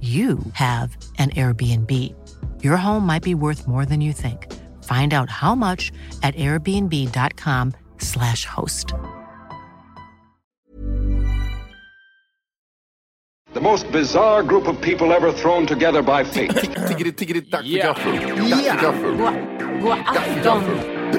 you 0.00 0.38
have 0.52 0.96
an 1.18 1.30
Airbnb. 1.30 1.90
Your 2.62 2.76
home 2.76 3.04
might 3.04 3.24
be 3.24 3.34
worth 3.34 3.66
more 3.66 3.84
than 3.84 4.00
you 4.00 4.12
think. 4.12 4.46
Find 4.84 5.12
out 5.12 5.28
how 5.28 5.56
much 5.56 5.90
at 6.22 6.36
airbnb.com/slash 6.36 8.44
host. 8.44 8.94
The 13.54 13.60
most 13.60 13.90
bizarre 13.92 14.42
group 14.42 14.66
of 14.68 14.80
people 14.80 15.12
ever 15.12 15.32
thrown 15.32 15.66
together 15.66 16.02
by 16.02 16.22
fate. 16.24 16.50
Tiggeri, 16.88 17.12
tiggeri, 17.12 17.40
dack 17.50 17.60
för 17.62 17.68
Ja. 17.68 17.86
gaffel. 17.86 18.12
Dack 18.50 18.64
för 18.64 18.80
gaffel. 18.82 19.16
God, 19.16 19.34
god 19.80 19.98
afton! 20.16 20.62
Det 21.12 21.18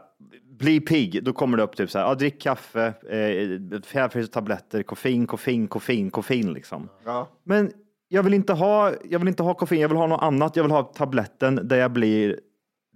bli 0.57 0.79
pigg, 0.79 1.23
då 1.23 1.33
kommer 1.33 1.57
det 1.57 1.63
upp 1.63 1.75
typ 1.75 1.91
så 1.91 1.99
här, 1.99 2.05
ja, 2.05 2.15
drick 2.15 2.41
kaffe, 2.41 2.93
eh, 3.09 4.25
tabletter, 4.25 4.83
koffein, 4.83 5.27
koffein, 5.27 5.67
koffein, 5.67 6.11
koffein 6.11 6.53
liksom. 6.53 6.89
Ja. 7.05 7.27
Men 7.43 7.71
jag 8.07 8.23
vill 8.23 8.33
inte 8.33 8.53
ha, 8.53 8.91
jag 9.09 9.19
vill 9.19 9.27
inte 9.27 9.43
ha 9.43 9.53
koffein, 9.53 9.81
jag 9.81 9.89
vill 9.89 9.97
ha 9.97 10.07
något 10.07 10.23
annat. 10.23 10.55
Jag 10.55 10.63
vill 10.63 10.71
ha 10.71 10.83
tabletten 10.83 11.67
där 11.67 11.77
jag 11.77 11.91
blir 11.91 12.39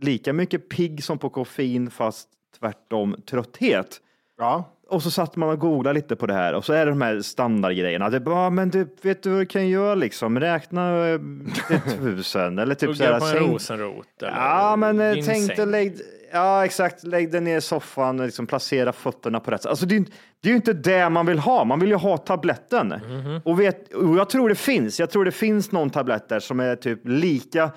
lika 0.01 0.33
mycket 0.33 0.69
pigg 0.69 1.03
som 1.03 1.17
på 1.17 1.29
koffein 1.29 1.91
fast 1.91 2.29
tvärtom 2.59 3.15
trötthet. 3.29 4.01
Ja. 4.37 4.75
Och 4.89 5.03
så 5.03 5.11
satt 5.11 5.35
man 5.35 5.49
och 5.49 5.59
googlade 5.59 5.93
lite 5.93 6.15
på 6.15 6.27
det 6.27 6.33
här 6.33 6.53
och 6.53 6.65
så 6.65 6.73
är 6.73 6.85
det 6.85 6.91
de 6.91 7.01
här 7.01 7.21
standardgrejerna. 7.21 8.09
Det 8.09 8.19
bara, 8.19 8.49
men 8.49 8.69
du 8.69 8.87
vet 9.01 9.23
du 9.23 9.29
vad 9.29 9.39
du 9.39 9.45
kan 9.45 9.67
göra 9.67 9.95
liksom? 9.95 10.39
Räkna 10.39 11.07
eh, 11.07 11.19
till 11.67 11.97
tusen 11.97 12.59
eller 12.59 12.75
typ 12.75 12.89
så 12.89 12.95
Tugga 12.95 13.13
här. 13.13 13.19
på 13.19 13.25
en 13.25 13.51
rosenrot. 13.51 14.07
Ja, 14.19 14.75
men 14.75 14.99
eh, 14.99 15.25
tänk 15.25 15.55
dig 15.55 15.65
lägg, 15.65 15.95
ja 16.31 16.65
exakt, 16.65 17.03
lägg 17.03 17.31
dig 17.31 17.41
ner 17.41 17.57
i 17.57 17.61
soffan 17.61 18.19
och 18.19 18.25
liksom 18.25 18.47
placera 18.47 18.93
fötterna 18.93 19.39
på 19.39 19.51
rätt 19.51 19.61
sätt. 19.61 19.69
Alltså 19.69 19.85
det 19.85 19.95
är, 19.95 20.05
det 20.41 20.49
är 20.49 20.51
ju 20.51 20.55
inte 20.55 20.73
det 20.73 21.09
man 21.09 21.25
vill 21.25 21.39
ha. 21.39 21.63
Man 21.63 21.79
vill 21.79 21.89
ju 21.89 21.95
ha 21.95 22.17
tabletten. 22.17 22.87
Mhm. 22.87 23.41
Och, 23.45 23.59
vet, 23.59 23.93
och 23.93 24.17
jag 24.17 24.29
tror 24.29 24.49
det 24.49 24.55
finns. 24.55 24.99
Jag 24.99 25.09
tror 25.09 25.25
det 25.25 25.31
finns 25.31 25.71
någon 25.71 25.89
tablett 25.89 26.29
där 26.29 26.39
som 26.39 26.59
är 26.59 26.75
typ 26.75 26.99
lika 27.03 27.71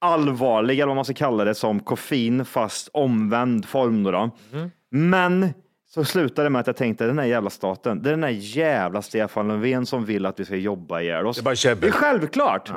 allvarlig, 0.00 0.74
eller 0.74 0.86
vad 0.86 0.96
man 0.96 1.04
ska 1.04 1.14
kalla 1.14 1.44
det, 1.44 1.54
som 1.54 1.80
koffein 1.80 2.44
fast 2.44 2.88
omvänd 2.92 3.64
form. 3.64 4.02
Då 4.02 4.10
då. 4.10 4.30
Mhm. 4.52 4.70
Men 4.90 5.48
så 5.90 6.04
slutade 6.04 6.46
det 6.46 6.50
med 6.50 6.60
att 6.60 6.66
jag 6.66 6.76
tänkte 6.76 7.06
den 7.06 7.18
här 7.18 7.26
jävla 7.26 7.50
staten, 7.50 8.02
det 8.02 8.08
är 8.08 8.10
den 8.10 8.22
här 8.22 8.30
jävla 8.30 9.02
Stefan 9.02 9.48
Löfven 9.48 9.86
som 9.86 10.04
vill 10.04 10.26
att 10.26 10.40
vi 10.40 10.44
ska 10.44 10.56
jobba 10.56 11.00
ihjäl 11.00 11.26
oss. 11.26 11.36
Det 11.36 11.40
är 11.40 11.44
bara 11.44 11.54
käbbel. 11.54 11.80
Det 11.80 11.88
är 11.88 11.92
självklart. 11.92 12.72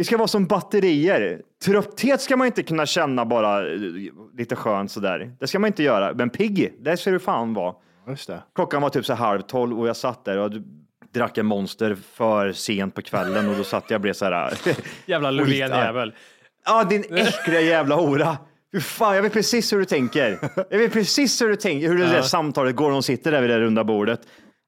Vi 0.00 0.04
ska 0.04 0.16
vara 0.16 0.28
som 0.28 0.46
batterier. 0.46 1.42
Trötthet 1.64 2.20
ska 2.20 2.36
man 2.36 2.46
inte 2.46 2.62
kunna 2.62 2.86
känna 2.86 3.24
bara 3.24 3.72
eh, 3.72 3.80
lite 4.38 4.56
skönt 4.56 4.90
sådär. 4.90 5.32
Det 5.40 5.46
ska 5.46 5.58
man 5.58 5.68
inte 5.68 5.82
göra. 5.82 6.14
Men 6.14 6.30
pigg, 6.30 6.74
det 6.78 6.96
ska 6.96 7.10
du 7.10 7.18
fan 7.18 7.54
vara. 7.54 7.74
Just 8.08 8.26
det. 8.26 8.42
Klockan 8.54 8.82
var 8.82 8.90
typ 8.90 9.06
så 9.06 9.14
halv 9.14 9.40
tolv 9.40 9.80
och 9.80 9.88
jag 9.88 9.96
satt 9.96 10.24
där 10.24 10.38
och 10.38 10.50
drack 11.14 11.38
en 11.38 11.46
monster 11.46 11.96
för 12.14 12.52
sent 12.52 12.94
på 12.94 13.02
kvällen 13.02 13.48
och 13.48 13.56
då 13.56 13.64
satt 13.64 13.84
jag 13.88 13.98
och 13.98 14.00
blev 14.00 14.12
så 14.12 14.24
här. 14.24 14.54
Jävla 15.06 15.30
Löfven-jävel. 15.30 16.14
Ja, 16.66 16.84
din 16.84 17.04
äckliga 17.14 17.60
jävla 17.60 17.94
hora. 17.94 18.38
Fan, 18.80 19.16
jag 19.16 19.22
vet 19.22 19.32
precis 19.32 19.72
hur 19.72 19.78
du 19.78 19.84
tänker. 19.84 20.38
Jag 20.70 20.78
vet 20.78 20.92
precis 20.92 21.42
hur 21.42 21.48
du 21.48 21.56
tänker, 21.56 21.88
hur 21.88 21.98
det 21.98 22.06
där 22.06 22.22
samtalet 22.22 22.76
går. 22.76 22.90
De 22.90 23.02
sitter 23.02 23.32
där 23.32 23.40
vid 23.40 23.50
det 23.50 23.60
runda 23.60 23.84
bordet. 23.84 24.20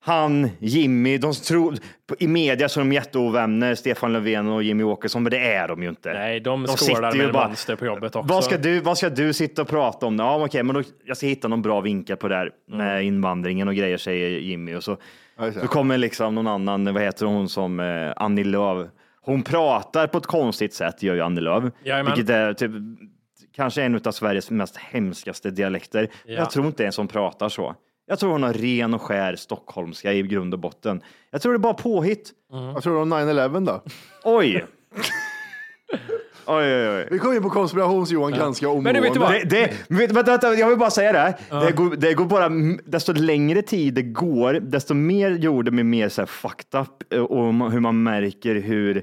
Han, 0.05 0.51
Jimmy, 0.59 1.19
de 1.19 1.33
tror, 1.33 1.75
i 2.19 2.27
media 2.27 2.69
så 2.69 2.81
är 2.81 2.85
de 2.85 2.93
jätteovänner, 2.93 3.75
Stefan 3.75 4.13
Löfven 4.13 4.49
och 4.49 4.63
Jimmy 4.63 4.83
Åkesson, 4.83 5.23
men 5.23 5.31
det 5.31 5.39
är 5.39 5.69
de 5.69 5.83
ju 5.83 5.89
inte. 5.89 6.13
Nej, 6.13 6.41
de, 6.41 6.63
De 6.67 6.77
skålar 6.77 7.13
med 7.15 7.33
bara- 7.33 7.47
monster 7.49 7.77
på 7.77 7.87
jobbet 7.87 8.17
också. 8.17 8.35
Vad 8.35 8.45
ska, 8.45 8.57
du, 8.59 8.81
vad 8.81 8.99
ska 8.99 9.11
du 9.11 9.33
sitta 9.33 9.63
och 9.63 9.69
prata 9.69 10.07
om? 10.07 10.19
Ja, 10.19 10.45
okej, 10.45 10.63
men 10.63 10.75
då, 10.75 10.83
jag 11.05 11.17
ska 11.17 11.27
hitta 11.27 11.49
någon 11.49 11.63
bra 11.63 11.81
vinkel 11.81 12.17
på 12.17 12.29
det 12.29 12.37
här 12.37 12.51
med 12.71 13.05
invandringen 13.05 13.69
och 13.69 13.75
grejer, 13.75 13.97
säger 13.97 14.39
Jimmy. 14.39 14.75
Och 14.75 14.85
så, 14.85 14.97
så 15.61 15.67
kommer 15.67 15.99
liksom 15.99 16.35
någon 16.35 16.47
annan, 16.49 16.95
vad 16.95 17.03
heter 17.03 17.27
hon 17.27 17.49
som, 17.49 17.81
eh, 17.81 18.13
Annie 18.17 18.45
Lööf. 18.45 18.89
Hon 19.25 19.43
pratar 19.43 20.07
på 20.07 20.19
ett 20.19 20.27
konstigt 20.27 20.75
sätt, 20.75 21.03
gör 21.03 21.15
ju 21.15 21.21
Annie 21.21 21.41
Lööf. 21.41 21.65
Jajamän. 21.85 22.15
Vilket 22.15 22.35
är 22.35 22.53
typ, 22.55 22.71
kanske 23.57 23.83
en 23.83 24.01
av 24.05 24.13
Sveriges 24.13 24.51
mest 24.51 24.77
hemskaste 24.77 25.51
dialekter. 25.51 26.09
Ja. 26.27 26.33
Jag 26.35 26.51
tror 26.51 26.67
inte 26.67 26.83
ens 26.83 26.97
hon 26.97 27.09
pratar 27.09 27.49
så. 27.49 27.75
Jag 28.13 28.19
tror 28.19 28.33
hon 28.33 28.43
har 28.43 28.53
ren 28.53 28.95
och 28.95 29.03
skär 29.03 29.37
stockholmska 29.37 30.13
i 30.13 30.23
grund 30.23 30.55
och 30.55 30.61
botten. 30.61 31.03
Jag 31.31 31.43
tror 31.43 31.53
det 31.53 31.57
är 31.57 31.59
bara 31.59 31.75
påhitt. 31.75 32.33
Vad 32.75 32.83
tror 32.83 32.95
du 32.95 33.01
om 33.01 33.13
9-11 33.13 33.67
då? 33.67 33.83
Oj! 34.25 34.65
oj, 36.47 36.75
oj, 36.75 36.89
oj. 36.89 37.09
Vi 37.11 37.19
kom 37.19 37.33
in 37.33 37.43
på 37.43 37.51
konspirations-Johan 37.51 38.33
ganska 38.33 38.69
omgående. 38.69 38.93
Men 38.93 39.03
du 39.03 39.09
vet 39.09 39.17
vad? 39.17 39.33
Det, 39.33 39.73
det, 39.89 40.13
vänta, 40.13 40.31
vänta, 40.31 40.55
jag 40.55 40.69
vill 40.69 40.79
bara 40.79 40.91
säga 40.91 41.13
det. 41.13 41.19
här. 41.19 41.65
Det, 41.67 41.73
går, 41.73 41.97
det 41.97 42.15
går 42.15 42.25
bara, 42.25 42.49
desto 42.85 43.13
längre 43.13 43.63
tid 43.63 43.95
det 43.95 44.03
går, 44.03 44.53
desto 44.55 44.95
mer 44.95 45.31
gjorde 45.31 45.71
mig 45.71 45.85
mer 45.85 46.09
så 46.09 46.21
här 46.21 46.27
fucked 46.27 46.81
up 46.81 47.13
eh, 47.13 47.21
och 47.23 47.73
hur 47.73 47.81
man 47.81 48.03
märker 48.03 48.55
hur 48.55 49.03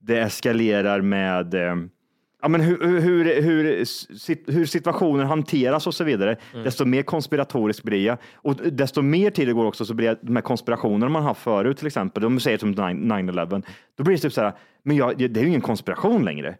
det 0.00 0.18
eskalerar 0.18 1.00
med 1.00 1.54
eh, 1.54 1.76
Ja, 2.42 2.48
men 2.48 2.60
hur, 2.60 2.80
hur, 2.86 3.00
hur, 3.00 3.42
hur, 3.42 3.84
sit- 3.84 4.52
hur 4.52 4.66
situationen 4.66 5.26
hanteras 5.26 5.86
och 5.86 5.94
så 5.94 6.04
vidare, 6.04 6.36
desto 6.64 6.84
mer 6.84 7.02
konspiratoriskt 7.02 7.82
blir 7.82 8.06
jag. 8.06 8.18
Och 8.34 8.54
desto 8.56 9.02
mer 9.02 9.30
tid 9.30 9.48
det 9.48 9.52
går 9.52 9.64
också 9.66 9.84
så 9.84 9.94
blir 9.94 10.06
jag, 10.06 10.16
de 10.20 10.36
här 10.36 10.42
konspirationerna 10.42 11.08
man 11.08 11.22
haft 11.22 11.42
förut, 11.42 11.76
till 11.76 11.86
exempel, 11.86 12.22
de 12.22 12.40
säger 12.40 12.58
som 12.58 12.74
9-11, 12.74 13.62
då 13.98 14.04
blir 14.04 14.14
det 14.16 14.22
typ 14.22 14.32
så 14.32 14.40
här, 14.40 14.52
men 14.82 14.96
jag, 14.96 15.18
det 15.18 15.40
är 15.40 15.42
ju 15.42 15.48
ingen 15.48 15.60
konspiration 15.60 16.24
längre. 16.24 16.56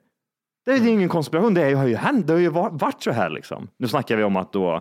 Det 0.64 0.70
är 0.70 0.78
ju 0.78 0.88
ingen 0.90 1.08
konspiration, 1.08 1.54
det 1.54 1.72
har 1.74 1.86
ju 1.86 1.96
hänt, 1.96 2.26
det 2.26 2.32
har 2.32 2.40
ju 2.40 2.48
va- 2.48 2.70
varit 2.72 3.02
så 3.02 3.10
här 3.10 3.30
liksom. 3.30 3.68
Nu 3.76 3.88
snackar 3.88 4.16
vi 4.16 4.22
om 4.22 4.36
att 4.36 4.52
då 4.52 4.74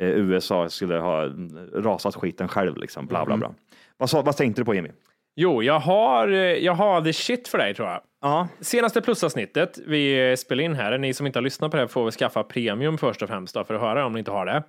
eh, 0.00 0.08
USA 0.08 0.68
skulle 0.68 0.94
ha 0.98 1.28
rasat 1.74 2.14
skiten 2.16 2.48
själv, 2.48 2.76
liksom, 2.76 3.06
bla 3.06 3.24
bla 3.26 3.36
bla. 3.36 3.54
Vad, 3.96 4.10
sa, 4.10 4.22
vad 4.22 4.36
tänkte 4.36 4.60
du 4.60 4.64
på 4.64 4.74
Jimmy? 4.74 4.88
Jo, 5.34 5.62
jag 5.62 5.78
har, 5.78 6.28
eh, 6.28 6.38
jag 6.38 6.74
har 6.74 7.02
the 7.02 7.12
shit 7.12 7.48
för 7.48 7.58
dig 7.58 7.74
tror 7.74 7.88
jag. 7.88 8.00
Ja. 8.22 8.48
Senaste 8.60 9.00
plusavsnittet 9.00 9.78
vi 9.86 10.30
eh, 10.30 10.36
spelar 10.36 10.64
in 10.64 10.74
här, 10.74 10.98
ni 10.98 11.14
som 11.14 11.26
inte 11.26 11.38
har 11.38 11.42
lyssnat 11.42 11.70
på 11.70 11.76
det 11.76 11.88
får 11.88 12.04
väl 12.04 12.12
skaffa 12.12 12.42
premium 12.42 12.98
först 12.98 13.22
och 13.22 13.28
främst 13.28 13.54
då, 13.54 13.64
för 13.64 13.74
att 13.74 13.80
höra 13.80 14.06
om 14.06 14.12
ni 14.12 14.18
inte 14.18 14.30
har 14.30 14.46
det. 14.46 14.62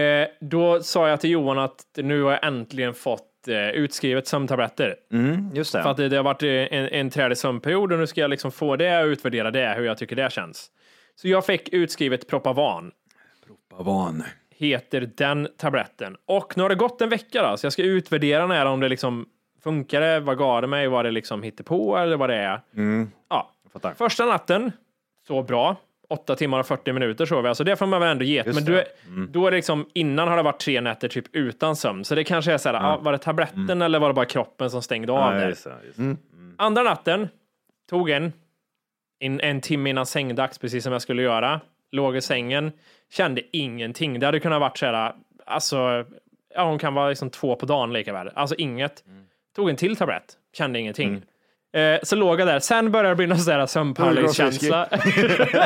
Eh, 0.00 0.28
då 0.40 0.82
sa 0.82 1.08
jag 1.08 1.20
till 1.20 1.30
Johan 1.30 1.58
att 1.58 1.84
nu 1.96 2.22
har 2.22 2.30
jag 2.30 2.46
äntligen 2.46 2.94
fått 2.94 3.48
eh, 3.48 3.68
utskrivet 3.70 4.26
sömntabletter. 4.26 4.94
Mm, 5.12 5.50
just 5.54 5.72
det. 5.72 5.82
För 5.82 5.90
att 5.90 5.96
det, 5.96 6.08
det 6.08 6.16
har 6.16 6.24
varit 6.24 6.42
eh, 6.42 6.50
en, 6.50 6.88
en 6.88 7.10
trädig 7.10 7.38
sömnperiod 7.38 7.92
och 7.92 7.98
nu 7.98 8.06
ska 8.06 8.20
jag 8.20 8.30
liksom 8.30 8.52
få 8.52 8.76
det 8.76 9.02
och 9.02 9.06
utvärdera 9.06 9.50
det, 9.50 9.74
hur 9.76 9.84
jag 9.84 9.98
tycker 9.98 10.16
det 10.16 10.32
känns. 10.32 10.70
Så 11.14 11.28
jag 11.28 11.46
fick 11.46 11.68
utskrivet 11.68 12.28
Propavan. 12.28 12.92
Van. 13.78 14.24
heter 14.50 15.10
den 15.16 15.48
tabletten. 15.58 16.16
Och 16.26 16.56
nu 16.56 16.62
har 16.62 16.68
det 16.68 16.74
gått 16.74 17.00
en 17.00 17.08
vecka 17.08 17.50
då, 17.50 17.56
så 17.56 17.66
jag 17.66 17.72
ska 17.72 17.82
utvärdera 17.82 18.46
när 18.46 18.66
om 18.66 18.80
det 18.80 18.88
liksom 18.88 19.26
funkar 19.66 20.00
det, 20.00 20.20
vad 20.20 20.38
gav 20.38 20.60
det 20.62 20.68
mig, 20.68 20.88
vad 20.88 21.04
det 21.04 21.10
liksom 21.10 21.42
hittar 21.42 21.64
på 21.64 21.96
eller 21.96 22.16
vad 22.16 22.30
det 22.30 22.36
är. 22.36 22.60
Ja. 23.28 23.50
fattar. 23.72 23.94
Första 23.94 24.26
natten, 24.26 24.72
så 25.26 25.42
bra. 25.42 25.76
8 26.08 26.36
timmar 26.36 26.60
och 26.60 26.66
40 26.66 26.92
minuter 26.92 27.26
sov 27.26 27.46
jag, 27.46 27.56
så 27.56 27.64
det 27.64 27.76
får 27.76 27.86
man 27.86 28.00
väl 28.00 28.10
ändå 28.10 28.24
ge. 28.24 28.42
Men 28.46 28.64
du, 28.64 28.84
då 29.28 29.46
är 29.46 29.50
det 29.50 29.56
liksom, 29.56 29.86
innan 29.94 30.28
har 30.28 30.36
det 30.36 30.42
varit 30.42 30.60
tre 30.60 30.80
nätter 30.80 31.08
typ 31.08 31.24
utan 31.32 31.76
sömn, 31.76 32.04
så 32.04 32.14
det 32.14 32.24
kanske 32.24 32.52
är 32.52 32.58
så 32.58 32.68
här, 32.68 32.74
ah, 32.92 32.96
var 32.96 33.12
det 33.12 33.18
tabletten 33.18 33.82
eller 33.82 33.98
var 33.98 34.08
det 34.08 34.14
bara 34.14 34.26
kroppen 34.26 34.70
som 34.70 34.82
stängde 34.82 35.12
av 35.12 35.34
Ja, 35.34 35.40
det? 35.40 35.48
just 35.48 35.64
det, 35.64 35.74
just 35.86 35.98
det. 35.98 36.16
Andra 36.58 36.82
natten, 36.82 37.28
tog 37.90 38.10
en, 38.10 38.32
in, 39.20 39.40
en 39.40 39.60
timme 39.60 39.90
innan 39.90 40.06
sängdags, 40.06 40.58
precis 40.58 40.84
som 40.84 40.92
jag 40.92 41.02
skulle 41.02 41.22
göra. 41.22 41.60
Låg 41.92 42.16
i 42.16 42.20
sängen, 42.20 42.72
kände 43.12 43.42
ingenting. 43.52 44.20
Det 44.20 44.26
hade 44.26 44.40
kunnat 44.40 44.60
varit 44.60 44.78
så 44.78 44.86
här, 44.86 45.12
alltså, 45.46 46.04
ja, 46.54 46.64
hon 46.68 46.78
kan 46.78 46.94
vara 46.94 47.08
liksom 47.08 47.30
två 47.30 47.56
på 47.56 47.66
dagen 47.66 47.92
lika 47.92 48.12
väl. 48.12 48.30
Alltså 48.34 48.54
inget. 48.54 49.04
Tog 49.56 49.70
en 49.70 49.76
till 49.76 49.96
tablett, 49.96 50.34
kände 50.52 50.78
ingenting. 50.78 51.22
Eh, 51.76 51.98
så 52.02 52.16
låg 52.16 52.40
jag 52.40 52.48
där. 52.48 52.58
Sen 52.58 52.90
började 52.92 53.08
det 53.08 53.14
bli 53.16 53.26
någon 53.26 53.38
sån 53.38 53.54
där 53.54 53.66
sömnparalyskänsla. 53.66 54.88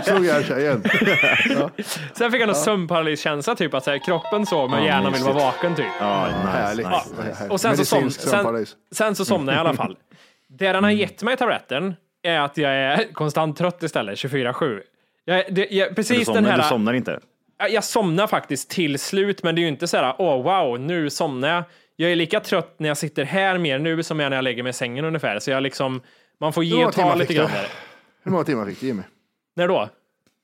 Slog 0.04 0.26
jag 0.26 0.44
tjejen. 0.44 0.82
Sen 2.12 2.32
fick 2.32 2.40
jag 2.40 2.46
någon 2.46 2.54
sömnparalyskänsla, 2.54 3.54
typ 3.54 3.74
att 3.74 3.84
så 3.84 3.90
här, 3.90 3.98
kroppen 3.98 4.46
sov 4.46 4.70
men 4.70 4.84
hjärnan 4.84 5.12
vill 5.12 5.22
vara 5.22 5.34
vaken 5.34 5.74
typ. 5.74 5.86
Ja, 6.00 6.26
nice, 6.26 6.48
Härligt. 6.48 6.86
nice. 6.88 7.48
Och 7.48 7.60
sen 7.60 7.76
så, 7.76 7.84
som, 7.84 8.10
sen, 8.10 8.66
sen 8.92 9.14
så 9.14 9.24
somnade 9.24 9.58
jag 9.58 9.66
i 9.66 9.68
alla 9.68 9.76
fall. 9.76 9.96
Det 10.48 10.72
den 10.72 10.84
har 10.84 10.90
gett 10.90 11.22
mig 11.22 11.36
tabletten 11.36 11.94
är 12.22 12.38
att 12.38 12.56
jag 12.56 12.72
är 12.72 13.12
konstant 13.12 13.58
trött 13.58 13.82
istället, 13.82 14.18
24-7. 14.18 14.80
Jag, 15.24 15.44
det, 15.50 15.66
jag, 15.70 15.88
Du, 15.90 15.94
precis 15.94 16.26
den 16.26 16.34
somnar, 16.34 16.50
här, 16.50 16.58
du 16.58 16.64
somnar 16.64 16.92
inte? 16.92 17.20
Ja, 17.58 17.68
jag 17.68 17.84
somnar 17.84 18.26
faktiskt 18.26 18.70
till 18.70 18.98
slut, 18.98 19.42
men 19.42 19.54
det 19.54 19.60
är 19.60 19.62
ju 19.62 19.68
inte 19.68 19.88
så 19.88 19.96
här, 19.96 20.14
åh 20.18 20.42
wow, 20.42 20.80
nu 20.80 21.10
somnar 21.10 21.48
jag. 21.48 21.64
Jag 22.00 22.12
är 22.12 22.16
lika 22.16 22.40
trött 22.40 22.74
när 22.78 22.88
jag 22.88 22.96
sitter 22.96 23.24
här 23.24 23.58
mer 23.58 23.78
nu 23.78 24.02
som 24.02 24.18
jag 24.20 24.26
är 24.26 24.30
när 24.30 24.36
jag 24.36 24.42
lägger 24.44 24.62
mig 24.62 24.70
i 24.70 24.72
sängen 24.72 25.04
ungefär. 25.04 25.38
Så 25.38 25.50
jag 25.50 25.62
liksom, 25.62 26.00
man 26.38 26.52
får 26.52 26.64
ge 26.64 26.84
och 26.84 26.92
ta 26.92 27.14
lite 27.14 27.34
grann 27.34 27.50
där. 27.50 27.66
Hur 28.22 28.32
många 28.32 28.44
timmar 28.44 28.66
fick 28.66 28.80
du 28.80 28.86
Jimmy? 28.86 29.02
När 29.56 29.68
då? 29.68 29.88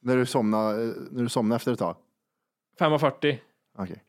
När 0.03 0.17
du 0.17 0.27
somnade, 0.27 0.95
när 1.11 1.23
du 1.23 1.29
somnade 1.29 1.57
efter 1.57 1.73
ett 1.73 1.79
tag? 1.79 1.97
5.40. 2.81 3.37
Okej. 3.79 4.03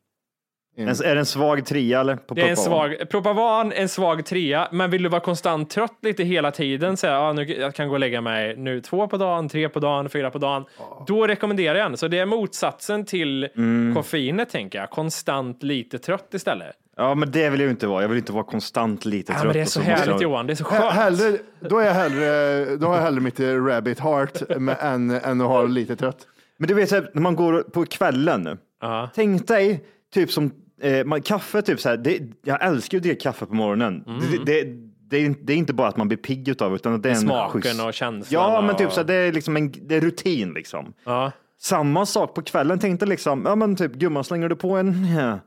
En, 0.76 0.88
är 0.88 1.14
det 1.14 1.18
en 1.20 1.26
svag 1.26 1.66
trea 1.66 2.00
eller? 2.00 2.16
På 2.16 2.34
Det 2.34 2.42
är 2.42 2.50
en 2.50 2.56
svag, 2.56 3.10
Propavan, 3.10 3.72
en 3.72 3.88
svag 3.88 4.26
trea, 4.26 4.68
men 4.72 4.90
vill 4.90 5.02
du 5.02 5.08
vara 5.08 5.20
konstant 5.20 5.70
trött 5.70 5.98
lite 6.02 6.24
hela 6.24 6.50
tiden, 6.50 6.96
här, 7.02 7.10
ja, 7.10 7.32
nu, 7.32 7.44
jag 7.44 7.74
kan 7.74 7.88
gå 7.88 7.94
och 7.94 8.00
lägga 8.00 8.20
mig 8.20 8.56
nu 8.56 8.80
två 8.80 9.08
på 9.08 9.16
dagen, 9.16 9.48
tre 9.48 9.68
på 9.68 9.80
dagen, 9.80 10.08
fyra 10.08 10.30
på 10.30 10.38
dagen, 10.38 10.64
då 11.06 11.26
rekommenderar 11.26 11.78
jag 11.78 11.90
den. 11.90 11.96
Så 11.96 12.08
det 12.08 12.18
är 12.18 12.26
motsatsen 12.26 13.04
till 13.04 13.44
Mm. 13.56 13.94
koffeinet, 13.94 14.50
tänker 14.50 14.78
jag. 14.78 14.90
Konstant 14.90 15.62
lite 15.62 15.98
trött 15.98 16.34
istället. 16.34 16.76
Ja, 16.98 17.14
men 17.14 17.30
det 17.30 17.50
vill 17.50 17.60
jag 17.60 17.66
ju 17.66 17.70
inte 17.70 17.86
vara. 17.86 18.02
Jag 18.02 18.08
vill 18.08 18.18
inte 18.18 18.32
vara 18.32 18.44
konstant 18.44 19.04
lite 19.04 19.32
Ja, 19.32 19.38
trött. 19.38 19.46
men 19.46 19.54
det 19.54 19.60
är 19.60 19.64
så 19.64 19.78
måste 19.80 19.92
härligt 19.92 20.06
jag- 20.08 20.22
Johan, 20.22 20.46
det 20.46 20.52
är 20.52 20.54
så 20.54 20.64
skönt. 20.64 20.92
Hellre, 20.92 21.38
då, 21.60 21.78
är 21.78 21.86
jag 21.86 21.94
hellre, 21.94 22.76
då 22.76 22.86
har 22.86 22.94
jag 22.94 23.02
hellre 23.02 23.20
mitt 23.20 23.40
rabbit 23.40 24.00
heart 24.00 24.42
med, 24.58 24.76
än, 24.80 25.10
än 25.10 25.40
att 25.40 25.46
ha 25.46 25.62
lite 25.62 25.96
trött. 25.96 26.26
Men 26.58 26.68
du 26.68 26.74
vet, 26.74 26.88
så 26.88 27.00
när 27.14 27.20
man 27.22 27.36
går 27.36 27.62
på 27.62 27.84
kvällen. 27.84 28.58
Ja. 28.80 29.08
Tänk 29.14 29.48
dig, 29.48 29.84
typ 30.14 30.30
som 30.32 30.50
eh, 30.82 31.04
man, 31.04 31.22
kaffe, 31.22 31.62
typ 31.62 31.80
så 31.80 31.88
här, 31.88 31.96
det, 31.96 32.18
jag 32.44 32.64
älskar 32.66 32.96
ju 32.96 32.98
att 32.98 33.02
dricka 33.02 33.20
kaffe 33.30 33.46
på 33.46 33.54
morgonen. 33.54 34.04
Det, 34.06 34.44
det, 34.52 34.68
det, 35.10 35.16
är, 35.16 35.24
inte- 35.24 35.40
det 35.44 35.52
är 35.52 35.56
inte 35.56 35.72
bara 35.74 35.88
att 35.88 35.96
man 35.96 36.08
blir 36.08 36.18
pigg 36.18 36.48
utav 36.48 36.74
utan 36.74 36.94
att 36.94 37.02
det 37.02 37.08
är 37.08 37.14
en 37.14 37.20
Smaken 37.20 37.62
schysst- 37.62 37.84
och 37.86 37.94
känslan 37.94 38.42
Ja, 38.42 38.60
men 38.60 38.70
och- 38.70 38.78
typ 38.78 38.92
så 38.92 39.00
här, 39.00 39.04
det 39.06 39.14
är 39.14 39.32
liksom 39.32 39.56
en 39.56 39.72
det 39.82 39.94
är 39.96 40.00
rutin 40.00 40.52
liksom. 40.54 40.92
Ja. 41.04 41.32
Samma 41.60 42.06
sak 42.06 42.34
på 42.34 42.42
kvällen. 42.42 42.78
Tänkte 42.78 43.06
liksom, 43.06 43.42
ja 43.46 43.54
men 43.54 43.76
typ 43.76 43.92
gumman 43.94 44.24
slänger 44.24 44.48
du 44.48 44.56
på 44.56 44.76
en 44.76 45.16
ja, 45.16 45.38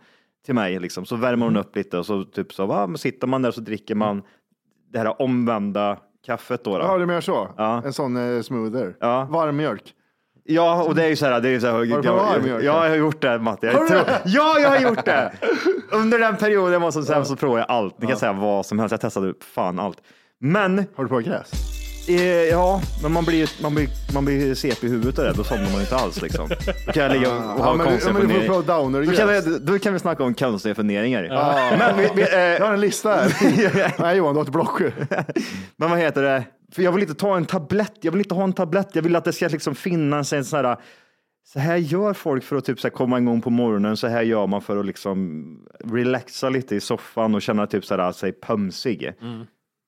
till 0.45 0.55
mig 0.55 0.79
liksom, 0.79 1.05
så 1.05 1.15
värmer 1.15 1.45
hon 1.45 1.57
upp 1.57 1.75
lite 1.75 1.97
och 1.97 2.05
så 2.05 2.23
typ 2.23 2.53
så, 2.53 2.65
va, 2.65 2.97
sitter 2.97 3.27
man 3.27 3.41
där 3.41 3.51
så 3.51 3.61
dricker 3.61 3.95
man 3.95 4.23
det 4.91 4.99
här 4.99 5.21
omvända 5.21 5.97
kaffet 6.25 6.63
då. 6.63 6.77
då. 6.77 6.83
Ja, 6.83 6.97
du 6.97 7.05
menar 7.05 7.21
så? 7.21 7.49
Ja. 7.57 7.81
En 7.85 7.93
sån 7.93 8.35
eh, 8.35 8.41
smoother. 8.41 8.95
Ja. 8.99 9.27
Varm 9.29 9.57
mjölk. 9.57 9.93
Ja, 10.43 10.83
och 10.83 10.95
det 10.95 11.03
är 11.03 11.10
ju 11.10 11.15
så 11.15 11.25
här, 11.25 11.41
det 11.41 11.48
är 11.48 11.51
ju 11.51 11.60
så 11.60 11.67
här, 11.67 11.83
jag, 11.83 12.05
jag, 12.05 12.43
mjölk? 12.43 12.63
jag 12.63 12.74
har 12.74 12.95
gjort 12.95 13.21
det 13.21 13.39
Matte. 13.39 13.67
Jag 13.67 13.88
tror, 13.88 14.01
ja, 14.25 14.60
jag 14.60 14.69
har 14.69 14.79
gjort 14.79 15.05
det. 15.05 15.33
Under 15.91 16.19
den 16.19 16.38
perioden 16.38 16.74
jag 16.74 16.79
var 16.79 16.91
som 16.91 17.03
sämst 17.03 17.29
så 17.29 17.36
provade 17.36 17.60
jag 17.60 17.71
allt. 17.71 18.01
Ni 18.01 18.07
kan 18.07 18.17
säga 18.17 18.33
vad 18.33 18.65
som 18.65 18.79
helst. 18.79 18.91
Jag 18.91 19.01
testade 19.01 19.33
fan 19.55 19.79
allt. 19.79 19.98
Men, 20.39 20.77
Har 20.95 21.03
du 21.03 21.07
provat 21.07 21.25
gräs? 21.25 21.80
Eh, 22.08 22.15
ja, 22.50 22.81
men 23.01 23.12
man 23.12 23.25
blir, 23.25 23.50
man 23.62 23.75
blir, 23.75 23.89
man 24.13 24.25
blir 24.25 24.55
CP 24.55 24.88
i 24.88 24.89
huvudet 24.89 25.20
av 25.20 25.25
det. 25.25 25.34
Då 25.34 25.43
somnar 25.43 25.72
man 25.72 25.81
inte 25.81 25.96
alls 25.96 26.22
liksom. 26.22 26.50
Då 26.86 26.91
kan 26.91 27.03
jag 27.03 27.12
ligga 27.12 27.27
och 27.29 27.36
Ja, 27.36 27.63
ha 27.63 27.77
ja, 27.77 27.84
konstiga 27.84 28.13
men 28.13 28.22
får 28.22 28.29
funderingar. 28.29 28.62
downer 28.62 29.05
Då 29.05 29.12
kan, 29.12 29.27
vi, 29.27 29.60
då 29.60 29.79
kan 29.79 29.93
vi 29.93 30.00
snacka 30.00 30.24
om 30.24 30.34
konstiga 30.34 30.75
funderingar. 30.75 31.27
Men, 31.77 31.98
vi, 31.98 32.10
vi, 32.15 32.22
Jag 32.22 32.55
eh, 32.55 32.67
har 32.67 32.74
en 32.74 32.81
lista 32.81 33.10
här. 33.10 33.96
Nej 34.01 34.17
Johan, 34.17 34.34
du 34.34 34.39
har 34.39 34.46
ett 34.46 34.51
block. 34.51 34.81
men 35.75 35.89
vad 35.89 36.00
heter 36.00 36.24
det? 36.24 36.43
För 36.74 36.81
jag 36.81 36.91
vill 36.91 37.01
inte 37.01 37.15
ta 37.15 37.38
en 37.38 37.46
tablett. 37.46 37.93
Jag 38.01 38.12
vill 38.12 38.22
inte 38.22 38.36
ha 38.36 38.43
en 38.43 38.53
tablett. 38.53 38.89
Jag 38.93 39.01
vill 39.01 39.15
att 39.15 39.25
det 39.25 39.34
ska 39.34 39.48
liksom 39.48 39.75
finnas 39.75 40.34
en 40.34 40.46
sån 40.46 40.65
här 40.65 40.77
så 41.43 41.60
här 41.60 41.77
gör 41.77 42.13
folk 42.13 42.43
för 42.43 42.55
att 42.55 42.65
typ 42.65 42.79
så 42.79 42.88
här 42.88 42.96
komma 42.96 43.17
igång 43.17 43.41
på 43.41 43.50
morgonen. 43.50 43.98
Så 43.98 44.08
här 44.08 44.22
gör 44.22 44.48
man 44.48 44.62
för 44.62 44.77
att 44.77 44.86
liksom 44.86 45.46
relaxa 45.86 46.50
lite 46.50 46.75
i 46.75 46.79
soffan 46.79 47.36
och 47.36 47.41
känna 47.41 47.67
typ 47.67 47.86
så 47.86 47.96
här, 47.98 48.12
sig 48.12 48.31
pömsig. 48.31 49.13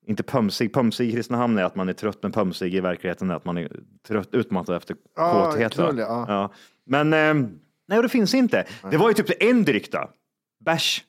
Inte 0.05 0.23
pömsig. 0.23 0.73
Pömsig 0.73 1.09
i 1.09 1.11
Kristinehamn 1.11 1.57
är 1.57 1.63
att 1.63 1.75
man 1.75 1.89
är 1.89 1.93
trött, 1.93 2.17
men 2.21 2.31
pömsig 2.31 2.75
i 2.75 2.79
verkligheten 2.79 3.31
är 3.31 3.35
att 3.35 3.45
man 3.45 3.57
är 3.57 3.71
trött, 4.07 4.29
utmattad 4.31 4.75
efter 4.75 4.95
Ja, 5.15 5.45
kåthet. 5.51 5.73
knull, 5.73 5.97
ja. 5.97 6.51
Men 6.85 7.13
eh, 7.13 7.33
nej, 7.87 8.01
det 8.01 8.09
finns 8.09 8.33
inte. 8.33 8.65
Det 8.91 8.97
var 8.97 9.07
ju 9.09 9.13
typ 9.13 9.43
en 9.43 9.63
dryck 9.65 9.91
då. 9.91 10.09
Bärs. 10.65 11.03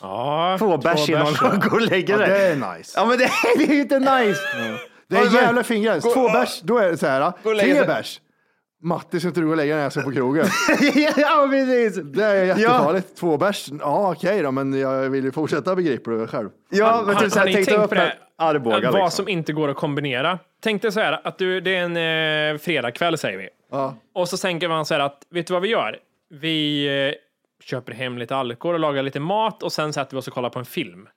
Ja, 0.00 0.56
Två 0.58 0.76
bärs 0.76 1.08
innan 1.08 1.32
man 1.42 1.60
går 1.60 1.74
och 1.74 1.80
lägger 1.80 2.18
Ja, 2.20 2.26
sig. 2.26 2.28
det 2.28 2.46
är 2.66 2.76
nice. 2.78 2.92
Ja, 2.96 3.06
men 3.06 3.18
det, 3.18 3.30
det 3.56 3.64
är 3.64 3.74
ju 3.74 3.80
inte 3.80 3.98
nice. 3.98 4.40
Det 5.08 5.16
är 5.16 5.20
Ja, 5.20 5.26
en 5.26 5.32
jävla 5.32 5.62
fin 5.62 5.82
gräns. 5.82 6.04
Två 6.14 6.28
bärs, 6.28 6.60
då 6.62 6.78
är 6.78 6.90
det 6.90 6.96
så 6.96 7.06
här. 7.06 7.32
Tre 7.42 7.84
bärs. 7.86 8.20
Matti, 8.82 9.20
ska 9.20 9.28
inte 9.28 9.40
du 9.40 9.46
gå 9.46 9.50
och 9.50 9.56
lägga 9.56 9.74
dig 9.74 9.76
när 9.76 9.82
jag 9.82 9.92
ska 9.92 10.02
på 10.02 10.12
krogen? 10.12 10.46
ja, 11.16 11.48
precis. 11.50 12.02
Det 12.04 12.24
är 12.24 12.44
jättefarligt. 12.44 13.16
Två 13.16 13.36
bärs, 13.36 13.68
ja 13.80 14.12
okej 14.12 14.42
då, 14.42 14.50
men 14.50 14.72
jag 14.78 15.10
vill 15.10 15.24
ju 15.24 15.32
fortsätta 15.32 15.76
begriper 15.76 16.10
du 16.10 16.26
själv. 16.26 16.48
Ja, 16.70 17.02
men 17.06 17.14
Har, 17.14 17.22
typ 17.22 17.32
så 17.32 17.38
har 17.38 17.46
här, 17.46 17.54
ni 17.58 17.64
tänkt 17.64 17.88
på 17.88 17.94
det? 17.94 18.12
Arboga. 18.38 18.90
Vad 18.90 18.94
liksom. 18.94 19.10
som 19.10 19.28
inte 19.28 19.52
går 19.52 19.68
att 19.68 19.76
kombinera. 19.76 20.38
Tänk 20.62 20.82
dig 20.82 20.92
så 20.92 21.00
här 21.00 21.20
att 21.24 21.38
du, 21.38 21.60
det 21.60 21.76
är 21.76 21.84
en 21.84 22.54
eh, 22.54 22.58
fredagkväll 22.58 23.18
säger 23.18 23.38
vi. 23.38 23.48
Ja. 23.70 23.96
Och 24.14 24.28
så 24.28 24.36
tänker 24.36 24.68
man 24.68 24.86
så 24.86 24.94
här 24.94 25.00
att, 25.00 25.26
vet 25.30 25.46
du 25.46 25.52
vad 25.52 25.62
vi 25.62 25.68
gör? 25.68 25.98
Vi 26.30 26.86
eh, 27.08 27.14
köper 27.64 27.92
hem 27.92 28.18
lite 28.18 28.36
alkohol 28.36 28.74
och 28.74 28.80
lagar 28.80 29.02
lite 29.02 29.20
mat 29.20 29.62
och 29.62 29.72
sen 29.72 29.92
sätter 29.92 30.16
vi 30.16 30.20
oss 30.20 30.28
och 30.28 30.34
kollar 30.34 30.50
på 30.50 30.58
en 30.58 30.64
film. 30.64 31.08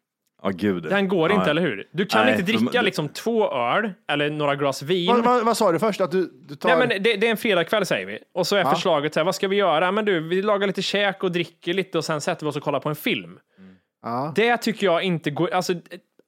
Ja, 0.44 0.50
gud. 0.50 0.84
Den 0.84 1.08
går 1.08 1.30
ja. 1.30 1.36
inte, 1.36 1.50
eller 1.50 1.62
hur? 1.62 1.88
Du 1.92 2.06
kan 2.06 2.25
Nej, 2.25 2.32
inte 2.32 2.51
dricka 2.51 2.82
liksom 2.82 3.10
två 3.10 3.51
öl 3.51 3.92
eller 4.08 4.30
några 4.30 4.56
glas 4.56 4.82
vin. 4.82 5.08
Vad, 5.08 5.24
vad, 5.24 5.46
vad 5.46 5.58
sa 5.58 5.72
du 5.72 5.80
först? 5.80 6.01
Att 6.01 6.12
du, 6.12 6.32
du 6.48 6.56
tar... 6.56 6.70
Nej, 6.70 6.78
men 6.78 7.04
det, 7.04 7.16
det 7.16 7.28
är 7.28 7.32
en 7.32 7.38
fredagkväll 7.38 7.86
säger 7.86 8.06
vi. 8.06 8.20
Och 8.34 8.48
så 8.48 8.56
är 8.56 8.60
Ja. 8.60 8.72
förslaget 8.74 9.13
så 9.13 9.20
här, 9.20 9.25
vad 9.25 9.36
ska 9.36 9.48
vi 9.48 9.56
göra? 9.56 9.92
Men 9.92 10.06
du, 10.06 10.20
vi 10.20 10.42
lagar 10.42 10.68
lite 10.68 10.82
käk 10.82 11.24
och 11.24 11.32
dricker 11.32 11.74
lite 11.74 11.98
och 11.98 12.06
sen 12.06 12.22
sätter 12.22 12.46
vi 12.46 12.50
oss 12.50 12.56
och 12.56 12.63
kollar 12.63 12.80
på 12.80 12.90
en 12.90 12.96
film. 12.96 13.40
Ja. 14.04 14.34
Det 14.36 14.58
tycker 14.58 14.86
jag 14.86 15.04
inte 15.04 15.32
går, 15.32 15.54
alltså 15.54 15.74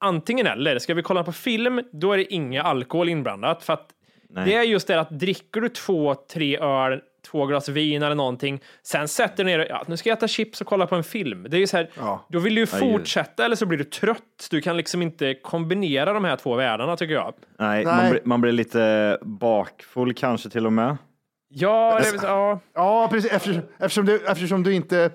antingen 0.04 0.48
eller. 0.48 0.80
Ska 0.80 0.94
vi 0.94 1.02
kolla 1.02 1.24
på 1.24 1.32
film, 1.32 1.82
då 1.92 2.12
är 2.12 2.18
det 2.18 2.34
inga 2.34 2.64
alkohol 2.64 3.10
inblandat. 3.10 3.64
För 3.64 3.74
att 3.74 3.90
Nej. 4.30 4.46
det 4.46 4.56
är 4.56 4.64
just 4.64 4.88
det 4.88 5.00
att 5.00 5.10
dricker 5.20 5.62
du 5.62 5.70
två, 5.70 6.16
tre 6.16 6.58
öl, 6.58 7.02
två 7.32 7.46
glas 7.46 7.70
vin 7.70 8.04
eller 8.04 8.16
någonting, 8.16 8.62
sen 8.84 9.08
sätter 9.08 9.44
du 9.44 9.44
ner 9.44 9.66
ja, 9.70 9.84
nu 9.88 9.98
ska 9.98 10.10
jag 10.10 10.18
äta 10.18 10.28
chips 10.28 10.62
och 10.62 10.68
kolla 10.68 10.88
på 10.88 10.96
en 10.96 11.04
film. 11.04 11.46
Det 11.50 11.58
är 11.58 11.60
ju 11.60 11.68
så 11.68 11.78
här, 11.78 11.90
Ja. 11.98 12.26
då 12.30 12.40
vill 12.40 12.56
du 12.56 12.62
ju 12.62 12.66
fortsätta 12.68 13.46
eller 13.46 13.56
så 13.56 13.66
blir 13.66 13.78
du 13.78 13.84
trött. 13.84 14.48
Du 14.52 14.62
kan 14.62 14.78
liksom 14.78 15.02
inte 15.02 15.34
kombinera 15.34 16.14
de 16.14 16.24
här 16.24 16.36
två 16.36 16.56
världarna 16.56 16.98
tycker 16.98 17.14
jag. 17.14 17.34
Nej, 17.60 17.86
Nej. 17.86 17.96
Man, 17.96 18.10
blir, 18.12 18.22
man 18.24 18.42
blir 18.42 18.52
lite 18.52 19.18
bakfull 19.22 20.14
kanske 20.14 20.50
till 20.50 20.66
och 20.66 20.74
med. 20.74 20.98
Ja, 21.50 22.00
det, 22.02 22.28
ja. 22.28 22.60
Ja, 22.74 23.08
precis. 23.12 23.32
Eftersom, 23.32 23.62
eftersom, 23.80 24.06
du, 24.06 24.26
eftersom 24.28 24.64
du 24.64 24.74
inte... 24.74 25.10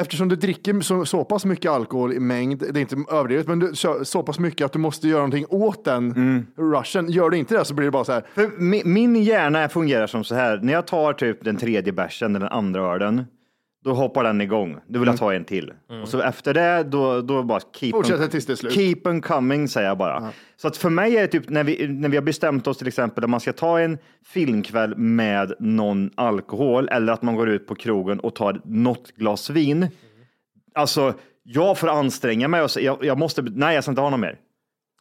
Eftersom 0.00 0.28
du 0.28 0.36
dricker 0.36 0.80
så, 0.80 1.04
så 1.04 1.24
pass 1.24 1.44
mycket 1.44 1.70
alkohol 1.70 2.12
i 2.12 2.20
mängd, 2.20 2.58
det 2.58 2.78
är 2.78 2.78
inte 2.78 2.96
överdrivet, 3.10 3.48
men 3.48 3.58
du, 3.58 3.74
så, 3.74 4.04
så 4.04 4.22
pass 4.22 4.38
mycket 4.38 4.64
att 4.64 4.72
du 4.72 4.78
måste 4.78 5.08
göra 5.08 5.18
någonting 5.18 5.46
åt 5.48 5.84
den 5.84 6.12
Mm. 6.12 6.46
rushen. 6.56 7.10
Gör 7.10 7.30
du 7.30 7.36
inte 7.36 7.54
det 7.58 7.64
så 7.64 7.74
blir 7.74 7.84
det 7.84 7.90
bara 7.90 8.04
så 8.04 8.12
här. 8.12 8.24
För 8.34 8.50
min, 8.58 8.92
min 8.92 9.16
hjärna 9.22 9.68
fungerar 9.68 10.06
som 10.06 10.24
så 10.24 10.34
här, 10.34 10.60
när 10.62 10.72
jag 10.72 10.86
tar 10.86 11.12
typ 11.12 11.44
den 11.44 11.56
tredje 11.56 11.92
bärsen, 11.92 12.36
eller 12.36 12.46
den 12.46 12.58
andra 12.58 12.94
ölen, 12.94 13.24
då 13.84 13.92
hoppar 13.92 14.24
den 14.24 14.40
igång. 14.40 14.76
Då 14.86 14.98
vill 14.98 15.06
jag 15.06 15.18
ta 15.18 15.34
en 15.34 15.44
till. 15.44 15.72
Och 16.02 16.08
så 16.08 16.20
efter 16.20 16.54
det, 16.54 16.82
då, 16.82 17.20
då 17.20 17.42
bara 17.42 17.60
keep 17.74 17.90
Fortsätter 17.90 18.28
tills 18.28 18.46
det 18.46 18.52
är 18.52 18.56
slut. 18.56 18.72
keep 18.72 19.00
on 19.04 19.20
coming, 19.20 19.68
säger 19.68 19.88
jag 19.88 19.98
bara. 19.98 20.30
Så 20.56 20.68
att 20.68 20.76
för 20.76 20.90
mig 20.90 21.16
är 21.16 21.20
det 21.20 21.28
typ 21.28 21.48
när 21.48 21.64
vi, 21.64 21.88
när 21.88 22.08
vi 22.08 22.16
har 22.16 22.24
bestämt 22.24 22.66
oss 22.66 22.78
till 22.78 22.88
exempel 22.88 23.24
att 23.24 23.30
man 23.30 23.40
ska 23.40 23.52
ta 23.52 23.80
en 23.80 23.98
filmkväll 24.24 24.96
med 24.96 25.52
någon 25.58 26.10
alkohol 26.14 26.88
eller 26.88 27.12
att 27.12 27.22
man 27.22 27.36
går 27.36 27.48
ut 27.48 27.66
på 27.66 27.74
krogen 27.74 28.20
och 28.20 28.34
tar 28.34 28.60
något 28.64 29.12
glas 29.16 29.50
vin. 29.50 29.88
Alltså, 30.74 31.14
jag 31.42 31.78
får 31.78 31.88
anstränga 31.88 32.48
mig 32.48 32.62
och 32.62 32.70
säga, 32.70 32.86
jag, 32.86 33.04
jag 33.04 33.18
måste, 33.18 33.42
nej 33.42 33.74
jag 33.74 33.84
ska 33.84 33.90
inte 33.90 34.02
ha 34.02 34.10
något 34.10 34.20
mer. 34.20 34.38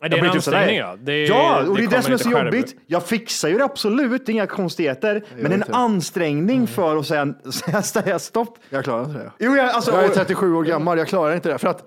Det 0.01 0.07
är 0.07 0.17
Jag 0.17 0.25
en 0.25 0.31
ansträngning 0.31 0.77
ja. 0.77 0.95
Det, 0.99 1.25
ja, 1.25 1.63
och 1.67 1.77
det, 1.77 1.83
är 1.83 1.87
det 1.87 2.01
som 2.01 2.13
är 2.13 2.17
så 2.17 2.29
själv. 2.31 2.45
jobbigt. 2.55 2.75
Jag 2.87 3.03
fixar 3.03 3.49
ju 3.49 3.57
det 3.57 3.63
absolut, 3.63 4.29
inga 4.29 4.47
konstigheter. 4.47 5.23
Men 5.37 5.45
en 5.45 5.53
inte. 5.53 5.73
ansträngning 5.73 6.67
för 6.67 6.97
att 6.97 7.05
säga, 7.07 7.33
säga, 7.51 7.81
säga 7.81 8.19
stopp. 8.19 8.57
Jag 8.69 8.83
klarar 8.83 9.03
inte 9.05 9.17
det. 9.17 9.31
Jo, 9.39 9.55
jag, 9.55 9.69
alltså, 9.69 9.91
Jag 9.91 10.03
är 10.03 10.07
och- 10.09 10.13
37 10.15 10.53
år 10.55 10.63
gammal, 10.63 10.97
jag 10.97 11.07
klarar 11.07 11.35
inte 11.35 11.49
det. 11.49 11.57
För 11.57 11.67
att, 11.67 11.83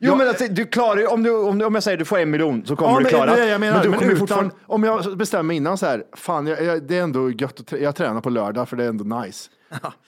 jo 0.00 0.16
men 0.16 0.28
alltså, 0.28 0.44
du 0.50 0.64
klarar 0.64 0.96
ju, 1.00 1.06
om, 1.06 1.22
du, 1.22 1.30
om, 1.36 1.58
du- 1.58 1.64
om 1.64 1.74
jag 1.74 1.82
säger 1.82 1.98
du 1.98 2.04
får 2.04 2.18
en 2.18 2.30
miljon 2.30 2.66
så 2.66 2.76
kommer 2.76 2.92
Ja, 2.92 2.98
du 3.00 3.04
klara 3.04 3.26
det 3.26 3.32
är 3.42 3.46
det 3.46 3.52
jag 3.52 3.60
menar. 3.60 3.74
Men 3.74 3.82
du 3.82 3.88
Men, 3.90 3.98
kommer 3.98 4.12
utan, 4.12 4.18
fortfarande... 4.20 4.54
om 4.66 4.84
jag 4.84 5.16
bestämmer 5.18 5.54
innan 5.54 5.78
så 5.78 5.86
här, 5.86 6.02
fan, 6.16 6.46
jag, 6.46 6.62
jag, 6.64 6.82
det 6.82 6.98
är 6.98 7.02
ändå 7.02 7.30
gött 7.30 7.60
att 7.60 7.80
jag 7.80 7.96
tränar 7.96 8.20
på 8.20 8.30
lördag 8.30 8.68
för 8.68 8.76
det 8.76 8.84
är 8.84 8.88
ändå 8.88 9.16
nice. 9.20 9.50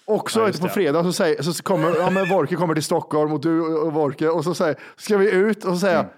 Och 0.04 0.30
så 0.30 0.40
Ja, 0.40 0.46
på 0.60 0.66
det. 0.66 0.72
fredag 0.72 1.02
så, 1.04 1.12
säger, 1.12 1.42
så 1.42 1.62
kommer 1.62 1.96
ja, 1.96 2.10
men 2.10 2.28
Vorke 2.28 2.56
kommer 2.56 2.74
till 2.74 2.82
Stockholm 2.82 3.32
och 3.32 3.40
du 3.40 3.60
och 3.60 3.92
Vorke 3.92 4.28
och 4.28 4.44
så 4.44 4.54
säger 4.54 4.76
ska 4.96 5.16
vi 5.16 5.30
ut 5.30 5.64
och 5.64 5.72
så 5.72 5.78
säger 5.78 5.94
jag 5.94 6.04
Mm. 6.04 6.14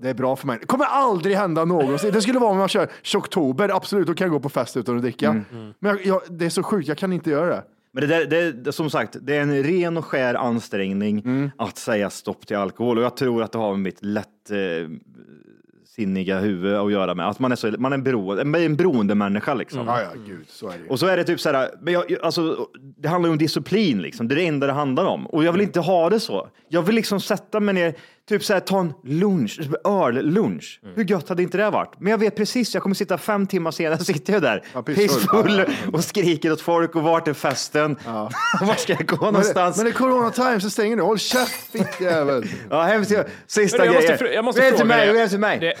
Det 0.00 0.08
är 0.08 0.14
bra 0.14 0.36
för 0.36 0.46
mig. 0.46 0.58
Det 0.60 0.66
kommer 0.66 0.84
aldrig 0.84 1.36
hända 1.36 1.64
någonsin. 1.64 2.12
Det 2.12 2.22
skulle 2.22 2.38
vara 2.38 2.50
om 2.50 2.58
man 2.58 2.68
kör 2.68 2.88
oktober, 3.16 3.68
absolut, 3.76 4.06
då 4.06 4.14
kan 4.14 4.24
jag 4.24 4.32
gå 4.32 4.40
på 4.40 4.48
fest 4.48 4.76
utan 4.76 4.96
att 4.96 5.02
dricka. 5.02 5.28
Mm. 5.28 5.74
Men 5.78 5.90
jag, 5.96 6.06
jag, 6.06 6.20
det 6.30 6.44
är 6.44 6.50
så 6.50 6.62
sjukt, 6.62 6.88
jag 6.88 6.98
kan 6.98 7.12
inte 7.12 7.30
göra 7.30 7.46
det. 7.46 7.62
Men 7.92 8.08
det, 8.08 8.26
där, 8.26 8.52
det, 8.52 8.72
som 8.72 8.90
sagt, 8.90 9.16
det 9.20 9.36
är 9.36 9.40
en 9.40 9.62
ren 9.62 9.96
och 9.96 10.04
skär 10.04 10.34
ansträngning 10.34 11.18
Mm. 11.18 11.50
att 11.58 11.78
säga 11.78 12.10
stopp 12.10 12.46
till 12.46 12.56
alkohol. 12.56 12.98
Och 12.98 13.04
jag 13.04 13.16
tror 13.16 13.42
att 13.42 13.52
det 13.52 13.58
har 13.58 13.70
med 13.70 13.80
mitt 13.80 13.98
lätt 14.04 14.50
eh, 14.50 16.38
huvud 16.40 16.74
att 16.74 16.92
göra 16.92 17.14
med. 17.14 17.28
Att 17.28 17.38
man 17.38 17.52
är, 17.52 17.56
så, 17.56 17.74
man 17.78 17.92
är 17.92 17.96
en, 17.96 18.02
beroende, 18.02 18.42
en, 18.42 18.54
en 18.54 18.76
beroende 18.76 19.14
människa 19.14 19.54
liksom. 19.54 19.86
Ja, 19.86 20.00
ja, 20.00 20.08
gud, 20.26 20.44
så 20.48 20.68
är 20.68 20.78
det. 20.78 20.88
Och 20.90 20.98
så 21.00 21.06
är 21.06 21.16
det 21.16 21.24
typ 21.24 21.40
så 21.40 21.52
här, 21.52 21.70
men 21.80 21.94
jag, 21.94 22.10
jag- 22.10 22.22
alltså, 22.22 22.68
det 22.98 23.08
handlar 23.08 23.28
ju 23.28 23.32
om 23.32 23.38
disciplin 23.38 24.02
liksom. 24.02 24.28
Det 24.28 24.34
är 24.34 24.36
det 24.36 24.46
enda 24.46 24.66
det 24.66 24.72
handlar 24.72 25.04
om. 25.04 25.26
Och 25.26 25.44
jag 25.44 25.52
vill 25.52 25.60
inte 25.62 25.80
ha 25.80 26.10
det 26.10 26.20
så. 26.20 26.48
Jag 26.68 26.82
vill 26.82 26.94
liksom 26.94 27.20
sätta 27.20 27.60
mig 27.60 27.74
ner, 27.74 27.94
typ 28.28 28.44
så 28.44 28.52
här, 28.52 28.60
ta 28.60 28.80
en 28.80 28.92
lunch, 29.04 29.60
öl-lunch. 29.84 30.80
Hur 30.94 31.04
gött 31.04 31.28
hade 31.28 31.42
inte 31.42 31.58
det 31.58 31.70
varit? 31.70 31.92
Men 32.00 32.10
jag 32.10 32.18
vet 32.18 32.36
precis, 32.36 32.74
jag 32.74 32.82
kommer 32.82 32.94
sitta 32.94 33.18
fem 33.18 33.46
timmar 33.46 33.70
senare, 33.70 33.98
sitter 34.04 34.32
jag 34.32 34.42
där, 34.42 34.62
Ja, 34.74 34.82
pissfull. 34.82 35.58
Ja, 35.58 35.64
och 35.92 36.04
skriker 36.04 36.52
åt 36.52 36.60
folk 36.60 36.96
och 36.96 37.02
vart 37.02 37.28
är 37.28 37.32
festen? 37.32 37.96
Vart 38.60 38.78
ska 38.78 38.92
jag 38.92 39.06
gå 39.06 39.16
Men 39.16 39.24
det, 39.26 39.30
någonstans? 39.32 39.76
men 39.76 39.84
det 39.86 39.90
är 39.90 39.94
corona 39.94 40.30
time 40.30 40.60
så 40.60 40.70
stänger 40.70 40.96
du. 40.96 41.02
Håll 41.02 41.18
käft 41.18 41.72
fittjävel. 41.72 42.44
Ja, 42.70 42.82
hemskt. 42.82 43.12
Sista 43.46 43.78
Men 43.78 43.86
jag 43.86 43.94
måste, 43.94 44.06
grejen. 44.16 44.26
fr- 44.26 44.34
jag 44.34 44.44
måste 44.44 44.60
Väl 44.60 44.70
till 44.70 44.78
fråga 44.78 44.96
mig, 44.96 45.12
dig. 45.12 45.28
till 45.28 45.38
mig. 45.38 45.58
Det, 45.58 45.74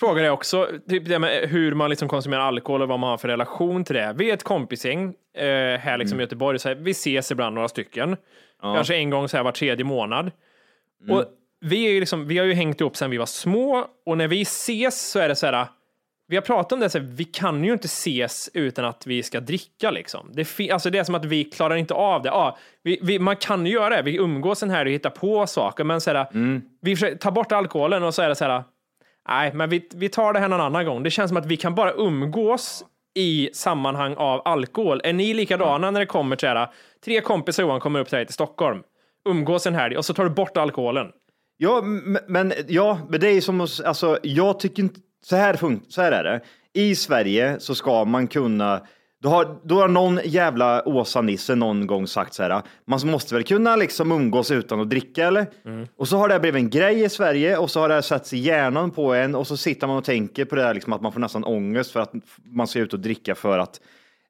fråga 0.00 0.22
dig 0.22 0.30
också, 0.30 0.68
typ 0.88 1.08
det 1.08 1.18
med 1.18 1.48
hur 1.48 1.74
man 1.74 1.90
liksom 1.90 2.08
konsumerar 2.08 2.40
alkohol 2.42 2.82
och 2.82 2.88
vad 2.88 2.98
man 3.00 3.10
har 3.10 3.16
för 3.18 3.28
relation 3.28 3.84
till 3.84 3.94
det. 3.94 4.14
Vi 4.18 4.30
är 4.30 4.34
ett 4.34 4.42
kompisgäng 4.42 5.04
eh, 5.36 5.44
här 5.80 5.98
liksom 5.98 6.20
i 6.20 6.22
Göteborg, 6.22 6.58
så 6.58 6.68
här, 6.68 6.76
vi 6.76 6.90
ses 6.90 7.30
ibland 7.30 7.54
några 7.54 7.68
stycken. 7.68 8.16
Kanske 8.62 8.94
en 8.96 9.10
gång 9.10 9.28
så 9.28 9.36
här 9.36 9.44
var 9.44 9.52
tredje 9.52 9.84
månad. 9.84 10.30
Och 11.10 11.24
vi, 11.64 11.96
är 11.96 12.00
liksom, 12.00 12.26
vi 12.26 12.38
har 12.38 12.46
ju 12.46 12.54
hängt 12.54 12.80
ihop 12.80 12.96
sedan 12.96 13.10
vi 13.10 13.16
var 13.16 13.26
små 13.26 13.86
och 14.06 14.18
när 14.18 14.28
vi 14.28 14.42
ses 14.42 15.10
så 15.10 15.18
är 15.18 15.28
det 15.28 15.36
så 15.36 15.46
här, 15.46 15.66
vi 16.26 16.36
har 16.36 16.42
pratat 16.42 16.72
om 16.72 16.80
det, 16.80 16.90
så 16.90 16.98
här, 16.98 17.06
vi 17.06 17.24
kan 17.24 17.64
ju 17.64 17.72
inte 17.72 17.86
ses 17.86 18.50
utan 18.54 18.84
att 18.84 19.06
vi 19.06 19.22
ska 19.22 19.40
dricka 19.40 19.90
liksom. 19.90 20.30
Det, 20.32 20.70
alltså 20.70 20.90
det 20.90 20.98
är 20.98 21.04
som 21.04 21.14
att 21.14 21.24
vi 21.24 21.44
klarar 21.44 21.76
inte 21.76 21.94
av 21.94 22.22
det. 22.22 22.28
Ja, 22.28 22.58
vi, 22.82 22.98
vi, 23.02 23.18
man 23.18 23.36
kan 23.36 23.66
ju 23.66 23.72
göra 23.72 23.96
det, 23.96 24.02
vi 24.02 24.16
umgås 24.16 24.62
en 24.62 24.70
här 24.70 24.86
och 24.86 24.92
hittar 24.92 25.10
på 25.10 25.46
saker, 25.46 25.84
men 25.84 26.00
så 26.00 26.10
här, 26.10 26.26
vi 26.82 26.96
försöker 26.96 27.16
ta 27.16 27.30
bort 27.30 27.52
alkoholen 27.52 28.02
och 28.02 28.14
så 28.14 28.22
är 28.22 28.28
det 28.28 28.34
så 28.34 28.44
här, 28.44 28.64
nej, 29.28 29.52
men 29.54 29.70
vi, 29.70 29.88
vi 29.94 30.08
tar 30.08 30.32
det 30.32 30.38
här 30.38 30.48
någon 30.48 30.60
annan 30.60 30.86
gång. 30.86 31.02
Det 31.02 31.10
känns 31.10 31.28
som 31.28 31.36
att 31.36 31.46
vi 31.46 31.56
kan 31.56 31.74
bara 31.74 31.92
umgås 31.92 32.84
i 33.14 33.50
sammanhang 33.52 34.14
av 34.14 34.42
alkohol. 34.44 35.00
Är 35.04 35.12
ni 35.12 35.34
likadana 35.34 35.90
när 35.90 36.00
det 36.00 36.06
kommer 36.06 36.36
till 36.36 36.48
det 36.48 36.58
här, 36.58 36.68
tre 37.04 37.20
kompisar 37.20 37.62
Johan 37.62 37.80
kommer 37.80 38.00
upp 38.00 38.08
till 38.08 38.16
dig 38.16 38.26
till 38.26 38.34
Stockholm, 38.34 38.82
umgås 39.28 39.66
en 39.66 39.74
helg 39.74 39.96
och 39.96 40.04
så 40.04 40.14
tar 40.14 40.24
du 40.24 40.30
bort 40.30 40.56
alkoholen. 40.56 41.06
Ja, 41.56 41.82
men, 42.26 42.52
ja, 42.68 42.98
men 43.08 43.20
det 43.20 43.28
är 43.28 43.40
som 43.40 43.60
att, 43.60 43.80
alltså, 43.84 44.18
jag 44.22 44.60
tycker 44.60 44.82
inte, 44.82 45.00
så 45.24 45.36
här, 45.36 45.54
fun- 45.54 45.80
så 45.88 46.02
här 46.02 46.12
är 46.12 46.24
det. 46.24 46.40
I 46.72 46.94
Sverige 46.94 47.56
så 47.60 47.74
ska 47.74 48.04
man 48.04 48.26
kunna, 48.26 48.80
då 49.22 49.28
har, 49.28 49.60
då 49.64 49.80
har 49.80 49.88
någon 49.88 50.20
jävla 50.24 50.88
Åsa-nisse 50.88 51.54
någon 51.54 51.86
gång 51.86 52.06
sagt 52.06 52.34
så 52.34 52.42
här, 52.42 52.62
man 52.86 53.00
måste 53.04 53.34
väl 53.34 53.44
kunna 53.44 53.76
liksom 53.76 54.12
umgås 54.12 54.50
utan 54.50 54.80
att 54.80 54.90
dricka 54.90 55.26
eller? 55.26 55.46
Och 55.96 56.08
så 56.08 56.16
har 56.16 56.28
det 56.28 56.40
blivit 56.40 56.58
en 56.62 56.70
grej 56.70 57.02
i 57.02 57.08
Sverige 57.08 57.56
och 57.56 57.70
så 57.70 57.80
har 57.80 57.88
det 57.88 57.94
här 57.94 58.02
satts 58.02 58.32
i 58.32 58.38
hjärnan 58.38 58.90
på 58.90 59.14
en 59.14 59.34
och 59.34 59.46
så 59.46 59.56
sitter 59.56 59.86
man 59.86 59.96
och 59.96 60.04
tänker 60.04 60.44
på 60.44 60.56
det 60.56 60.62
här 60.62 60.74
liksom 60.74 60.92
att 60.92 61.00
man 61.00 61.12
får 61.12 61.20
nästan 61.20 61.44
ångest 61.44 61.90
för 61.90 62.00
att 62.00 62.12
man 62.44 62.66
ska 62.66 62.78
ut 62.80 62.92
och 62.92 63.00
dricka 63.00 63.34
för 63.34 63.58
att 63.58 63.80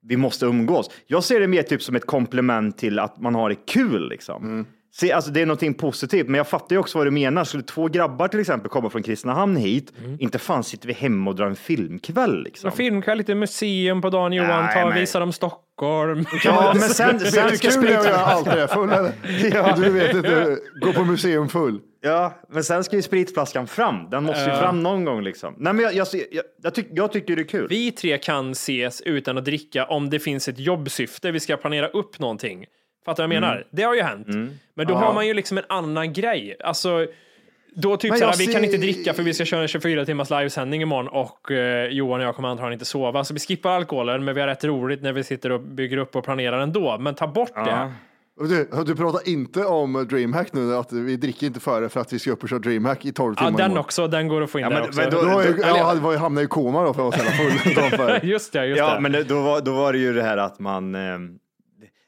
vi 0.02 0.16
måste 0.16 0.47
umgås. 0.47 0.90
Jag 1.07 1.25
ser 1.25 1.40
det 1.40 1.47
mer 1.47 1.62
typ 1.62 1.83
som 1.83 1.97
ett 1.97 2.07
komplement 2.07 2.78
till 2.78 2.99
att 2.99 3.21
man 3.21 3.35
har 3.35 3.49
det 3.49 3.66
kul 3.66 4.09
liksom. 4.09 4.66
Se, 4.97 5.13
alltså 5.13 5.31
det 5.31 5.41
är 5.41 5.47
någonting 5.47 5.75
positivt, 5.75 6.29
men 6.29 6.39
jag 6.39 6.49
fattar 6.49 6.77
ju 6.77 6.81
också 6.81 6.99
vad 6.99 7.07
du 7.07 7.11
menar. 7.11 7.45
Skulle 7.45 7.63
två 7.63 7.89
grabbar 7.89 8.29
till 8.29 8.41
exempel 8.41 8.71
komma 8.71 8.91
från 8.91 9.03
Kristinehamn 9.03 9.57
hit, 9.57 9.93
inte 10.19 10.39
fan 10.39 10.65
sitter 10.65 10.89
vi 10.89 10.93
hemma 10.95 11.31
och 11.31 11.37
drar 11.37 11.47
en 11.47 11.57
filmkväll 11.57 12.43
liksom. 12.43 12.71
En 12.71 12.77
filmkväll, 12.77 13.19
lite 13.19 13.35
museum 13.35 14.03
på 14.03 14.11
dagen 14.11 14.33
Johan, 14.33 14.65
Nej, 14.65 14.75
ta 14.75 14.89
och 14.89 14.97
visa 14.97 15.21
dem 15.21 15.33
Stockholm. 15.33 16.25
Ja, 16.45 16.73
men 16.75 16.89
sen, 16.89 17.21
sen 17.21 17.51
Vet 17.51 17.59
ska 17.59 17.71
kul 17.71 17.87
att 17.87 18.05
göra 18.05 18.17
allt 18.17 18.45
det 18.45 18.57
där 18.57 18.67
full 18.67 18.91
eller? 18.91 19.13
Ja. 19.55 19.77
Du 19.77 19.91
vet 19.91 20.15
inte, 20.15 20.59
gå 20.81 20.93
på 20.93 21.05
museum 21.05 21.49
full. 21.49 21.81
Ja, 22.01 22.35
men 22.49 22.65
sen 22.65 22.85
ska 22.85 22.97
ju 22.97 23.03
spritflaskan 23.03 23.67
fram. 23.67 24.11
Den 24.11 24.25
måste 24.25 24.51
ju 24.51 24.57
fram 24.57 24.83
någon 24.83 25.05
gång 25.05 25.23
liksom. 25.23 25.55
Nej, 25.59 25.73
men 25.73 25.85
jag, 25.85 25.95
jag, 25.95 26.07
jag, 26.13 26.45
jag, 26.63 26.75
tyck, 26.75 26.87
jag 26.91 27.13
tycker 27.13 27.37
det 27.37 27.43
är 27.43 27.49
kul. 27.49 27.67
Vi 27.71 27.91
tre 27.93 28.19
kan 28.19 28.51
ses 28.51 29.01
utan 29.01 29.39
att 29.39 29.45
dricka 29.45 29.85
om 29.85 30.11
det 30.11 30.19
finns 30.19 30.49
ett 30.49 30.59
jobbsyfte, 30.59 31.31
vi 31.31 31.41
ska 31.41 31.57
planera 31.57 31.89
upp 31.89 32.19
någonting. 32.19 32.67
Fattar 33.04 33.23
du 33.23 33.28
vad 33.28 33.37
jag 33.37 33.40
menar? 33.40 33.54
Mm. 33.56 33.68
Det 33.70 33.82
har 33.82 33.94
ju 33.94 34.02
hänt. 34.02 34.26
Men 34.75 34.87
då 34.87 34.94
har 34.94 35.14
man 35.14 35.26
ju 35.26 35.34
liksom 35.34 35.58
en 35.58 35.64
annan 35.68 36.12
grej. 36.12 36.56
Alltså, 36.64 37.06
då 37.76 37.96
typ 37.96 38.08
såhär, 38.16 38.30
jag 38.32 38.37
vi 38.38 38.44
kan 38.46 38.54
ser- 38.54 38.64
inte 38.64 38.76
dricka 38.76 39.14
för 39.14 39.23
vi 39.23 39.34
ska 39.34 39.44
köra 39.44 39.62
en 39.62 39.68
24 39.68 40.04
timmars 40.04 40.30
livesändning 40.30 40.82
imorgon 40.82 41.08
och 41.08 41.50
eh, 41.50 41.87
Johan 41.88 42.20
och 42.20 42.26
jag 42.26 42.34
kommer 42.37 42.49
antagligen 42.49 42.73
inte 42.73 42.84
sova. 42.84 43.25
Så 43.25 43.34
vi 43.34 43.40
skippar 43.40 43.70
alkoholen, 43.70 44.25
men 44.25 44.34
vi 44.34 44.40
har 44.40 44.49
rätt 44.49 44.64
roligt 44.64 45.02
när 45.02 45.12
vi 45.12 45.25
sitter 45.25 45.52
och 45.52 45.61
bygger 45.61 45.96
upp 45.96 46.16
och 46.16 46.25
planerar 46.25 46.58
ändå. 46.58 46.99
Men 46.99 47.14
ta 47.14 47.26
bort 47.26 47.54
det. 47.54 47.92
Och 48.40 48.49
Du, 48.49 48.68
du 48.87 48.96
pratar 48.96 49.28
inte 49.28 49.64
om 49.64 50.06
DreamHack 50.11 50.52
nu, 50.52 50.75
att 50.76 50.92
vi 50.92 51.16
dricker 51.16 51.46
inte 51.46 51.61
före 51.61 51.88
för 51.88 52.00
att 52.00 52.12
vi 52.12 52.18
ska 52.18 52.30
upp 52.30 52.42
och 52.42 52.49
köra 52.49 52.58
DreamHack 52.58 53.04
i 53.04 53.12
12 53.12 53.34
Ja, 53.38 53.44
timmar 53.46 53.58
den 53.58 53.66
imorgon. 53.66 53.84
också, 53.84 54.08
den 54.08 54.28
går 54.28 54.42
att 54.42 54.50
få 54.50 54.58
in 54.58 54.62
Ja, 54.62 54.68
där 54.70 54.76
men- 54.76 54.88
också. 54.88 55.00
men 55.00 55.11
Då 55.11 55.23
var 55.23 55.42
ju, 55.42 55.49
Eller- 55.49 55.66
jag 55.78 55.94
var 55.94 56.16
hamnat 56.16 56.44
i 56.44 56.46
koma 56.46 56.84
då 56.84 56.94
för 56.94 57.08
att 57.08 57.18
vara 57.18 57.28
så 57.52 57.68
jävla 57.70 57.96
full 58.18 58.28
just 58.30 58.52
det, 58.52 58.66
just 58.66 58.78
Ja, 58.78 58.94
det. 58.94 59.00
men 59.00 59.12
det, 59.12 59.23
då, 59.25 59.40
var, 59.42 59.61
då 59.61 59.73
var 59.73 59.92
det 59.92 59.99
ju 59.99 60.12
det 60.12 60.23
här 60.23 60.37
att 60.37 60.58
man... 60.58 60.94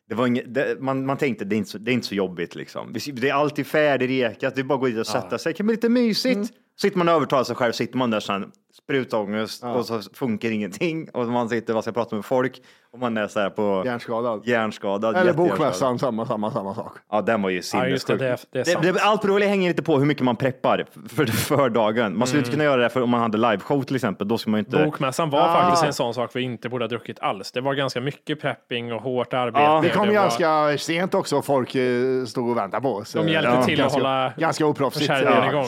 Det 0.08 0.14
var 0.14 0.26
inget, 0.26 0.54
det, 0.54 0.80
man, 0.80 1.06
man 1.06 1.16
tänkte 1.16 1.44
det 1.44 1.54
är, 1.54 1.58
inte 1.58 1.70
så, 1.70 1.78
det 1.78 1.90
är 1.90 1.92
inte 1.92 2.06
så 2.06 2.14
jobbigt 2.14 2.54
liksom. 2.54 2.92
Det 3.12 3.28
är 3.28 3.34
alltid 3.34 3.66
färdigrekat, 3.66 4.54
det 4.54 4.60
är 4.60 4.64
bara 4.64 4.74
att 4.74 4.80
gå 4.80 4.86
dit 4.86 4.98
och 4.98 5.06
sätta 5.06 5.38
sig. 5.38 5.52
Det 5.52 5.56
kan 5.56 5.66
bli 5.66 5.76
lite 5.76 5.88
mysigt. 5.88 6.52
Sitter 6.80 6.98
man 6.98 7.08
och 7.08 7.14
övertalar 7.14 7.44
sig 7.44 7.56
själv, 7.56 7.72
sitter 7.72 7.98
man 7.98 8.10
där 8.10 8.20
sen, 8.20 8.50
sprutångest 8.82 9.64
och 9.64 9.86
så 9.86 10.00
funkar 10.14 10.50
ingenting 10.50 11.08
och 11.12 11.26
man 11.26 11.48
sitter 11.48 11.76
och 11.76 11.82
ska 11.82 11.92
prata 11.92 12.14
med 12.16 12.24
folk 12.24 12.62
och 12.92 12.98
man 12.98 13.16
är 13.16 13.28
så 13.28 13.40
här 13.40 13.50
på 13.50 13.82
Hjärnskadad. 13.86 14.42
hjärnskadad. 14.46 15.16
Eller 15.16 15.32
bokmässan, 15.32 15.98
samma, 15.98 16.26
samma, 16.26 16.50
samma 16.50 16.74
sak. 16.74 16.92
Ja, 17.10 17.20
den 17.22 17.42
var 17.42 17.50
ju 17.50 17.56
Ja, 17.56 17.62
sinnessjuk. 17.62 17.90
just 17.92 18.06
det, 18.06 18.16
det 18.16 18.38
det. 18.64 18.82
Det, 18.82 18.92
det, 18.92 19.00
allt 19.02 19.22
beror 19.22 19.40
hänger 19.40 19.68
lite 19.70 19.82
på 19.82 19.98
hur 19.98 20.06
mycket 20.06 20.22
man 20.24 20.36
preppar 20.36 20.86
för, 21.08 21.26
för 21.26 21.68
dagen. 21.68 22.18
Man 22.18 22.26
skulle 22.26 22.38
inte 22.40 22.50
kunna 22.50 22.64
göra 22.64 22.82
det 22.82 22.88
för 22.88 23.02
om 23.02 23.10
man 23.10 23.20
hade 23.20 23.38
liveshow 23.38 23.82
till 23.82 23.96
exempel. 23.96 24.28
Då 24.28 24.38
ska 24.38 24.50
man 24.50 24.60
inte... 24.60 24.84
Bokmässan 24.84 25.30
var 25.30 25.54
faktiskt 25.54 25.84
en 25.84 25.92
sån 25.92 26.14
sak 26.14 26.30
vi 26.34 26.42
inte 26.42 26.68
borde 26.68 26.84
ha 26.84 26.88
druckit 26.88 27.20
alls. 27.20 27.52
Det 27.52 27.60
var 27.60 27.74
ganska 27.74 28.00
mycket 28.00 28.40
prepping 28.40 28.92
och 28.92 29.02
hårt 29.02 29.34
arbete. 29.34 29.64
Ja, 29.64 29.80
Det 29.82 29.88
kom 29.90 30.06
var- 30.06 30.14
ganska 30.14 30.78
sent 30.78 31.14
också, 31.14 31.42
folk 31.42 31.74
eh, 31.74 32.24
stod 32.24 32.50
och 32.50 32.56
väntade 32.56 32.82
på 32.82 32.94
oss. 32.94 33.12
De 33.12 33.28
hjälpte 33.28 33.50
Ja. 33.50 33.64
till 33.64 33.74
att 33.74 33.78
ganska, 33.78 33.98
hålla 33.98 34.32
Ganska 34.36 34.66
oproffsigt. 34.66 35.08
Ja. 35.08 35.48
igång. 35.50 35.66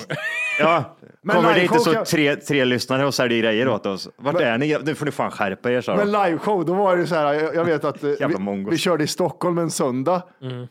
Ja, 0.59 0.97
Men 1.23 1.37
kommer 1.37 1.55
det 1.55 1.63
inte 1.63 1.79
så 1.79 1.93
kan- 1.93 2.05
tre, 2.05 2.37
tre 2.37 2.65
lyssnare 2.65 3.07
och 3.07 3.15
säljer 3.15 3.39
grejer 3.39 3.69
åt 3.69 3.87
oss? 3.87 4.09
Vart 4.17 4.41
är 4.41 4.59
ni? 4.59 4.77
Nu 4.85 4.95
får 4.95 5.07
ni 5.07 5.13
fan 5.13 5.31
skärpa 5.31 5.71
er, 5.71 5.81
sa 5.81 5.97
Men 5.97 6.13
liveshow, 6.13 6.65
då 6.65 6.75
var 6.75 6.97
det 6.97 7.07
så 7.07 7.15
här, 7.15 7.35
jag, 7.35 7.55
jag 7.55 7.65
vet 7.65 7.85
att 7.85 8.03
eh, 8.05 8.11
vi, 8.29 8.67
vi 8.71 8.79
körde 8.79 9.05
i 9.05 9.07
Stockholm 9.07 9.59
en 9.59 9.71
söndag 9.71 10.23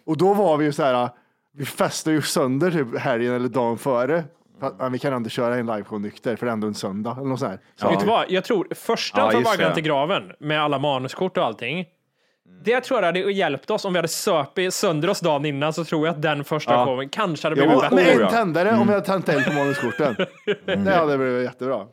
och 0.06 0.18
då 0.18 0.34
var 0.34 0.58
vi 0.58 0.66
ju 0.66 0.72
så 0.72 0.84
här, 0.84 1.10
vi 1.58 1.66
festade 1.66 2.16
ju 2.16 2.22
sönder 2.22 2.72
typ 2.72 3.00
helgen 3.00 3.34
eller 3.34 3.50
dagen 3.50 3.78
före. 3.78 4.24
Men 4.80 4.92
vi 4.92 5.00
kan 5.00 5.14
ändå 5.14 5.30
köra 5.30 5.56
en 5.56 5.66
liveshow 5.66 6.02
nykter 6.02 6.36
för 6.36 6.46
det 6.46 6.50
är 6.50 6.54
ändå 6.54 6.68
en 6.68 6.74
söndag 6.74 7.12
eller 7.20 7.30
något 7.30 7.40
så 7.40 7.46
här. 7.46 7.60
Så 7.76 7.90
Vet 7.90 8.00
du 8.00 8.06
vad? 8.06 8.26
Jag 8.30 8.44
tror 8.44 8.68
första 8.76 9.22
Ja, 9.22 9.32
från 9.32 9.44
vaggan 9.44 9.74
till 9.74 9.84
graven 9.84 10.32
med 10.40 10.62
alla 10.62 10.80
manuskort 10.80 11.38
och 11.38 11.44
allting. 11.46 11.86
Det 12.64 12.82
tror 12.82 13.00
jag 13.00 13.06
hade 13.06 13.20
hjälpt 13.20 13.70
oss 13.70 13.86
om 13.86 13.94
vi 13.94 13.98
hade 13.98 14.08
söpit 14.08 14.74
sönder 14.74 15.10
oss 15.10 15.20
dagen 15.20 15.46
innan 15.46 15.74
så 15.74 15.84
tror 15.86 16.08
jag 16.08 16.16
att 16.16 16.22
den 16.22 16.44
första 16.44 16.74
Ja. 16.74 16.86
showen 16.86 17.10
kanske 17.10 17.48
hade 17.50 17.62
Jo, 17.62 17.68
blivit 17.68 17.82
men 17.82 17.90
bättre. 17.96 18.06
med 18.06 18.14
en 18.16 18.22
ja. 18.22 18.30
tändare 18.32 18.72
om 18.72 18.88
vi 18.88 18.94
hade 18.94 19.06
tänt 19.06 19.30
eld 19.30 19.46
på 19.46 19.54
manuskorten. 19.54 20.16
Det 20.66 20.96
hade 20.96 21.18
blivit 21.18 21.44
jättebra. 21.44 21.86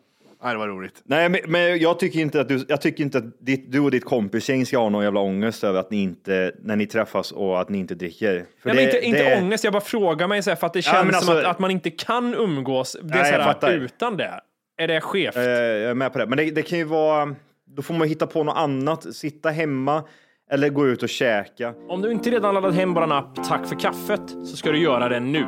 Nej, 0.43 0.53
det 0.53 0.59
var 0.59 0.69
roligt. 0.69 1.03
Nej, 1.05 1.29
men, 1.29 1.41
men 1.47 1.79
jag 1.79 1.99
tycker 1.99 2.19
inte 2.21 2.41
att, 2.41 2.49
du, 2.49 2.65
jag 2.69 2.81
tycker 2.81 3.05
inte 3.05 3.19
att 3.19 3.25
ditt, 3.41 3.73
du 3.73 3.81
och 3.81 3.91
ditt 3.91 4.05
kompisgäng 4.05 4.67
ska 4.67 4.79
ha 4.79 4.89
någon 4.89 5.05
jävla 5.05 5.21
ångest 5.21 5.65
över 5.65 5.81
att 5.81 5.91
ni 5.91 6.03
inte, 6.03 6.53
när 6.63 6.77
ni 6.77 6.87
träffas 6.87 7.33
och 7.33 7.61
att 7.61 7.69
ni 7.69 7.79
inte 7.79 7.95
dricker. 7.95 8.45
För 8.63 8.69
Nej, 8.69 8.77
men 8.77 8.85
inte, 8.85 9.01
inte 9.07 9.23
det- 9.31 9.39
ångest, 9.43 9.65
jag 9.65 9.73
bara 9.73 9.81
frågar 9.85 10.29
mig 10.29 10.43
så 10.43 10.51
här, 10.51 10.57
för 10.57 10.67
att 10.67 10.73
det 10.73 10.79
Ja, 10.87 10.93
känns 10.93 11.01
som 11.09 11.15
alltså- 11.15 11.33
att, 11.33 11.45
att 11.45 11.59
man 11.59 11.71
inte 11.71 11.91
kan 11.91 12.35
umgås. 12.35 12.97
Det 13.03 13.15
är 13.19 13.23
Nej, 13.23 13.33
så 13.33 13.39
jag 13.39 13.45
här, 13.69 13.73
utan 13.73 14.17
det. 14.17 14.41
Är 14.77 14.89
det 14.89 15.01
skevt? 15.01 15.37
Eh, 15.37 15.43
jag 15.43 15.91
är 15.91 15.95
med 15.95 16.13
på 16.13 16.19
det. 16.19 16.27
Men 16.27 16.39
det, 16.39 16.51
det 16.51 16.63
kan 16.63 16.79
ju 16.79 16.85
vara, 16.85 17.35
då 17.77 17.83
får 17.83 17.95
man 17.95 18.09
hitta 18.09 18.27
på 18.27 18.45
något 18.45 18.57
annat, 18.57 19.15
sitta 19.15 19.51
hemma 19.51 20.03
eller 20.51 20.69
gå 20.69 20.87
ut 20.87 21.03
och 21.03 21.09
käka. 21.09 21.75
Om 21.89 22.03
du 22.03 22.13
inte 22.13 22.31
redan 22.31 22.55
laddat 22.55 22.75
hem 22.75 22.95
vår 22.95 23.13
app 23.13 23.45
Tack 23.45 23.67
för 23.67 23.81
kaffet 23.81 24.31
så 24.31 24.57
ska 24.57 24.73
du 24.73 24.79
göra 24.79 25.09
det 25.09 25.21
nu. 25.21 25.47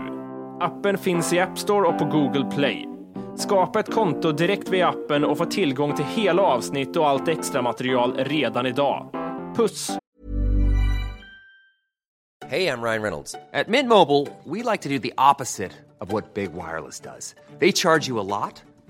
Appen 0.61 0.99
finns 0.99 1.33
i 1.33 1.41
App 1.41 1.59
Store 1.59 1.88
och 1.88 1.99
på 1.99 2.05
Google 2.05 2.50
Play. 2.55 2.88
Skapa 3.37 3.81
ett 3.81 3.93
konto 3.95 4.33
direkt 4.33 4.69
via 4.69 4.88
appen 4.88 5.25
och 5.25 5.38
få 5.38 5.45
tillgång 5.45 5.95
till 5.97 6.05
hela 6.05 6.43
avsnitt 6.43 6.97
och 6.97 7.09
allt 7.09 7.29
extra 7.29 7.62
material 7.62 8.15
redan 8.17 8.67
idag. 8.67 9.11
Puss! 9.57 9.99
Hey, 12.49 12.69
I'm 12.69 12.81
Ryan 12.81 13.03
Reynolds. 13.03 13.35
At 13.53 13.69
Mint 13.69 13.88
Mobile, 13.88 14.29
we 14.45 14.62
like 14.62 14.83
to 14.83 14.88
do 14.88 14.99
the 15.00 15.12
opposite 15.19 15.73
of 16.00 16.12
what 16.12 16.35
Big 16.35 16.53
Wireless 16.53 17.00
does. 17.00 17.35
They 17.59 17.73
charge 17.73 18.07
you 18.07 18.21
a 18.21 18.23
lot, 18.23 18.62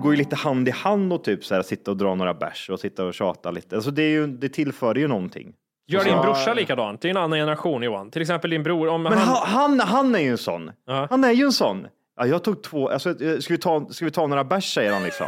Det 0.00 0.02
går 0.02 0.12
ju 0.12 0.18
lite 0.18 0.36
hand 0.36 0.68
i 0.68 0.70
hand 0.70 1.12
och 1.12 1.24
typ 1.24 1.44
så 1.44 1.54
här, 1.54 1.62
sitta 1.62 1.90
och 1.90 1.96
dra 1.96 2.14
några 2.14 2.34
bärs 2.34 2.70
och 2.70 2.80
sitta 2.80 3.04
och 3.04 3.14
tjata 3.14 3.50
lite. 3.50 3.76
Alltså 3.76 3.90
det, 3.90 4.02
är 4.02 4.08
ju, 4.08 4.26
det 4.26 4.48
tillför 4.48 4.94
ju 4.94 5.08
någonting. 5.08 5.52
Gör 5.88 6.04
din 6.04 6.20
brorsa 6.20 6.54
likadant? 6.54 7.00
Det 7.02 7.08
är 7.08 7.10
en 7.10 7.16
annan 7.16 7.38
generation 7.38 7.82
Johan. 7.82 8.10
Till 8.10 8.22
exempel 8.22 8.50
din 8.50 8.62
bror. 8.62 8.88
Om 8.88 9.02
Men 9.02 9.12
han... 9.12 9.28
han, 9.28 9.46
han, 9.46 9.80
han 9.80 10.14
är 10.14 10.18
ju 10.18 10.30
en 10.30 10.38
sån. 10.38 10.70
Ja. 10.86 11.06
Han 11.10 11.24
är 11.24 11.32
ju 11.32 11.44
en 11.44 11.52
sån. 11.52 11.86
Ja, 12.16 12.26
jag 12.26 12.44
tog 12.44 12.62
två, 12.62 12.88
alltså, 12.88 13.24
eh, 13.24 13.38
ska, 13.38 13.54
vi 13.54 13.58
ta, 13.58 13.86
ska 13.90 14.04
vi 14.04 14.10
ta 14.10 14.26
några 14.26 14.44
bärs 14.44 14.74
säger 14.74 14.92
han 14.92 15.02
liksom. 15.02 15.26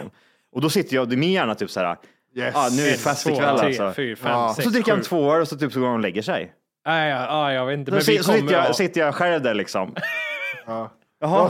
Och 0.52 0.60
då 0.60 0.70
sitter 0.70 0.96
jag, 0.96 1.08
det 1.08 1.14
är 1.14 1.16
min 1.16 1.32
hjärna 1.32 1.54
typ 1.54 1.70
så 1.70 1.80
här. 1.80 1.96
Yes. 2.36 2.52
Ja, 2.54 2.68
nu 2.76 2.82
är 2.82 2.90
det 2.90 2.96
fest 2.98 3.26
ikväll 3.26 3.44
alltså. 3.44 3.92
fyra, 3.92 4.16
fem, 4.16 4.30
Ja. 4.32 4.52
sex, 4.56 4.64
Så 4.64 4.70
dricker 4.70 4.92
han 4.92 5.02
två 5.02 5.32
öl 5.34 5.40
och 5.40 5.48
så 5.48 5.56
typ 5.58 5.72
så 5.72 5.80
går 5.80 5.86
han 5.86 5.94
och 5.96 6.00
lägger 6.02 6.22
sig. 6.22 6.52
Nej, 6.86 7.10
ja, 7.10 7.26
ja, 7.26 7.52
jag 7.52 7.66
vet 7.66 7.78
inte. 7.78 7.90
Så, 7.90 7.94
Men 7.94 7.98
vi 7.98 8.04
si- 8.18 8.24
så 8.24 8.32
sitter, 8.32 8.52
jag, 8.54 8.68
ja. 8.68 8.72
sitter 8.72 9.00
jag 9.00 9.14
själv 9.14 9.42
där 9.42 9.54
liksom. 9.54 9.94
Ja, 10.66 10.90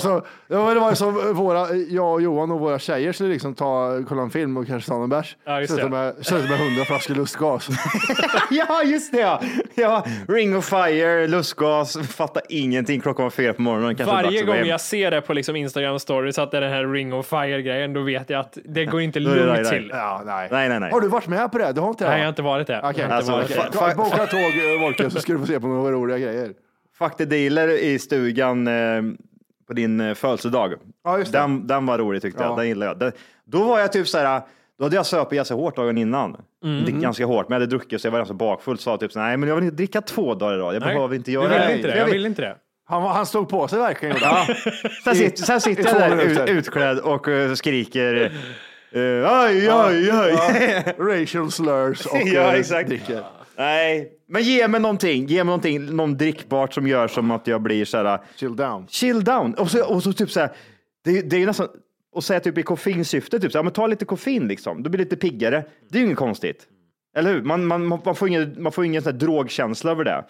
så, 0.00 0.22
ja, 0.48 0.64
men 0.64 0.74
det 0.74 0.80
var 0.80 0.90
ju 0.90 0.96
som 0.96 1.34
våra, 1.34 1.74
jag 1.74 2.12
och 2.12 2.22
Johan 2.22 2.50
och 2.50 2.60
våra 2.60 2.78
tjejer 2.78 3.12
skulle 3.12 3.30
liksom 3.30 3.54
ta, 3.54 4.02
kolla 4.08 4.22
en 4.22 4.30
film 4.30 4.56
och 4.56 4.66
kanske 4.66 4.90
ta 4.90 5.02
en 5.02 5.08
bärs. 5.08 5.36
Ja, 5.44 5.60
just 5.60 5.72
Sluta 5.72 5.88
det. 5.88 5.90
med, 5.90 6.50
med 6.50 6.58
hundra 6.58 6.84
flaskor 6.84 7.14
lustgas. 7.14 7.68
ja, 8.50 8.82
just 8.82 9.12
det 9.12 9.20
ja. 9.20 9.40
ja. 9.74 10.04
Ring 10.28 10.56
of 10.56 10.64
fire, 10.64 11.26
lustgas, 11.26 11.98
fattar 12.08 12.42
ingenting. 12.48 13.00
Klockan 13.00 13.22
var 13.22 13.30
fyra 13.30 13.52
på 13.52 13.62
morgonen. 13.62 13.96
Kanske 13.96 14.14
Varje 14.14 14.42
gång 14.42 14.64
jag 14.66 14.80
ser 14.80 15.10
det 15.10 15.20
på 15.20 15.32
liksom 15.32 15.56
Instagram 15.56 15.98
stories 15.98 16.38
att 16.38 16.50
det 16.50 16.56
är 16.56 16.60
den 16.60 16.72
här 16.72 16.86
ring 16.86 17.14
of 17.14 17.26
fire 17.26 17.62
grejen, 17.62 17.92
då 17.92 18.02
vet 18.02 18.30
jag 18.30 18.40
att 18.40 18.58
det 18.64 18.84
går 18.84 19.00
inte 19.00 19.18
det 19.20 19.24
lugnt 19.24 19.68
till. 19.68 19.90
Ja, 19.94 20.22
nej. 20.26 20.48
Nej, 20.50 20.68
nej, 20.68 20.80
nej. 20.80 20.90
Har 20.92 21.00
du 21.00 21.08
varit 21.08 21.28
med 21.28 21.52
på 21.52 21.58
det? 21.58 21.72
Du 21.72 21.80
har 21.80 21.88
inte 21.88 22.04
det? 22.04 22.10
Nej, 22.10 22.18
jag 22.18 22.24
har 22.24 22.28
inte 22.28 22.42
varit 22.42 22.66
det. 22.66 22.80
Okej, 22.84 23.00
Jag 23.00 23.08
har 23.08 23.20
inte 23.20 23.32
Alltså, 23.32 23.32
varit 23.32 23.72
det. 23.72 23.78
Ja, 23.78 23.94
Boka 23.96 24.26
tåg, 24.26 24.40
eh, 24.40 24.80
Volker, 24.80 25.08
så 25.08 25.20
ska 25.20 25.32
du 25.32 25.38
få 25.38 25.46
se 25.46 25.60
på 25.60 25.66
några 25.66 25.92
roliga 25.92 26.18
grejer. 26.18 26.50
Fuck 26.98 27.16
the 27.16 27.24
dealer 27.24 27.68
i 27.68 27.98
stugan 27.98 28.66
eh, 28.66 29.02
på 29.72 29.76
din 29.76 30.00
eh, 30.00 30.14
födelsedag. 30.14 30.74
Ja, 31.04 31.18
just 31.18 31.32
det. 31.32 31.38
Den, 31.38 31.66
den 31.66 31.86
var 31.86 31.98
rolig 31.98 32.22
tyckte 32.22 32.42
Ja. 32.42 32.48
jag. 32.48 32.58
Den 32.58 32.68
gillade 32.68 32.90
jag. 32.90 32.98
Den, 32.98 33.12
då 33.44 33.64
var 33.64 33.78
jag 33.80 33.92
typ 33.92 34.08
så 34.08 34.18
här, 34.18 34.40
då 34.78 34.84
hade 34.84 34.96
jag 34.96 35.06
söpit 35.06 35.36
ganska 35.36 35.54
hårt 35.54 35.76
dagen 35.76 35.98
innan. 35.98 36.36
Mm. 36.64 36.78
Inte 36.78 36.92
ganska 36.92 37.26
hårt, 37.26 37.48
men 37.48 37.54
jag 37.56 37.60
hade 37.60 37.70
druckit 37.76 38.00
så 38.00 38.06
jag 38.06 38.12
var 38.12 38.18
ganska 38.18 38.34
bakfull. 38.34 38.78
Så 38.78 38.82
sa 38.82 38.96
typ 38.96 39.12
så 39.12 39.18
nej 39.18 39.36
men 39.36 39.48
jag 39.48 39.56
vill 39.56 39.64
inte 39.64 39.76
dricka 39.76 40.00
två 40.00 40.34
dagar 40.34 40.54
idag. 40.54 40.74
Jag 40.74 40.80
Nej, 40.82 40.94
behöver 40.94 41.14
inte 41.16 41.32
göra 41.32 41.48
vill 41.48 41.58
det. 41.58 41.74
inte 41.76 41.88
det. 41.88 41.96
Jag 41.96 42.08
Jag 42.08 42.12
vill- 42.12 42.26
inte 42.26 42.42
det. 42.42 42.56
Han, 42.84 43.02
han 43.02 43.26
stod 43.26 43.48
på 43.48 43.68
sig 43.68 43.78
verkligen. 43.78 44.16
Ja. 44.20 44.46
Sen, 45.04 45.14
sitter, 45.14 45.42
sen 45.42 45.60
sitter 45.60 46.00
jag 46.00 46.10
där 46.18 46.22
ut, 46.24 46.48
utklädd 46.48 46.98
och 46.98 47.28
eh, 47.28 47.54
skriker 47.54 48.32
eh, 48.92 49.00
aj, 49.40 49.68
aj, 49.68 50.10
aj. 50.10 50.94
Racial 50.98 51.50
slurs 51.50 52.06
och 52.06 52.18
Ja, 52.24 52.40
eh, 52.40 52.54
exakt. 52.54 52.88
dricker. 52.88 53.22
Nej, 53.56 54.12
men 54.28 54.42
ge 54.42 54.68
mig 54.68 54.80
någonting. 54.80 55.26
Ge 55.26 55.36
mig 55.36 55.44
någonting, 55.44 55.96
någon 55.96 56.16
drickbart 56.16 56.74
som 56.74 56.86
gör 56.86 57.08
som 57.08 57.30
att 57.30 57.46
jag 57.46 57.62
blir 57.62 57.84
så 57.84 57.96
här, 57.96 58.18
Chill 58.36 58.56
down. 58.56 58.86
chill 58.88 59.24
down. 59.24 59.54
Och 59.54 59.70
så, 59.70 59.94
och 59.94 60.02
så 60.02 60.12
typ 60.12 60.30
så 60.30 60.40
här, 60.40 60.50
det, 61.04 61.20
det 61.30 61.36
är 61.36 61.40
ju 61.40 61.46
nästan, 61.46 61.68
och 62.12 62.24
säga 62.24 62.40
typ 62.40 62.58
i 62.58 62.62
koffeinsyfte, 62.62 63.40
typ 63.40 63.52
så 63.52 63.58
här, 63.58 63.62
men 63.62 63.72
ta 63.72 63.86
lite 63.86 64.04
koffein 64.04 64.48
liksom, 64.48 64.82
då 64.82 64.90
blir 64.90 64.98
det 64.98 65.04
lite 65.04 65.16
piggare. 65.16 65.64
Det 65.88 65.98
är 65.98 66.00
ju 66.00 66.06
inget 66.06 66.18
konstigt. 66.18 66.66
Eller 67.16 67.32
hur? 67.32 67.42
Man, 67.42 67.66
man, 67.66 67.86
man 67.86 68.14
får 68.14 68.28
ingen, 68.28 68.54
man 68.58 68.72
får 68.72 68.84
ingen 68.84 69.02
sån 69.02 69.12
här 69.12 69.18
drogkänsla 69.18 69.90
över 69.90 70.04
det. 70.04 70.24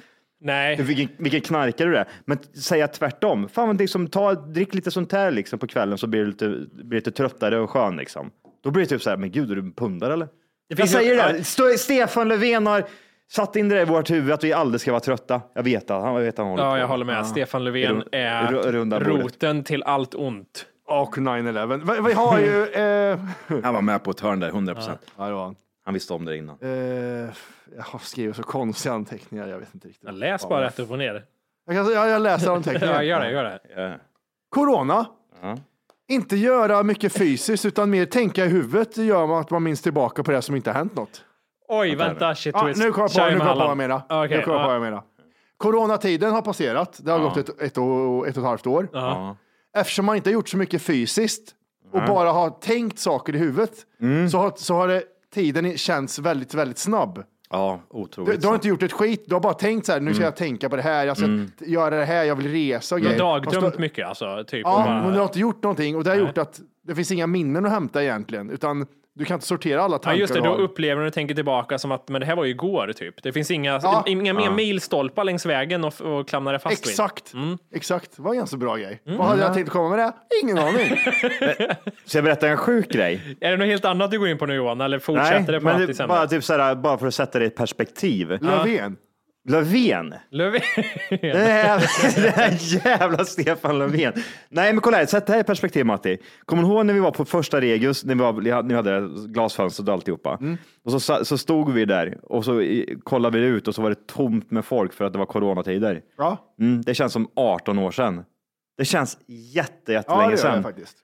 Nej. 0.45 0.83
Vilken, 0.83 1.09
vilken 1.19 1.41
knarkare 1.41 1.91
du 1.91 1.97
är. 1.97 2.09
Men 2.25 2.39
säga 2.55 2.89
tvärtom. 2.89 3.49
Fan, 3.49 3.69
men 3.69 3.77
liksom, 3.77 4.07
ta, 4.07 4.35
drick 4.35 4.75
lite 4.75 4.91
sånt 4.91 5.13
här 5.13 5.31
liksom, 5.31 5.59
på 5.59 5.67
kvällen 5.67 5.99
så 5.99 6.07
blir 6.07 6.21
du 6.21 6.27
lite, 6.27 6.49
blir 6.73 6.99
lite 6.99 7.11
tröttare 7.11 7.59
och 7.59 7.71
skön. 7.71 7.97
Liksom. 7.97 8.31
Då 8.65 8.71
blir 8.71 8.83
det 8.83 8.89
typ 8.89 9.03
så 9.03 9.11
här, 9.11 9.17
men 9.17 9.31
gud, 9.31 9.51
är 9.51 9.55
du 9.55 9.61
en 9.61 9.73
pundare 9.73 10.13
eller? 10.13 10.29
jag 10.69 10.89
säger 10.89 11.17
det, 11.17 11.23
här. 11.23 11.43
Stå- 11.43 11.77
Stefan 11.79 12.29
Löfven 12.29 12.67
har 12.67 12.85
satt 13.33 13.57
in 13.57 13.69
det 13.69 13.81
i 13.81 13.85
vårt 13.85 14.11
huvud 14.11 14.33
att 14.33 14.45
vi 14.45 14.53
aldrig 14.53 14.81
ska 14.81 14.91
vara 14.91 15.01
trötta. 15.01 15.41
Jag 15.55 15.63
vet 15.63 15.91
att 15.91 16.03
han 16.03 16.15
vet 16.17 16.29
att 16.35 16.39
han 16.39 16.47
håller 16.47 16.65
Ja, 16.65 16.71
på. 16.73 16.79
jag 16.79 16.89
håller 16.89 17.05
med. 17.05 17.27
Stefan 17.27 17.65
Löfven 17.65 18.05
är 18.13 18.47
ru- 18.47 18.73
runda 18.73 19.01
bordet. 19.01 19.23
roten 19.25 19.65
till 19.65 19.83
allt 19.83 20.15
ont. 20.15 20.67
Och 20.87 21.17
9-11. 21.19 21.95
Vi, 21.97 22.09
vi 22.09 22.13
har 22.13 22.39
ju... 22.39 22.67
Eh, 22.73 23.19
Han 23.65 23.75
var 23.75 23.81
med 23.83 24.03
på 24.05 24.11
ett 24.11 24.21
hörn 24.21 24.41
där, 24.41 24.49
100 24.49 24.75
procent. 24.75 25.01
ja, 25.17 25.27
det 25.27 25.33
var 25.33 25.45
han. 25.45 25.55
Han 25.85 25.95
visste 25.95 26.13
om 26.15 26.25
det 26.25 26.37
innan. 26.37 26.57
Eh, 26.61 26.71
jag 27.77 27.83
har 27.83 27.99
skrivit 27.99 28.37
så 28.37 28.43
konstiga 28.43 28.95
anteckningar, 28.95 29.47
jag 29.49 29.59
vet 29.59 29.75
inte 29.75 29.89
riktigt. 29.89 30.05
Jag 30.05 30.15
läs 30.15 30.49
bara 30.49 30.65
rätt 30.65 30.79
upp 30.79 30.91
och 30.91 30.99
ner. 30.99 31.25
Jag, 31.67 31.77
kan, 31.77 31.93
jag, 31.93 32.09
jag 32.09 32.23
läser 32.23 32.47
Ja, 32.47 32.57
anteckningar. 32.57 33.03
gör 33.03 33.21
det, 33.21 33.31
gör 33.31 33.45
det. 33.45 33.59
Ja. 33.77 33.93
Corona. 34.51 35.07
Ja. 35.43 35.59
Inte 36.09 36.37
göra 36.37 36.83
mycket 36.83 37.13
fysiskt 37.13 37.65
utan 37.65 37.91
mer 37.91 38.07
tänka 38.07 38.45
i 38.45 38.49
huvudet 38.49 38.97
gör 38.97 39.27
man 39.27 39.41
att 39.41 39.51
man 39.51 39.63
minns 39.63 39.83
tillbaka 39.83 40.23
på 40.23 40.31
det 40.31 40.43
som 40.43 40.57
inte 40.57 40.71
har 40.71 40.75
hänt 40.75 40.97
något. 40.97 41.25
Oj, 41.81 41.95
vänta, 41.95 42.35
shit 42.35 42.55
twist. 42.61 42.81
nu 42.81 42.93
kommer 42.93 43.09
jag 43.15 43.15
på, 43.15 43.31
nu 43.31 43.45
jag 43.45 43.49
på 43.53 43.59
vad 43.59 43.71
jag 43.71 43.77
menar. 43.77 44.03
Okej, 44.09 44.37
nu 44.39 44.43
kommer 44.43 44.57
jag 44.57 44.63
på 44.63 44.67
vad 44.69 44.75
jag 44.77 44.83
menar. 44.83 45.03
Coronatiden 45.57 46.33
har 46.33 46.43
passerat. 46.43 47.01
Det 47.03 47.11
har 47.13 47.19
gått 47.19 47.37
ett, 47.37 47.49
ett, 47.63 47.79
och, 47.79 48.29
ett 48.29 48.37
och 48.37 48.43
ett 48.43 48.49
halvt 48.49 48.67
år. 48.67 48.89
Eftersom 49.77 50.05
man 50.07 50.17
inte 50.17 50.31
har 50.31 50.35
gjort 50.35 50.49
så 50.49 50.57
mycket 50.57 50.83
fysiskt 50.83 51.55
och 51.93 52.01
bara 52.07 52.33
har 52.33 52.51
tänkt 52.51 52.99
saker 52.99 53.35
i 53.35 53.39
huvudet 53.39 53.73
Mm. 54.01 54.29
så, 54.31 54.39
har, 54.39 54.53
så 54.57 54.75
har 54.75 54.89
det, 54.89 55.03
tiden 55.35 55.77
känts 55.79 56.19
väldigt, 56.19 56.55
väldigt 56.55 56.79
snabb. 56.79 57.23
Ja, 57.51 57.81
Du, 57.91 57.99
otroligt. 57.99 58.41
du 58.41 58.47
har 58.47 58.55
inte 58.55 58.69
gjort 58.69 58.83
ett 58.83 58.93
skit, 58.93 59.25
du 59.27 59.35
har 59.35 59.41
bara 59.41 59.55
tänkt 59.55 59.87
så 59.87 59.93
här, 59.93 60.01
nu 60.01 60.15
ska 60.15 60.25
jag 60.25 60.37
tänka 60.37 60.69
på 60.69 60.77
det 60.77 60.83
här, 60.83 61.05
jag 61.07 61.17
ska 61.17 61.27
t- 61.27 61.47
göra 61.71 61.97
det 61.97 62.05
här, 62.05 62.25
jag 62.25 62.37
vill 62.37 62.53
resa 62.53 62.95
och 62.95 63.01
Du 63.01 63.07
har 63.07 63.13
grejer. 63.15 63.25
dagdrömt 63.25 63.79
mycket 63.79 64.07
alltså. 64.09 64.45
Typ, 64.47 64.61
Ja, 64.65 64.85
bara- 64.87 65.03
men 65.03 65.13
du 65.13 65.19
har 65.19 65.25
inte 65.27 65.39
gjort 65.39 65.63
någonting 65.63 65.97
och 65.97 66.05
det 66.05 66.11
har 66.11 66.17
gjort 66.17 66.39
att 66.39 66.61
det 66.87 66.95
finns 66.95 67.11
inga 67.13 67.27
minnen 67.27 67.67
att 67.67 67.73
hämta 67.73 68.03
egentligen, 68.03 68.51
utan 68.51 68.87
du 69.15 69.25
kan 69.25 69.35
inte 69.35 69.47
sortera 69.47 69.83
alla 69.83 69.95
Ja, 69.95 69.99
tankar 69.99 70.19
just 70.21 70.35
det, 70.35 70.41
du 70.41 70.45
då 70.49 70.55
upplever 70.55 71.01
du 71.03 71.07
och 71.09 71.13
tänker 71.15 71.35
tillbaka 71.35 71.79
som 71.79 71.93
att 71.93 72.09
men 72.09 72.21
det 72.21 72.27
här 72.27 72.37
var 72.37 72.45
ju 72.45 72.51
igår 72.51 72.93
typ. 72.97 73.23
Det 73.23 73.33
finns 73.33 73.51
inga, 73.51 73.81
Ja. 73.83 74.05
inga 74.07 74.35
mer 74.35 74.51
milstolpar 74.51 75.25
längs 75.25 75.47
vägen 75.47 75.85
och, 75.85 76.01
och 76.01 76.29
klamra 76.29 76.53
dig 76.53 76.61
fast 76.61 76.87
vid. 76.87 76.91
Exakt, 76.91 77.35
Mm. 77.35 77.59
exakt. 77.75 78.17
Det 78.17 78.23
var 78.23 78.31
en 78.31 78.37
ganska 78.39 78.57
bra 78.57 78.77
grej. 78.77 79.01
Vad 79.05 79.27
hade 79.27 79.43
jag 79.43 79.55
tänkt 79.55 79.71
komma 79.71 79.89
med 79.89 79.99
det? 79.99 80.13
Ingen 80.43 80.59
aning. 80.59 80.97
Ska 82.05 82.19
jag 82.19 82.25
berätta 82.25 82.49
en 82.49 82.57
sjuk 82.57 82.93
grej? 82.93 83.37
Är 83.41 83.51
det 83.51 83.57
något 83.57 83.67
helt 83.67 83.85
annat 83.85 84.11
du 84.11 84.19
går 84.19 84.29
in 84.29 84.39
på 84.39 84.47
nu 84.47 84.55
Johan? 84.55 84.81
Eller 84.81 84.99
fortsätter 84.99 85.53
det 85.53 85.59
på 85.61 85.65
men 85.65 85.87
det, 85.87 86.07
bara, 86.09 86.27
typ 86.27 86.45
såhär, 86.45 86.75
bara 86.75 86.99
för 86.99 87.07
att 87.07 87.15
sätta 87.15 87.39
det 87.39 87.45
i 87.45 87.49
ett 87.49 87.57
perspektiv. 87.57 88.39
Löfven. 88.41 88.97
Löfven. 89.49 90.15
Löfven. 90.31 90.61
Det 91.21 91.33
här, 91.39 91.79
det 92.23 92.31
här 92.31 92.85
jävla 92.87 93.25
Stefan 93.25 93.79
Löfven. 93.79 94.13
Nej 94.49 94.73
men 94.73 94.81
kolla 94.81 94.97
här, 94.97 95.07
sätt 95.07 95.27
det 95.27 95.33
här 95.33 95.41
i 95.41 95.45
perspektiv 95.45 95.87
Matti. 95.87 96.19
Kommer 96.45 96.63
du 96.63 96.69
ihåg 96.69 96.87
när 96.87 96.95
vi 96.95 97.01
var 97.01 97.11
på 97.11 97.25
första 97.25 97.61
Regus, 97.61 98.05
när 98.05 98.15
vi 98.15 98.21
var, 98.21 98.63
ni 98.63 98.75
hade 98.75 99.09
glasfönster 99.29 99.89
och 99.89 99.93
alltihopa. 99.95 100.39
Och 100.85 101.03
så, 101.03 101.25
så 101.25 101.39
stod 101.39 101.73
vi 101.73 101.85
där 101.85 102.19
och 102.23 102.45
så 102.45 102.83
kollade 103.05 103.41
vi 103.41 103.47
ut 103.47 103.69
och 103.69 103.75
så 103.75 103.83
var 103.83 103.91
det 103.91 104.07
tomt 104.07 104.51
med 104.51 104.65
folk 104.65 104.93
för 104.93 105.05
att 105.05 105.13
det 105.13 105.19
var 105.19 105.27
coronatider. 105.27 106.01
Ja, 106.19 106.55
Mm, 106.61 106.83
det 106.83 106.95
känns 106.95 107.13
som 107.13 107.29
18 107.37 107.79
år 107.79 107.91
sedan. 107.91 108.25
Det 108.79 108.85
känns 108.85 109.19
jätte, 109.27 109.93
ja 109.93 109.99
jättelänge 109.99 110.23
det 110.23 110.31
gör 110.31 110.31
det 110.33 110.39
sedan. 110.39 110.63
faktiskt. 110.63 110.97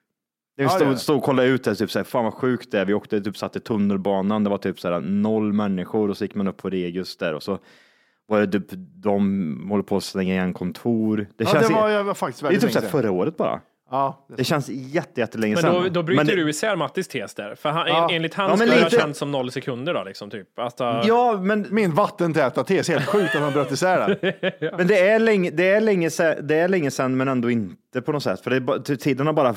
Vi 0.57 0.65
Ja, 0.65 0.69
det 0.69 0.73
gör 0.75 0.79
stod, 0.79 0.89
det. 0.95 0.99
stod 0.99 1.17
och 1.17 1.23
kollade 1.23 1.49
ut 1.49 1.65
det, 1.65 1.75
typ 1.75 1.91
såhär, 1.91 2.05
fan 2.05 2.25
vad 2.25 2.35
sjukt 2.35 2.71
det 2.71 2.81
är. 2.81 2.85
Vi 2.85 2.95
åkte 2.95 3.21
typ 3.21 3.37
satt 3.37 3.57
i 3.57 3.61
tunnelbanan, 3.61 4.45
det 4.45 4.51
var 4.51 4.59
typ 4.59 4.81
såhär, 4.81 5.01
noll 5.01 5.53
människor 5.53 6.11
och 6.11 6.17
så 6.17 6.25
gick 6.25 6.35
man 6.35 6.49
upp 6.49 6.57
på 6.57 6.71
Regus 6.71 7.17
där 7.17 7.35
och 7.35 7.43
så 7.43 7.59
var 8.29 8.41
det 8.41 8.47
typ, 8.61 8.67
de 9.03 9.67
håller 9.71 9.83
på 9.83 9.97
att 9.97 10.05
stänga 10.05 10.35
igen 10.35 10.53
kontor. 10.53 11.17
Det, 11.17 11.45
Ja, 11.45 11.51
känns, 11.53 11.69
det 11.69 11.75
var, 11.75 11.89
det, 11.89 11.95
jag 11.95 12.05
var 12.05 12.15
faktiskt 12.15 12.43
är 12.43 12.47
väldigt 12.47 12.61
typ 12.63 12.69
länge 12.69 12.73
såhär 12.81 12.91
sedan. 12.91 13.01
förra 13.03 13.11
året 13.11 13.37
bara. 13.37 13.61
Ja, 13.91 14.27
det 14.29 14.35
Det 14.37 14.45
känns 14.45 14.69
jätte, 14.69 15.21
jättelänge 15.21 15.55
Men 15.55 15.63
sedan. 15.63 15.75
då, 15.75 15.89
då 15.89 16.03
bryter 16.03 16.25
Men 16.25 16.27
det- 16.37 16.37
du 16.45 16.51
isär 16.51 16.77
Mattis 16.77 17.09
tes 17.09 17.35
där. 17.35 17.55
För 17.55 17.69
han, 17.71 17.89
Ja. 17.89 18.09
enligt 18.13 18.35
Ja, 18.37 18.43
han 18.43 18.51
men 18.51 18.59
skulle 18.59 18.73
det 18.75 18.81
ha 18.81 18.85
lite- 18.89 18.97
känts 19.01 19.19
som 19.19 19.33
noll 19.33 19.51
sekunder 19.51 19.95
då 19.95 20.05
liksom 20.05 20.31
typ. 20.31 20.59
Alltså, 20.59 20.85
Ja, 21.05 21.39
men, 21.43 21.67
Min 21.71 21.95
vattentäta 21.95 22.65
tes, 22.65 22.89
helt 22.89 23.07
sjukt 23.07 23.35
att 23.35 23.41
han 23.43 23.53
bröt 23.53 23.73
isär 23.73 24.19
det. 24.21 24.73
men 24.79 24.87
det, 24.87 25.09
är 25.09 25.19
länge, 25.19 25.51
det, 25.51 25.69
är 25.71 25.81
länge 25.81 26.11
sedan, 26.11 26.47
det 26.47 26.55
är 26.55 26.69
länge 26.69 26.91
sedan, 26.91 27.17
men 27.17 27.29
ändå 27.29 27.51
inte 27.51 28.01
på 28.03 28.13
något 28.13 28.23
sätt. 28.23 28.41
För 28.41 28.51
det 28.51 28.57
är, 28.57 28.61
bara- 28.61 28.79
tiden 28.79 29.27
har 29.27 29.35
bara, 29.35 29.55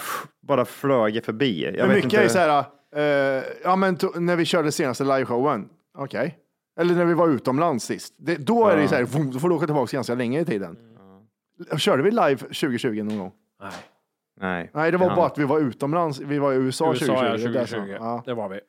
bara 0.47 0.65
flögit 0.65 1.25
förbi. 1.25 1.63
Jag 1.65 1.73
Men 1.77 1.88
vet 1.88 1.95
mycket 1.95 2.13
inte. 2.13 2.23
är 2.25 2.27
så 2.27 2.39
här, 2.39 2.63
eh, 2.95 3.43
ja 3.63 3.75
men 3.75 3.97
när 4.15 4.36
vi 4.36 4.45
körde 4.45 4.71
senaste 4.71 5.03
liveshowen, 5.03 5.65
okej. 5.97 6.38
Eller 6.82 6.96
när 6.96 7.06
vi 7.06 7.13
var 7.13 7.28
utomlands 7.28 7.86
sist. 7.86 8.13
Det, 8.17 8.36
då 8.36 8.67
är 8.67 8.78
det 8.78 8.88
så 8.88 8.96
här, 8.96 9.04
vroom, 9.04 9.32
då 9.32 9.39
får 9.39 9.50
du 9.50 9.56
åka 9.56 9.65
tillbaka 9.65 9.98
ganska 9.98 10.15
länge 10.15 10.39
i 10.39 10.46
tiden. 10.46 10.78
Körde 11.78 12.04
vi 12.04 12.12
live 12.12 12.36
2020 12.38 13.04
någon 13.04 13.17
gång? 13.17 13.32
nej. 13.62 13.72
Nej. 14.41 14.70
Nej, 14.74 14.91
det 14.91 14.98
var 14.98 15.08
Ja. 15.10 15.15
bara 15.15 15.26
att 15.26 15.38
vi 15.38 15.44
var 15.44 15.60
utomlands. 15.60 16.20
Vi 16.20 16.39
var 16.39 16.54
i 16.54 16.56
USA, 16.56 16.91
USA 16.94 17.06
2020. 17.06 17.13
ja, 17.26 17.38
det 17.38 17.44
är 17.44 17.48
där 17.54 17.65
2020. 17.65 17.98
som- 17.98 18.06
Ja. 18.08 18.24
Det 18.26 18.34
var 18.34 18.50
vi. 18.50 18.60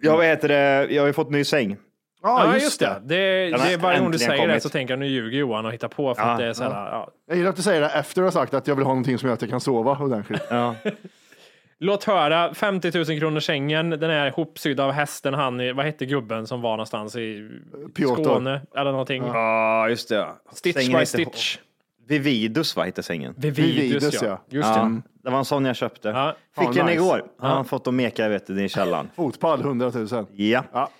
Jag 0.00 0.18
vet 0.18 0.40
det, 0.40 0.86
jag 0.90 1.02
har 1.02 1.06
ju 1.06 1.12
fått 1.12 1.30
ny 1.30 1.44
säng. 1.44 1.76
Ja, 2.22 2.44
Ja, 2.46 2.54
just, 2.54 2.80
det. 2.80 2.86
det. 3.04 3.14
Det, 3.16 3.50
det 3.50 3.72
är 3.72 3.78
varje 3.78 4.00
gång 4.00 4.10
du 4.10 4.18
säger 4.18 4.32
det 4.32 4.38
kommit. 4.48 4.62
så 4.62 4.68
tänker 4.68 4.92
jag 4.92 4.98
nu 4.98 5.06
ljuger 5.06 5.38
Johan 5.38 5.66
och 5.66 5.72
hittar 5.72 5.88
på 5.88 6.14
för 6.14 6.22
Ja, 6.22 6.28
att 6.32 6.38
det 6.38 6.46
är 6.46 6.52
så 6.52 6.62
här, 6.64 6.70
ja. 6.70 7.10
Jag 7.26 7.36
gillar 7.36 7.50
att 7.50 7.56
du 7.56 7.62
säger 7.62 7.80
det 7.80 7.86
efter 7.86 7.98
att 8.00 8.14
du 8.14 8.22
har 8.22 8.30
sagt 8.30 8.54
att 8.54 8.66
jag 8.66 8.74
vill 8.74 8.84
ha 8.84 8.90
någonting 8.92 9.18
som 9.18 9.26
gör 9.26 9.34
att 9.34 9.42
jag 9.42 9.50
kan 9.50 9.60
sova 9.60 9.98
ordentligt. 9.98 10.42
Ja. 10.50 10.74
Låt 11.78 12.04
höra, 12.04 12.54
50 12.54 12.90
000 12.98 13.04
kronor 13.20 13.40
sängen, 13.40 13.90
den 13.90 14.10
är 14.10 14.26
ihopsydd 14.26 14.80
av 14.80 14.92
hästen, 14.92 15.34
han, 15.34 15.76
vad 15.76 15.84
hette 15.86 16.06
gubben 16.06 16.46
som 16.46 16.60
var 16.60 16.70
någonstans 16.70 17.16
i 17.16 17.48
Piotr. 17.94 18.22
Skåne 18.22 18.60
eller 18.76 18.90
någonting. 18.90 19.22
Ja, 19.26 19.88
just 19.88 20.08
det. 20.08 20.26
Stitch 20.52 20.76
Sängen 20.76 20.98
by 21.00 21.06
Stitch. 21.06 21.58
Vividus, 22.08 22.76
vad 22.76 22.86
heter 22.86 23.02
sängen? 23.02 23.34
Vividus, 23.36 23.76
Vividus, 23.76 24.22
ja. 24.22 24.28
ja. 24.28 24.40
Just 24.48 24.74
det. 24.74 24.80
Ja, 24.80 25.00
det 25.24 25.30
var 25.30 25.38
en 25.38 25.44
sån 25.44 25.64
jag 25.64 25.76
köpte. 25.76 26.08
Ja. 26.08 26.36
Fick 26.58 26.66
Ja, 26.68 26.72
den 26.72 26.86
nice. 26.86 26.96
igår. 26.98 27.22
Han 27.38 27.56
har 27.56 27.64
fått 27.64 27.84
dem 27.84 27.96
meka 27.96 28.28
vet 28.28 28.46
du, 28.46 28.64
i 28.64 28.68
källaren. 28.68 29.10
Fotpall, 29.16 29.60
100 29.60 29.90
000. 29.94 30.26
Ja. 30.32 30.64
Ja. 30.72 30.90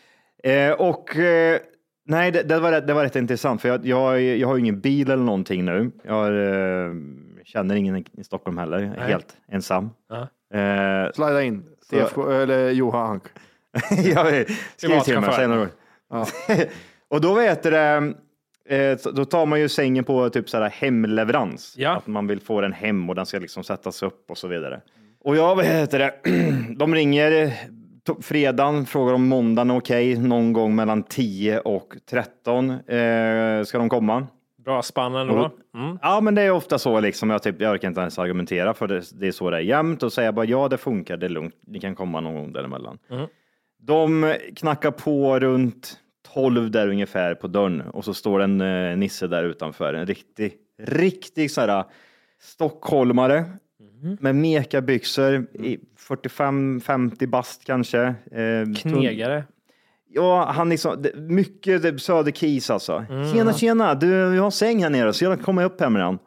Eh, 0.51 0.73
och 0.73 1.17
eh, 1.17 1.59
nej, 2.07 2.31
det, 2.31 2.43
det, 2.43 2.59
var, 2.59 2.73
rätt- 2.73 2.87
det 2.87 2.95
var 2.95 3.03
rätt 3.05 3.17
intressant 3.17 3.63
för 3.63 3.69
jag, 3.69 3.87
jag, 3.87 4.21
jag 4.23 4.49
har 4.49 4.55
ju 4.57 4.61
ingen 4.61 4.81
bil 4.81 5.11
eller 5.11 5.23
någonting 5.25 5.65
nu. 5.65 5.91
Jag 6.05 6.13
har, 6.15 6.33
eh, 6.33 6.93
känner 7.45 7.75
ingen 7.77 7.97
i 8.21 8.25
Stockholm 8.25 8.59
heller. 8.59 8.79
Är 8.79 9.07
helt 9.09 9.37
ensam. 9.53 9.91
Ja. 10.09 10.29
Eh, 10.55 11.13
Slida 11.15 11.43
in. 11.43 11.65
TFK, 11.91 12.31
eller 12.31 12.71
Johan. 12.71 13.21
jag 13.91 14.47
skriver 14.77 15.01
till 15.01 15.21
mig 15.21 15.33
säg 15.35 15.49
några 15.49 15.63
ord. 15.63 15.69
och 17.11 17.21
då 17.21 17.35
vet 17.35 17.63
det, 17.63 18.13
eh, 18.69 18.97
så- 18.99 19.11
då 19.11 19.25
tar 19.25 19.47
man 19.47 19.61
ju 19.61 19.69
sängen 19.69 20.05
på 20.05 20.31
typ 20.31 20.49
så 20.51 20.59
här 20.59 20.71
hemleverans. 20.71 21.75
Ja. 21.79 21.97
Att 21.97 22.07
man 22.07 22.27
vill 22.27 22.41
få 22.41 22.61
den 22.61 22.73
hem 22.73 23.09
och 23.09 23.15
den 23.15 23.27
ska 23.27 23.39
liksom 23.39 23.65
sättas 23.65 24.03
upp 24.03 24.31
och 24.31 24.39
så 24.39 24.49
vidare. 24.49 24.81
Och 25.21 25.37
jag 25.37 25.57
vet 25.57 25.91
det, 25.91 26.15
de 26.77 26.95
ringer 26.95 27.33
eh, 27.33 27.51
fredagen, 28.23 28.87
frågar 28.87 29.15
om 29.15 29.29
måndagen 29.29 29.71
är 29.71 29.77
okej, 29.77 30.19
någon 30.19 30.53
gång 30.53 30.75
mellan 30.75 31.03
10 31.03 31.59
och 31.61 31.95
13 32.11 32.71
eh, 32.71 33.65
ska 33.65 33.79
de 33.79 33.89
komma. 33.89 34.27
Bra 34.67 34.83
spann 34.83 35.15
ändå. 35.15 35.51
Mm. 35.75 35.99
Ja, 36.03 36.21
men 36.21 36.35
det 36.35 36.43
är 36.43 36.51
ofta 36.51 36.79
så 36.79 37.01
liksom. 37.01 37.31
Jag, 37.31 37.43
typ, 37.43 37.61
jag 37.61 37.73
orkar 37.73 37.89
inte 37.89 38.01
ens 38.01 38.19
argumentera 38.19 38.75
för 38.75 38.87
det, 38.87 39.03
det 39.15 39.27
är 39.27 39.33
så 39.33 39.51
det 39.51 39.57
är 39.57 39.61
jämt 39.61 40.03
och 40.03 40.13
säga 40.13 40.33
bara 40.33 40.45
ja, 40.45 40.69
det 40.69 40.79
funkar, 40.79 41.17
det 41.17 41.27
är 41.27 41.31
lugnt. 41.31 41.55
Ni 41.67 41.81
kan 41.81 41.95
komma 41.95 42.21
någon 42.21 42.35
gång 42.35 42.53
däremellan. 42.53 42.99
De 43.79 44.35
knackar 44.57 44.91
på 44.91 45.39
runt 45.39 45.99
12 46.35 46.71
där 46.71 46.89
ungefär 46.89 47.35
på 47.35 47.47
dörren 47.47 47.81
och 47.81 48.05
så 48.05 48.15
står 48.15 48.41
en 48.41 48.61
eh, 48.61 48.97
nisse 48.97 49.27
där 49.27 49.45
utanför. 49.45 49.95
En 49.95 50.07
riktig, 50.07 50.53
riktig 50.83 51.51
så 51.51 51.61
här 51.61 51.85
stockholmare 52.41 53.45
med 54.21 54.35
mekabyxor 54.35 55.47
i 55.53 55.79
45-50 56.09 57.27
bast 57.27 57.65
kanske. 57.65 58.01
Eh, 58.31 58.75
Knegare. 58.83 59.45
Ja, 60.09 60.45
han 60.45 60.69
liksom, 60.69 61.05
mycket 61.15 62.03
söderkis 62.03 62.71
alltså. 62.71 63.05
Tjena, 63.35 63.53
tjena, 63.53 63.95
du, 63.95 64.31
vi 64.31 64.39
har 64.39 64.47
en 64.47 64.53
säng 64.53 64.83
här 64.83 64.91
nere, 64.91 65.13
så 65.13 65.25
jag 65.25 65.43
kommer 65.43 65.65
upp 65.65 65.81
här 65.81 65.89
med 65.89 66.03
den. 66.03 66.19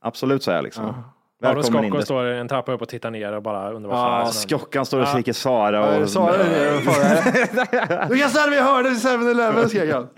Absolut, 0.00 0.42
sa 0.42 0.52
jag 0.52 0.64
liksom. 0.64 0.84
Aron 0.84 1.54
Välkommen 1.54 1.84
in. 1.84 2.02
Står 2.02 2.24
en 2.24 2.48
trappa 2.48 2.72
upp 2.72 2.82
och 2.82 2.88
tittar 2.88 3.10
ner 3.10 3.32
och 3.32 3.42
bara 3.42 3.72
undrar 3.72 3.90
vad 3.90 3.98
fan 3.98 4.12
Ja, 4.12 4.20
är 4.20 4.26
det? 4.26 4.32
Skockan 4.32 4.86
står 4.86 5.00
och 5.00 5.08
skriker 5.08 5.32
Sara. 5.32 5.88
Och, 5.88 6.02
Jag 6.02 6.08
sa 6.08 6.32
det, 6.36 6.72
vad 6.72 6.94
fan 6.94 7.02
är 7.02 7.88
det? 7.88 8.06
Du 8.08 8.18
kan 8.18 8.30
ställa 8.30 8.50
vid 8.50 8.60
hörnet 8.60 8.92
i 8.92 9.06
7-Eleven 9.06 9.68
skrek 9.68 9.92
han. 9.94 10.08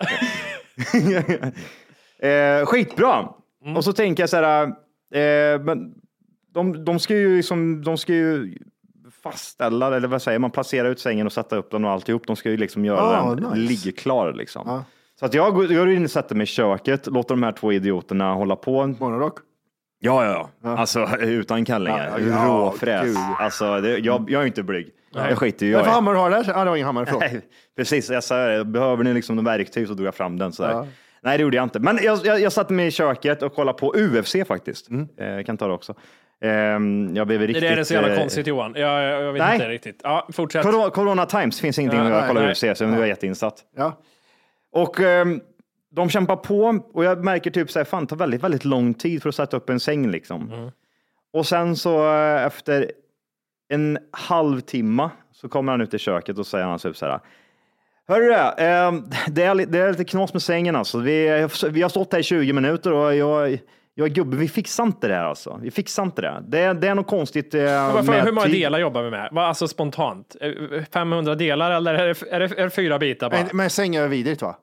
Eh, 2.23 2.67
skitbra. 2.67 3.29
Mm. 3.65 3.77
Och 3.77 3.85
så 3.85 3.93
tänker 3.93 4.23
jag 4.23 4.31
så 4.31 4.37
här, 4.37 4.63
eh, 5.15 5.61
men 5.61 5.95
de, 6.55 6.85
de, 6.85 6.99
ska 6.99 7.15
ju 7.15 7.37
liksom, 7.37 7.85
de 7.85 7.99
ska 7.99 8.13
ju 8.13 8.59
fastställa, 9.23 9.97
eller 9.97 10.09
vad 10.09 10.23
säger 10.23 10.39
man, 10.39 10.51
placera 10.51 10.89
ut 10.89 11.01
sängen 11.01 11.27
och 11.27 11.33
sätta 11.33 11.57
upp 11.57 11.71
den 11.71 11.85
och 11.85 11.91
alltihop. 11.91 12.27
De 12.27 12.37
ska 12.37 12.51
ju 12.51 12.57
liksom 12.57 12.85
göra 12.85 13.01
Ah, 13.21 13.35
den 13.35 13.45
nice. 13.45 13.57
ligger 13.57 13.93
klar 13.93 14.33
liksom. 14.33 14.63
Ja. 14.67 14.85
Så 15.21 15.27
att 15.27 15.35
jag 15.35 15.55
går 15.55 15.91
in 15.91 16.05
och 16.05 16.11
sätter 16.11 16.35
mig 16.35 16.43
i 16.45 16.47
köket, 16.47 17.07
låter 17.07 17.35
de 17.35 17.43
här 17.43 17.53
två 17.53 17.73
idioterna 17.73 18.35
hålla 18.35 18.57
på. 18.57 18.87
Morgonrock. 18.87 19.39
Ja, 19.99 20.25
ja, 20.25 20.51
ja. 20.63 20.77
Alltså 20.79 21.09
utan 21.21 21.65
kallingar. 21.65 22.19
Ja, 22.19 22.27
ja, 22.29 22.45
Råfräs. 22.47 23.05
gud. 23.05 23.17
Alltså, 23.39 23.81
det, 23.81 23.99
jag, 23.99 24.31
jag 24.31 24.43
är 24.43 24.47
inte 24.47 24.63
blyg. 24.63 24.89
Jag 25.15 25.39
skiter 25.39 25.67
ju 25.67 25.73
jag 25.73 25.85
för 25.85 25.91
i. 25.91 25.95
hammare 25.95 26.17
har 26.17 26.31
du 26.31 26.37
där? 26.37 26.45
Ja, 26.49 26.65
det 26.65 26.71
var 26.71 26.77
ingen 26.77 26.87
hammare. 26.87 27.07
Förlåt. 27.07 27.21
Nej, 27.21 27.41
precis, 27.77 28.11
jag 28.11 28.25
sa 28.25 28.37
det. 28.47 28.65
Behöver 28.65 29.05
ni 29.05 29.15
liksom 29.15 29.37
någon 29.37 29.45
verktyg 29.45 29.89
så 29.89 29.95
drog 29.95 30.07
jag 30.07 30.15
fram 30.15 30.39
den. 30.39 30.53
Sådär. 30.53 30.71
Ja. 30.71 30.87
Nej, 31.23 31.39
det 31.39 31.43
gjorde 31.43 31.57
jag 31.57 31.65
inte. 31.65 31.79
Men 31.79 31.99
jag, 32.03 32.19
jag, 32.25 32.41
jag 32.41 32.53
satte 32.53 32.73
mig 32.73 32.87
i 32.87 32.91
köket 32.91 33.43
och 33.43 33.55
kollade 33.55 33.79
på 33.79 33.95
UFC 33.97 34.37
faktiskt. 34.49 34.89
Mm. 34.91 35.09
Eh, 35.39 35.45
kan 35.45 35.57
ta 35.57 35.67
det 35.67 35.73
också. 35.75 35.95
Ehm, 36.41 37.17
jag 37.17 37.27
blev 37.27 37.41
Det 37.41 37.47
riktigt... 37.47 37.65
är 37.65 37.77
det 37.77 37.85
så 37.85 37.95
jävla 37.95 38.13
eh, 38.15 38.19
konstigt 38.19 38.47
Johan. 38.47 38.73
Jag, 38.77 39.03
jag, 39.03 39.23
jag 39.23 39.33
vet 39.33 39.43
Nej. 39.43 39.55
inte 39.55 39.69
riktigt. 39.69 40.01
Ja, 40.05 40.29
fortsätt. 40.33 40.63
Corona, 40.63 40.91
corona 40.91 41.27
Times 41.27 41.61
finns 41.61 41.79
ingenting 41.79 41.99
Ja, 42.01 42.05
att 42.07 42.11
göra. 42.11 42.21
nej, 42.21 42.29
Kolla 42.29 42.41
nej. 42.41 42.53
UFC, 42.73 42.79
så 42.79 42.87
nu 42.87 42.95
är 42.97 42.99
jag 43.01 43.09
jätteinsatt. 43.09 43.65
Ja. 43.77 44.01
Och 44.73 45.01
ehm, 45.01 45.41
de 45.93 46.11
kämpar 46.11 46.37
på 46.37 46.81
och 46.93 47.05
jag 47.05 47.25
märker 47.25 47.51
typ 47.51 47.71
så 47.71 47.79
här, 47.79 47.85
fan, 47.85 48.05
det 48.05 48.09
tar 48.09 48.17
väldigt, 48.17 48.43
väldigt 48.45 48.65
lång 48.65 48.95
tid 48.95 49.23
för 49.23 49.29
att 49.29 49.35
sätta 49.35 49.57
upp 49.57 49.71
en 49.71 49.81
säng 49.81 50.11
liksom. 50.11 50.53
Mm. 50.53 50.71
Och 51.33 51.47
sen 51.47 51.77
så 51.77 52.15
eh, 52.15 52.45
efter 52.47 52.91
en 53.69 53.99
halvtimme 54.13 55.11
så 55.33 55.49
kommer 55.49 55.73
han 55.73 55.81
ut 55.81 55.95
i 55.95 55.99
köket 55.99 56.39
och 56.39 56.47
säger 56.47 56.65
han 56.65 56.79
typ 56.79 56.97
så 56.97 57.07
här. 57.07 57.21
Hörru, 58.09 58.33
eh, 58.33 58.93
det, 59.29 59.43
är, 59.45 59.55
li- 59.55 59.65
det 59.65 59.79
är 59.79 59.91
lite 59.91 60.05
knas 60.05 60.33
med 60.33 60.43
sängen 60.43 60.77
alltså. 60.77 60.99
Vi, 60.99 61.49
vi 61.71 61.83
har 61.83 61.89
stått 61.89 62.13
här 62.13 62.21
i 62.21 62.23
20 62.23 62.53
minuter 62.53 62.93
och 62.93 63.15
jag, 63.17 63.59
Jag 63.95 64.05
är 64.05 64.11
gubbe, 64.11 64.37
vi 64.37 64.49
fixar 64.49 64.85
inte 64.85 65.09
det 65.09 65.15
här 65.15 65.25
alltså. 65.25 65.59
Vi 65.63 65.71
fixar 65.71 66.03
inte 66.03 66.23
det. 66.23 66.43
Det 66.49 66.59
är, 66.59 66.75
det 66.75 66.89
är 66.89 66.95
något 66.95 67.07
konstigt 67.07 67.55
eh, 67.55 67.63
Varför, 67.63 68.13
med 68.13 68.25
hur 68.25 68.33
många 68.33 68.47
delar 68.47 68.79
jobbar 68.79 69.03
vi 69.03 69.11
med? 69.11 69.39
Alltså 69.39 69.69
spontant? 69.69 70.37
Eh, 70.41 70.51
500 70.93 71.35
delar 71.35 71.71
eller 71.71 71.95
är 71.95 72.07
det, 72.07 72.23
är 72.31 72.41
det, 72.41 72.59
är 72.59 72.65
det 72.65 72.71
fyra 72.71 72.99
bitar 72.99 73.31
bara? 73.31 73.41
Men, 73.41 73.57
men 73.57 73.71
sängar 73.71 74.03
är 74.03 74.09
vidrigt 74.09 74.43
va? 74.43 74.57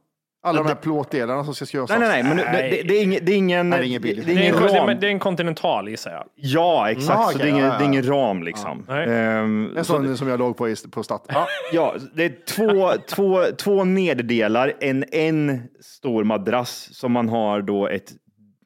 Alla 0.43 0.63
de 0.63 0.67
här 0.67 0.75
plåtdelarna 0.75 1.43
som 1.43 1.55
ska 1.55 1.65
skruvas 1.65 1.89
Nej, 1.89 1.99
nej, 1.99 2.09
nej, 2.09 2.23
men 2.23 2.37
det, 2.37 2.43
det, 2.43 2.81
det, 2.87 2.93
är 2.93 3.03
ingen, 3.03 3.25
det 3.25 3.31
är 3.31 3.37
ingen, 3.37 3.69
Nej, 3.69 3.79
det 3.79 3.85
är 3.85 3.87
ingen 3.87 4.01
det 4.01 4.11
är 4.11 4.15
Det 4.15 4.67
det, 4.67 4.79
ram. 4.79 4.99
det 4.99 5.07
är 5.07 5.11
en 5.11 5.19
kontinental 5.19 5.89
gissar 5.89 6.11
jag. 6.11 6.23
Ja, 6.35 6.89
exakt. 6.91 7.19
Ja, 7.19 7.29
så 7.31 7.37
det, 7.37 7.43
är 7.43 7.47
ingen, 7.47 7.65
ja, 7.65 7.71
ja, 7.71 7.77
det 7.77 7.83
är 7.83 7.87
ingen 7.87 8.07
ram 8.07 8.43
liksom. 8.43 8.85
Nej. 8.87 9.05
Ehm, 9.09 9.73
En 9.77 9.85
så 9.85 9.93
sån 9.93 10.17
som 10.17 10.27
jag 10.27 10.39
låg 10.39 10.57
på 10.57 10.69
i, 10.69 10.75
på 10.91 11.03
Stat. 11.03 11.25
Ja. 11.27 11.47
Ja, 11.73 11.95
det 12.13 12.25
är 12.25 12.45
två, 12.45 12.91
två, 13.09 13.43
två 13.57 13.83
nederdelar, 13.83 14.73
en, 14.79 15.05
en 15.11 15.61
stor 15.81 16.23
madrass 16.23 16.89
som 16.91 17.11
man 17.11 17.29
har 17.29 17.61
då 17.61 17.87
ett, 17.87 18.11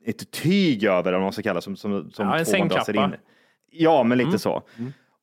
ett 0.05 0.31
tyg 0.31 0.83
över, 0.83 1.03
eller 1.03 1.17
vad 1.17 1.21
man 1.25 1.33
ska 1.33 1.41
kalla 1.41 1.61
som, 1.61 1.75
som, 1.75 2.11
som 2.11 2.27
Ja, 2.27 2.37
en 2.37 2.45
sängkappa. 2.45 2.91
in. 3.03 3.15
Ja, 3.71 4.03
men 4.03 4.17
lite 4.17 4.27
Mm. 4.27 4.39
så. 4.39 4.63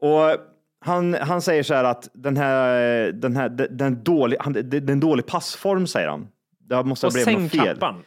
Och 0.01 0.37
han, 0.81 1.15
han 1.15 1.43
säger 1.43 1.63
så 1.63 1.75
här 1.75 1.85
att 1.85 2.09
den 2.15 2.37
här, 2.37 2.73
den 3.13 3.37
här, 3.37 3.49
den, 3.49 3.77
den 3.77 4.03
dålig, 4.05 4.37
han, 4.41 4.53
det, 4.53 4.63
det 4.63 4.77
är 4.77 4.91
en 4.91 5.01
dålig 5.01 5.27
passform, 5.27 5.87
säger 5.87 6.09
han. 6.09 6.29
Det 6.61 6.85
måste 6.85 7.07
ha 7.07 7.13
blivit 7.13 7.39
något 7.43 7.51
fel. 7.51 7.61
sängkappan. 7.61 8.03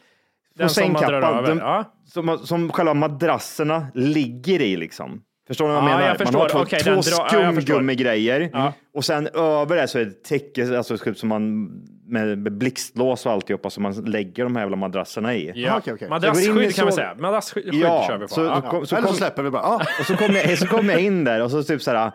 Den 0.56 0.68
På 0.68 0.74
som 0.74 0.92
man 0.94 1.02
drar 1.02 1.08
sängkappan, 1.10 1.38
över. 1.38 1.48
den- 1.48 1.58
Ja. 1.58 1.84
Som, 2.06 2.38
som 2.38 2.70
själva 2.72 2.94
madrasserna 2.94 3.88
ligger 3.94 4.62
i 4.62 4.76
liksom. 4.78 5.22
Förstår 5.52 5.68
ni 5.68 5.74
vad 5.74 5.84
jag 5.84 5.90
Ja, 5.90 5.96
menar? 5.98 6.08
jag 6.08 6.18
förstår. 6.18 6.32
Man 6.34 6.42
har 6.42 6.50
två, 6.50 6.58
den 6.92 7.02
två 7.02 7.12
ja, 7.12 7.30
skumgummigrejer 7.62 8.50
Ja. 8.54 8.74
och 8.94 9.06
sen 9.06 9.28
över 9.34 9.76
det 9.76 9.88
så 9.88 10.00
är 10.00 10.06
det 10.06 10.24
täcke, 10.24 10.78
alltså 10.78 10.98
typ 10.98 11.18
som 11.18 11.30
man 11.30 11.70
med, 12.08 12.58
blixtlås 12.58 13.26
och 13.26 13.32
alltihopa 13.32 13.70
som 13.70 13.84
man 13.84 13.94
lägger 13.94 14.44
de 14.44 14.56
här 14.56 14.64
jävla 14.64 14.78
madrasserna 14.78 15.36
i. 15.36 15.52
Ja. 15.56 15.82
in 15.88 15.98
i 16.00 16.10
Madrassskydd 16.10 16.76
kan 16.76 16.86
vi 16.86 16.92
så- 16.92 16.96
säga. 16.96 17.16
Madrassskydd 17.20 17.64
kör 17.66 17.72
vi 17.72 17.80
Ja, 17.80 18.18
på. 18.22 18.28
så, 18.28 18.42
Ja. 18.42 18.62
kom, 18.62 18.86
så, 18.86 18.96
Eller 18.96 19.02
så 19.08 19.08
kom, 19.08 19.18
släpper 19.18 19.44
vi 19.44 19.50
bara. 19.50 19.62
Ja. 19.64 19.82
och 20.00 20.06
så 20.06 20.16
kom, 20.18 20.36
jag, 20.36 20.58
så 20.58 20.68
kom 20.68 20.90
jag 20.90 21.00
in 21.00 21.24
där 21.24 21.42
och 21.44 21.52
så 21.52 21.64
typ 21.64 21.82
så 21.82 21.92
här, 21.92 22.12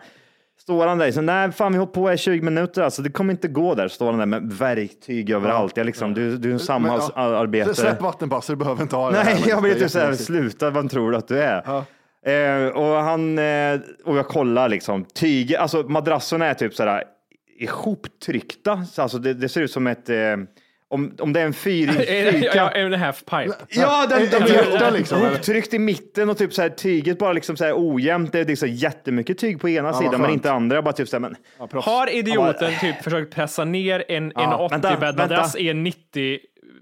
står 0.59 0.87
han 0.87 0.97
där, 0.97 1.11
så, 1.11 1.21
nej 1.21 1.51
fan 1.51 1.71
vi 1.71 1.77
har 1.77 1.85
på 1.85 2.13
i 2.13 2.17
20 2.17 2.41
minuter 2.41 2.81
alltså, 2.81 3.01
det 3.01 3.09
kommer 3.09 3.33
inte 3.33 3.47
gå 3.47 3.75
där. 3.75 3.87
Står 3.87 4.05
han 4.05 4.17
där 4.19 4.25
med 4.25 4.53
verktyg 4.53 5.29
överallt. 5.29 5.77
Jag 5.77 5.85
liksom, 5.85 6.13
du, 6.13 6.37
du 6.37 6.49
är 6.49 6.53
en 6.53 6.59
Samhallsarbetare. 6.59 7.75
Släpp 7.75 8.01
vattenpass, 8.01 8.47
du 8.47 8.55
behöver 8.55 8.81
inte 8.81 8.95
ha 8.95 9.11
det. 9.11 9.23
Nej, 9.23 9.35
här. 9.35 9.43
jag 9.49 9.61
blir 9.61 9.73
typ 9.75 9.91
såhär, 9.91 10.05
Jättekonstigt. 10.05 10.27
sluta, 10.27 10.69
vad 10.69 10.89
tror 10.89 11.11
du 11.11 11.17
att 11.17 11.27
du 11.27 11.39
är? 11.39 11.83
Eh, 12.27 12.67
och 12.67 12.95
han, 12.95 13.37
eh, 13.39 13.79
och 14.05 14.17
jag 14.17 14.27
kollar 14.27 14.69
liksom, 14.69 15.05
tyget, 15.05 15.59
alltså 15.59 15.77
madrasserna 15.83 16.45
är 16.45 16.53
typ 16.53 16.73
såhär 16.73 17.03
ihoptryckta, 17.59 18.85
så 18.85 19.01
alltså 19.01 19.17
det, 19.17 19.33
det 19.33 19.49
ser 19.49 19.61
ut 19.61 19.71
som 19.71 19.87
ett, 19.87 20.09
eh, 20.09 20.17
om, 20.89 21.15
om 21.19 21.33
det 21.33 21.39
är 21.41 21.45
en 21.45 21.53
fyr, 21.53 21.87
Ja, 21.97 22.31
fyrkant. 22.31 22.71
en 22.75 22.93
half 22.93 23.25
pipe. 23.25 23.53
Ja, 23.69 24.05
den, 24.09 24.21
En- 24.23 24.29
den, 24.29 24.41
en 24.41 24.47
hjärta 24.47 24.77
den, 24.85 24.93
liksom? 24.93 25.21
Ihoptryckt 25.21 25.73
i 25.73 25.79
mitten 25.79 26.29
och 26.29 26.37
typ 26.37 26.53
så 26.53 26.61
här 26.61 26.69
tyget 26.69 27.19
bara 27.19 27.33
liksom 27.33 27.57
så 27.57 27.65
här 27.65 27.73
ojämnt. 27.75 28.31
Det 28.31 28.39
är 28.39 28.45
liksom 28.45 28.69
jättemycket 28.69 29.37
tyg 29.37 29.61
på 29.61 29.69
ena 29.69 29.93
sidan 29.93 30.21
men 30.21 30.31
inte 30.31 30.51
andra. 30.51 30.81
Bara 30.81 30.93
typ 30.93 31.09
så 31.09 31.15
här, 31.15 31.21
men 31.21 31.35
Har 31.81 32.15
idioten 32.15 32.71
typ 32.81 33.03
försökt 33.03 33.33
pressa 33.33 33.65
ner 33.65 34.03
en, 34.07 34.23
en 34.23 34.31
Ja, 34.35 34.57
80 34.57 34.73
vänta, 34.73 34.97
bäddmadrass 34.97 35.55
vänta. 35.55 35.59
i 35.59 35.69
en 35.69 35.83
90 35.83 36.39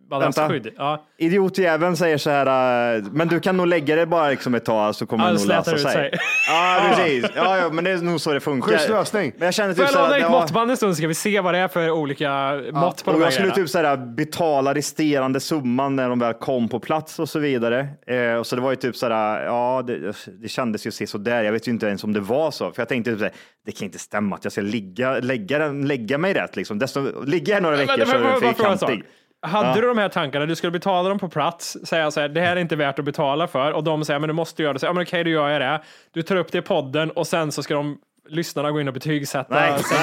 madrassskydd? 0.09 0.73
Ja. 0.77 1.05
Idiotjäveln 1.17 1.97
säger 1.97 2.17
så 2.17 2.29
här, 2.29 2.95
äh, 2.97 3.03
men 3.11 3.27
du 3.27 3.39
kan 3.39 3.57
nog 3.57 3.67
lägga 3.67 3.95
det 3.95 4.05
bara 4.05 4.29
liksom 4.29 4.55
ett 4.55 4.65
tag 4.65 4.95
så 4.95 5.05
kommer 5.05 5.23
Ja, 5.25 5.31
det 5.31 5.39
nog 5.39 5.47
lösa 5.47 5.71
sig. 5.77 5.91
sig. 5.91 6.11
Ja, 6.49 6.81
precis. 6.95 7.25
Ja, 7.35 7.57
ja, 7.57 7.69
men 7.69 7.83
det 7.83 7.91
är 7.91 7.97
nog 7.97 8.21
så 8.21 8.33
det 8.33 8.39
funkar. 8.39 8.71
Schysst 8.71 8.89
lösning. 8.89 9.31
Men 9.37 9.45
jag 9.45 9.53
känner 9.53 9.73
Får 9.73 9.83
typ 9.83 9.91
jag 9.91 9.93
så 9.93 9.99
låna 9.99 10.13
ditt 10.13 10.21
ja, 10.21 10.29
måttband 10.29 10.71
en 10.71 10.77
stund 10.77 10.93
så 10.93 10.97
ska 10.97 11.07
vi 11.07 11.13
se 11.13 11.39
vad 11.39 11.53
det 11.53 11.57
är 11.59 11.67
för 11.67 11.91
olika 11.91 12.61
mått 12.73 13.05
på 13.05 13.11
de 13.11 13.15
och 13.15 13.19
här 13.19 13.25
jag 13.25 13.33
skulle 13.33 13.51
typ 13.51 13.69
så 13.69 13.77
här, 13.77 13.97
betala 13.97 14.73
resterande 14.73 15.39
summan 15.39 15.95
när 15.95 16.09
de 16.09 16.19
väl 16.19 16.33
kom 16.33 16.69
på 16.69 16.79
plats 16.79 17.19
och 17.19 17.29
så 17.29 17.39
vidare. 17.39 17.87
Eh, 18.07 18.33
och 18.35 18.47
så 18.47 18.55
det 18.55 18.61
var 18.61 18.69
ju 18.69 18.75
typ 18.75 18.95
så 18.95 19.09
här, 19.09 19.43
ja, 19.45 19.83
det, 19.87 20.13
det 20.41 20.47
kändes 20.47 20.87
ju 20.87 20.91
se 20.91 21.07
så 21.07 21.17
där. 21.17 21.43
Jag 21.43 21.51
vet 21.51 21.67
ju 21.67 21.71
inte 21.71 21.85
ens 21.87 22.03
om 22.03 22.13
det 22.13 22.19
var 22.19 22.51
så, 22.51 22.71
för 22.71 22.81
jag 22.81 22.89
tänkte 22.89 23.11
typ 23.11 23.19
så 23.19 23.25
här, 23.25 23.33
det 23.65 23.71
kan 23.71 23.85
inte 23.85 23.99
stämma 23.99 24.35
att 24.35 24.43
jag 24.43 24.51
ska 24.51 24.61
ligga, 24.61 25.19
lägga, 25.19 25.67
lägga 25.67 26.17
mig 26.17 26.33
rätt 26.33 26.55
liksom. 26.55 26.79
Desto, 26.79 27.23
ligga 27.23 27.53
här 27.53 27.61
några 27.61 27.75
veckor 27.77 27.97
Men- 27.97 28.07
så 28.07 28.13
är 28.13 28.19
men- 28.19 28.31
vad 28.31 28.39
får 28.39 28.47
jag 28.47 28.57
fyrkantig. 28.57 29.03
Hade 29.45 29.81
du 29.81 29.87
de 29.87 29.97
här 29.97 30.09
tankarna, 30.09 30.45
du 30.45 30.55
skulle 30.55 30.71
betala 30.71 31.09
dem 31.09 31.19
på 31.19 31.29
plats, 31.29 31.77
säga 31.83 32.11
så 32.11 32.19
här, 32.19 32.29
det 32.29 32.41
här 32.41 32.55
är 32.55 32.61
inte 32.61 32.75
värt 32.75 32.99
att 32.99 33.05
betala 33.05 33.47
för 33.47 33.71
och 33.71 33.83
de 33.83 34.05
säger, 34.05 34.19
men 34.19 34.27
du 34.27 34.33
måste 34.33 34.63
göra 34.63 34.73
det. 34.73 34.79
Så, 34.79 34.85
ja, 34.85 34.93
men 34.93 35.03
okej, 35.03 35.23
då 35.23 35.29
gör 35.29 35.49
jag 35.49 35.61
det. 35.61 35.81
Du 36.11 36.21
tar 36.21 36.35
upp 36.35 36.51
det 36.51 36.57
i 36.57 36.61
podden 36.61 37.11
och 37.11 37.27
sen 37.27 37.51
så 37.51 37.63
ska 37.63 37.73
de 37.73 37.97
lyssnarna 38.27 38.71
gå 38.71 38.81
in 38.81 38.87
och 38.87 38.93
betygsätta. 38.93 39.55
Nej, 39.55 39.73
Sen- 39.83 39.97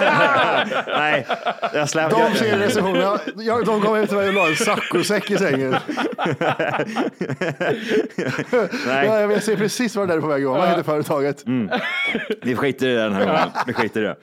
nej, 0.00 0.84
nej, 0.86 1.26
jag 1.74 1.88
släpper. 1.88 2.30
De 2.30 2.34
ser 2.38 2.58
recensionerna. 2.58 3.18
Jag- 3.36 3.66
De 3.66 3.80
gav 3.80 3.98
ut 3.98 4.10
mig 4.10 4.28
och 4.28 4.34
la 4.34 4.48
en 4.48 4.56
saccosäck 4.56 5.30
i 5.30 5.36
sängen. 5.36 5.76
Nej. 8.86 9.06
Ja, 9.06 9.20
jag 9.20 9.42
ser 9.42 9.56
precis 9.56 9.96
var 9.96 10.06
det 10.06 10.14
är 10.14 10.20
på 10.20 10.26
väg 10.26 10.44
att. 10.44 10.50
Vad 10.50 10.68
heter 10.68 10.82
företaget? 10.82 11.44
Vi 12.42 12.56
skiter 12.56 12.86
i 12.88 12.94
det 12.94 13.02
den 13.02 13.12
här 13.12 13.26
gången. 13.26 13.48
Vi 13.66 13.72
skiter 13.72 14.00
i 14.00 14.04
det. 14.04 14.16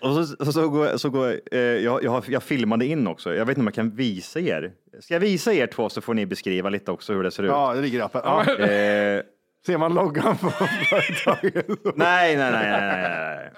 Och 0.00 0.14
så, 0.14 0.26
så, 0.44 0.52
så 0.52 0.68
går, 0.68 0.96
så 0.96 1.10
går 1.10 1.34
eh, 1.52 1.60
jag, 1.60 2.04
jag, 2.04 2.24
jag 2.28 2.42
filmade 2.42 2.86
in 2.86 3.06
också. 3.06 3.34
Jag 3.34 3.44
vet 3.44 3.48
inte 3.48 3.60
om 3.60 3.66
jag 3.66 3.74
kan 3.74 3.90
visa 3.90 4.40
er. 4.40 4.70
Ska 5.00 5.14
jag 5.14 5.20
visa 5.20 5.52
er 5.52 5.66
två 5.66 5.88
så 5.88 6.00
får 6.00 6.14
ni 6.14 6.26
beskriva 6.26 6.68
lite 6.68 6.90
också 6.90 7.12
hur 7.12 7.22
det 7.22 7.30
ser 7.30 7.42
ut. 7.42 7.48
Ja, 7.50 7.74
det 7.74 7.80
ligger 7.80 7.98
i 7.98 8.02
appen. 8.02 8.20
Ja. 8.24 8.44
Eh, 8.54 9.20
Ser 9.66 9.78
man 9.78 9.94
loggan 9.94 10.36
på 10.36 10.50
företaget? 10.90 11.66
nej, 11.96 12.36
nej, 12.36 12.52
nej, 12.52 12.70
nej, 12.70 12.80
nej, 12.80 13.10
nej. 13.10 13.50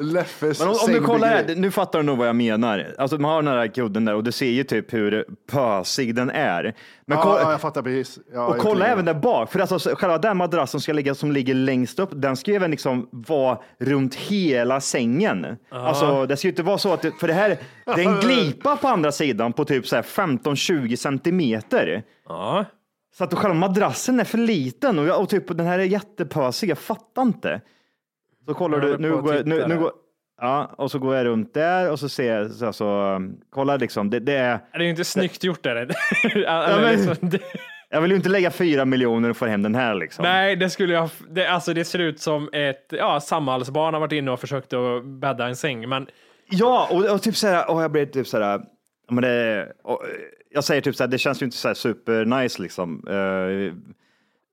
Leffes 0.00 0.58
Men 0.60 0.68
om, 0.68 0.74
om 0.86 0.92
du 0.92 1.00
kollar 1.00 1.28
här, 1.28 1.54
nu 1.56 1.70
fattar 1.70 1.98
du 1.98 2.04
nog 2.04 2.18
vad 2.18 2.28
jag 2.28 2.36
menar. 2.36 2.94
Alltså 2.98 3.18
man 3.18 3.30
har 3.30 3.42
den 3.42 3.52
här 3.58 3.66
kudden 3.66 4.04
där 4.04 4.14
och 4.14 4.24
du 4.24 4.32
ser 4.32 4.46
ju 4.50 4.64
typ 4.64 4.92
hur 4.92 5.24
pösig 5.50 6.14
den 6.14 6.30
är. 6.30 6.62
Men 7.06 7.18
Ja, 7.18 7.22
kolla- 7.24 7.40
ja, 7.42 7.50
jag 7.50 7.60
fattar 7.60 7.82
precis. 7.82 8.18
Ja, 8.32 8.46
Och 8.46 8.58
kolla 8.58 8.86
även 8.86 9.04
där 9.04 9.14
bak, 9.14 9.52
för 9.52 9.60
alltså 9.60 9.94
själva 9.96 10.18
den 10.18 10.36
madrassen 10.36 10.80
ska 10.80 10.92
ligga, 10.92 11.14
som 11.14 11.32
ligger 11.32 11.54
längst 11.54 11.98
upp, 11.98 12.10
den 12.12 12.36
ska 12.36 12.50
ju 12.50 12.56
även 12.56 12.70
liksom 12.70 13.08
vara 13.12 13.58
runt 13.80 14.14
hela 14.14 14.80
sängen. 14.80 15.46
Alltså 15.70 16.26
det 16.26 16.36
ska 16.36 16.48
ju 16.48 16.52
inte 16.52 16.62
vara 16.62 16.78
så 16.78 16.92
att, 16.92 17.02
det, 17.02 17.10
för 17.20 17.28
det 17.28 17.34
här, 17.34 17.56
det 17.84 17.90
är 18.02 18.08
en 18.08 18.20
glipa 18.20 18.76
på 18.76 18.88
andra 18.88 19.12
sidan 19.12 19.52
på 19.52 19.64
typ 19.64 19.86
så 19.86 19.96
här 19.96 20.02
15-20 20.02 20.96
centimeter. 20.96 22.02
Ja. 22.28 22.64
Så 23.18 23.24
att 23.24 23.34
själva 23.34 23.54
madrassen 23.54 24.20
är 24.20 24.24
för 24.24 24.38
liten 24.38 24.98
och, 24.98 25.06
jag, 25.06 25.20
och 25.20 25.28
typ 25.28 25.56
den 25.56 25.66
här 25.66 25.78
är 25.78 25.84
jättepösig, 25.84 26.70
jag 26.70 26.78
fattar 26.78 27.22
inte. 27.22 27.60
Så 28.46 28.54
kollar 28.54 28.80
du, 28.80 28.98
nu 28.98 29.10
går, 29.10 29.32
nu, 29.32 29.42
nu 29.44 29.58
där. 29.58 29.76
går, 29.76 29.92
ja, 30.40 30.74
och 30.78 30.90
så 30.90 30.98
går 30.98 31.16
jag 31.16 31.26
runt 31.26 31.54
där 31.54 31.90
och 31.90 31.98
så 32.00 32.08
ser 32.08 32.38
jag, 32.38 32.50
så, 32.50 32.66
alltså, 32.66 33.20
kolla 33.50 33.76
liksom, 33.76 34.10
det, 34.10 34.20
det 34.20 34.36
är, 34.36 34.58
Det 34.72 34.78
är 34.78 34.82
ju 34.82 34.90
inte 34.90 35.04
snyggt 35.04 35.44
gjort. 35.44 35.66
Är 35.66 35.74
det? 35.74 35.94
Ja, 36.34 36.78
men- 36.80 36.92
liksom, 36.92 37.28
det, 37.28 37.40
jag 37.90 38.00
vill 38.00 38.10
ju 38.10 38.16
inte 38.16 38.28
lägga 38.28 38.50
fyra 38.50 38.84
miljoner 38.84 39.30
och 39.30 39.36
få 39.36 39.46
hem 39.46 39.62
den 39.62 39.74
här 39.74 39.94
liksom. 39.94 40.22
nej, 40.22 40.56
det 40.56 40.70
skulle 40.70 40.94
jag... 40.94 41.10
Det, 41.30 41.46
alltså, 41.46 41.74
det 41.74 41.84
ser 41.84 41.98
ut 41.98 42.20
som 42.20 42.50
ett... 42.52 42.86
Ja, 42.90 43.20
Samhallsbarn 43.20 43.94
har 43.94 44.00
varit 44.00 44.12
inne 44.12 44.30
och 44.30 44.40
försökt 44.40 44.72
att 44.72 45.04
bädda 45.04 45.46
en 45.46 45.56
säng, 45.56 45.88
men 45.88 46.06
Ja, 46.50 46.88
och, 46.90 47.04
och 47.14 47.22
typ 47.22 47.36
så 47.36 47.46
här, 47.46 47.70
och 47.70 47.82
jag 47.82 47.92
blir 47.92 48.06
typ 48.06 48.26
så 48.26 48.40
här, 48.40 48.60
ja, 49.08 49.14
men 49.14 49.22
det, 49.22 49.72
och, 49.82 50.02
jag 50.50 50.64
säger 50.64 50.82
typ 50.82 50.96
så 50.96 51.02
här, 51.02 51.08
det 51.08 51.18
känns 51.18 51.42
ju 51.42 51.46
inte 51.46 51.56
så 51.56 51.68
här 51.68 51.74
super 51.74 52.24
nice 52.24 52.62
liksom. 52.62 53.04
Eh, 53.08 53.74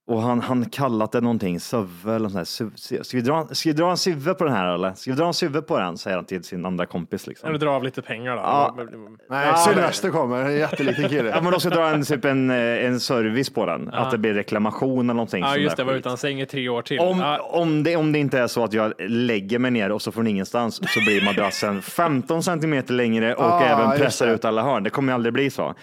och 0.08 0.22
han, 0.22 0.42
han 0.42 0.66
kallat 0.66 1.12
det 1.12 1.22
någonting, 1.22 1.60
suve 1.60 2.16
eller 2.16 2.30
något 2.30 2.48
sånt 2.48 2.90
där. 2.90 3.04
Ska 3.04 3.18
vi, 3.18 3.24
dra, 3.24 3.48
ska 3.52 3.70
vi 3.70 3.74
dra 3.74 3.90
en 3.92 3.98
suve 3.98 4.34
på 4.34 4.44
den 4.44 4.54
här 4.54 4.74
eller? 4.74 4.94
Ska 4.94 5.12
vi 5.12 5.18
dra 5.18 5.28
en 5.28 5.34
suve 5.34 5.62
på 5.62 5.80
den? 5.80 5.98
Säger 5.98 6.18
han 6.18 6.26
till 6.26 6.44
sin 6.44 6.66
andra 6.66 6.86
kompis 6.86 7.28
liksom. 7.28 7.50
eller 7.50 7.60
dra 7.60 7.70
av 7.70 7.84
lite 7.84 8.02
pengar 8.02 8.36
då. 8.36 8.42
Ja. 8.42 8.76
Nej, 9.30 9.48
Ja, 9.48 9.58
Sylvester 9.58 10.10
kommer. 10.10 10.46
En 10.46 10.56
jätteliten 10.56 11.10
kille. 11.10 11.30
Ja, 11.36 11.42
men 11.42 11.52
de 11.52 11.60
ska 11.60 11.70
dra 11.70 11.88
en, 11.90 12.04
typ 12.04 12.26
en, 12.26 12.50
eh, 12.50 12.86
en 12.86 13.00
service 13.00 13.50
på 13.50 13.66
den, 13.66 13.90
att 13.94 14.12
det 14.12 14.18
blir 14.18 14.34
reklamation 14.34 15.00
eller 15.00 15.14
någonting. 15.14 15.44
Ja, 15.44 15.58
just 15.58 15.78
det, 15.78 15.84
var 15.84 15.94
utan 15.94 16.18
säng 16.18 16.42
i 16.42 16.46
tre 16.46 16.70
år 16.70 16.82
till. 16.82 17.00
Om, 17.00 17.20
ja. 17.20 17.40
om, 17.40 17.84
det, 17.84 17.96
om 17.96 18.12
det 18.12 18.20
inte 18.20 18.40
är 18.40 18.48
så 18.48 18.64
att 18.64 18.74
jag 18.74 18.94
lägger 19.00 19.60
mig 19.60 19.72
ner 19.72 19.92
och 19.92 20.02
så 20.02 20.12
från 20.12 20.28
ingenstans 20.28 20.76
så 20.76 21.00
blir 21.00 21.26
madrassen 21.26 21.82
15 21.82 22.44
centimeter 22.44 22.94
längre 22.94 23.36
och 23.36 23.46
Ah, 23.46 23.62
även 23.62 23.98
pressar 23.98 24.28
ut 24.28 24.46
alla 24.46 24.64
hörn. 24.64 24.84
Det 24.84 24.90
kommer 24.90 25.12
ju 25.12 25.16
aldrig 25.16 25.34
bli 25.34 25.50
så. 25.50 25.74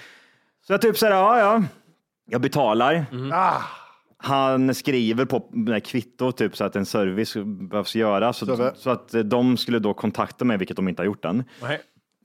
Så 0.66 0.72
jag 0.72 0.82
typ 0.82 0.98
säger, 0.98 1.14
ja, 1.14 1.38
ja, 1.38 1.62
jag 2.26 2.40
betalar. 2.40 3.04
Ah, 3.32 3.81
Han 4.24 4.74
skriver 4.74 5.24
på 5.24 5.48
det 5.50 5.72
här 5.72 5.80
kvittot 5.80 6.36
typ 6.36 6.56
så 6.56 6.64
att 6.64 6.76
en 6.76 6.86
service 6.86 7.36
behövs 7.70 7.94
göras 7.96 8.36
så, 8.36 8.72
Så- 8.74 8.90
att 8.90 9.14
de 9.24 9.56
skulle 9.56 9.78
då 9.78 9.94
kontakta 9.94 10.44
mig, 10.44 10.56
vilket 10.58 10.76
de 10.76 10.88
inte 10.88 11.02
har 11.02 11.06
gjort 11.06 11.24
än. 11.24 11.44
Nej. 11.62 11.80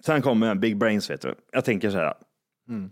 Sen 0.06 0.22
kommer 0.22 0.56
Big 0.56 0.78
Brains, 0.78 1.10
vet 1.10 1.22
du. 1.22 1.36
Jag 1.52 1.66
tänker 1.66 1.90
så 1.90 1.98
här, 1.98 2.14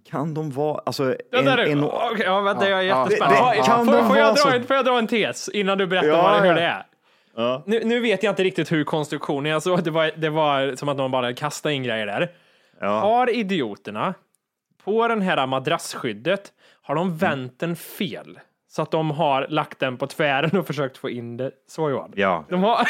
kan 0.10 0.34
de 0.34 0.52
vara, 0.52 0.82
alltså, 0.86 1.16
Ja, 1.32 1.42
där 1.42 1.58
är, 1.58 1.66
en, 1.66 1.78
en, 1.78 1.84
okej, 1.84 2.26
ja, 2.26 2.42
vänta, 2.42 2.70
jag 2.70 2.80
är 2.80 2.84
Ja, 2.84 3.04
jättespänd. 3.04 3.32
det- 3.32 3.56
Ja, 3.58 3.64
kan 3.64 3.86
får, 3.86 3.94
de 3.94 4.08
får, 4.08 4.18
jag 4.18 4.24
vara 4.24 4.34
dra 4.34 4.42
så- 4.42 4.50
en, 4.50 4.64
får 4.64 4.76
jag 4.76 4.86
dra 4.86 4.98
en 5.00 5.08
tes 5.08 5.50
innan 5.50 5.78
du 5.78 5.88
berättar 5.88 6.08
Ja, 6.08 6.22
vad, 6.24 6.42
hur 6.42 6.48
ja. 6.50 6.54
det 6.54 6.62
är? 6.62 7.62
Nu, 7.66 7.82
nu 7.84 8.00
vet 8.00 8.24
jag 8.24 8.32
inte 8.32 8.44
riktigt 8.44 8.72
hur 8.72 8.84
konstruktionen 8.84 9.58
att 9.58 9.84
det 9.84 9.92
var, 9.92 10.12
det 10.18 10.30
var 10.30 10.76
som 10.76 10.90
att 10.90 10.98
någon 10.98 11.12
bara 11.12 11.34
kastade 11.34 11.76
in 11.76 11.84
grejer 11.84 12.06
där. 12.06 12.32
Ja. 12.82 13.00
Har 13.00 13.30
idioterna 13.30 14.14
på 14.84 15.08
den 15.08 15.22
här 15.22 15.48
madrassskyddet, 15.48 16.52
har 16.82 16.96
Mm. 16.96 17.08
de 17.10 17.18
vänt 17.18 17.60
den 17.60 17.76
fel? 17.76 18.40
Så 18.76 18.82
att 18.82 18.92
de 18.92 19.12
har 19.12 19.48
lagt 19.50 19.80
den 19.80 19.98
på 19.98 20.08
tvären 20.08 20.58
och 20.60 20.68
försökt 20.68 20.98
få 20.98 21.10
in 21.10 21.38
det 21.38 21.52
så 21.70 21.90
Johan? 21.90 22.12
Ja. 22.16 22.46
De 22.50 22.64
har... 22.64 22.88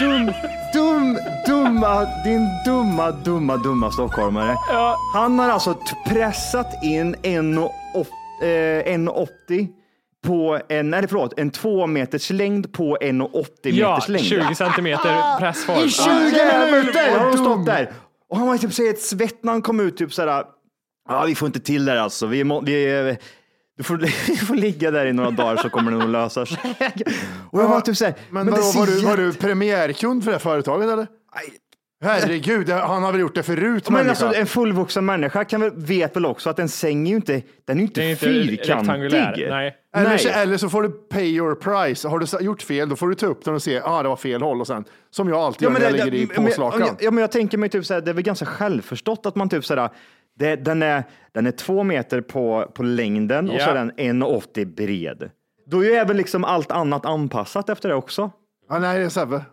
Dum, 0.00 0.32
dum, 0.74 1.18
dumma, 1.46 2.06
din 2.24 2.48
dumma, 2.66 3.10
dumma, 3.10 3.56
dumma 3.56 3.90
stockholmare. 3.90 4.56
Ja. 4.68 4.96
Han 5.14 5.38
har 5.38 5.48
alltså 5.50 5.78
pressat 6.06 6.84
in 6.84 7.16
en 7.22 7.58
och 7.58 7.70
åt- 7.94 8.08
eh, 8.42 8.46
1,80 8.46 9.68
på 10.26 10.58
en, 10.68 10.90
nej 10.90 11.08
förlåt, 11.08 11.38
en 11.38 11.50
två 11.50 11.86
meters 11.86 12.30
längd 12.30 12.72
på 12.72 12.98
1,80 13.00 13.46
Ja, 13.62 13.90
meters 13.94 14.08
längd. 14.08 14.24
20 14.24 14.54
centimeter 14.54 15.38
pressform. 15.38 15.78
I 15.84 15.90
20 15.90 16.70
minuter 16.70 17.18
har 17.18 17.26
de 17.26 17.36
stått 17.38 17.66
där. 17.66 17.90
Och 18.30 18.38
han 18.38 18.46
var 18.46 18.56
typ 18.58 18.72
så 18.72 18.82
helt 18.82 19.00
svett 19.00 19.44
när 19.44 19.52
han 19.52 19.62
kom 19.62 19.80
ut. 19.80 19.96
Typ 19.96 20.12
såhär, 20.12 20.44
ja 21.08 21.24
vi 21.26 21.34
får 21.34 21.46
inte 21.46 21.60
till 21.60 21.84
det 21.84 21.92
här 21.92 21.98
alltså. 21.98 22.26
Vi, 22.26 22.44
må, 22.44 22.60
vi, 22.60 23.16
du, 23.76 23.82
får, 23.82 23.96
du 24.26 24.36
får 24.36 24.54
ligga 24.54 24.90
där 24.90 25.06
i 25.06 25.12
några 25.12 25.30
dagar 25.30 25.56
så 25.56 25.70
kommer 25.70 25.90
det 25.92 25.98
nog 25.98 26.08
lösa 26.08 26.46
sig. 26.46 26.58
Och 27.50 27.60
jag 27.62 27.68
var 27.68 27.80
typ 27.80 27.96
såhär, 27.96 28.14
Men, 28.30 28.46
det 28.46 28.52
vadå, 28.52 28.62
var, 28.74 28.86
du, 28.86 29.00
var 29.00 29.16
du 29.16 29.32
premiärkund 29.32 30.24
för 30.24 30.30
det 30.30 30.34
här 30.34 30.40
företaget 30.42 30.90
eller? 30.90 31.06
Herregud, 32.04 32.70
han 32.70 33.02
har 33.02 33.12
väl 33.12 33.20
gjort 33.20 33.34
det 33.34 33.42
förut 33.42 33.90
Men 33.90 33.94
människa. 33.94 34.26
alltså, 34.26 34.40
en 34.40 34.46
fullvuxen 34.46 35.04
människa 35.06 35.44
kan 35.44 35.60
väl, 35.60 35.70
vet 35.76 36.16
väl 36.16 36.26
också 36.26 36.50
att 36.50 36.58
en 36.58 36.68
säng 36.68 37.06
är 37.06 37.10
ju 37.10 37.16
inte, 37.16 37.42
den 37.64 37.76
är 37.76 37.80
ju 37.80 37.86
inte, 37.86 38.00
Det 38.00 38.06
är 38.06 38.10
inte 38.10 38.24
fyrkantig. 38.24 39.48
Nej. 39.50 39.76
Eller, 39.96 40.16
så, 40.16 40.28
Nej. 40.28 40.42
eller 40.42 40.56
så 40.56 40.68
får 40.68 40.82
du 40.82 40.88
pay 40.90 41.36
your 41.36 41.54
price. 41.54 42.08
Har 42.08 42.18
du 42.18 42.44
gjort 42.44 42.62
fel, 42.62 42.88
då 42.88 42.96
får 42.96 43.08
du 43.08 43.14
ta 43.14 43.26
upp 43.26 43.44
den 43.44 43.54
och 43.54 43.62
se, 43.62 43.80
ah, 43.84 44.02
det 44.02 44.08
var 44.08 44.16
fel 44.16 44.42
håll 44.42 44.60
och 44.60 44.66
sen, 44.66 44.84
som 45.10 45.28
jag 45.28 45.38
alltid 45.38 45.62
gör 45.62 45.70
när 45.70 45.80
jag 45.80 45.92
ligger 45.92 46.14
i 46.14 46.28
men- 46.36 46.46
påslakan. 46.46 46.96
Ja, 47.00 47.10
men 47.10 47.20
jag 47.20 47.32
tänker 47.32 47.58
mig 47.58 47.68
typ 47.68 47.86
så 47.86 47.94
här, 47.94 48.00
det 48.00 48.10
är 48.10 48.14
väl 48.14 48.24
ganska 48.24 48.46
självförstått 48.46 49.26
att 49.26 49.34
man 49.36 49.48
typ 49.48 49.64
så 49.64 49.74
här, 49.76 49.90
det, 50.38 50.56
den, 50.56 50.82
är, 50.82 51.04
den 51.32 51.46
är 51.46 51.50
två 51.50 51.82
meter 51.82 52.20
på, 52.20 52.70
på 52.74 52.82
längden 52.82 53.50
och 53.50 53.60
så 53.60 53.68
Ja. 53.68 53.70
är 53.70 53.74
den 53.74 53.92
1,80 53.92 54.74
bred. 54.74 55.30
Då 55.66 55.80
är 55.84 55.88
ju 55.88 55.92
även 55.92 56.16
liksom 56.16 56.44
allt 56.44 56.70
annat 56.70 57.06
anpassat 57.06 57.68
efter 57.68 57.88
det 57.88 57.94
också. 57.94 58.30
Ja, 58.68 58.78
nej, 58.78 58.98
det 58.98 59.04
är 59.04 59.08
Sebbe. 59.08 59.44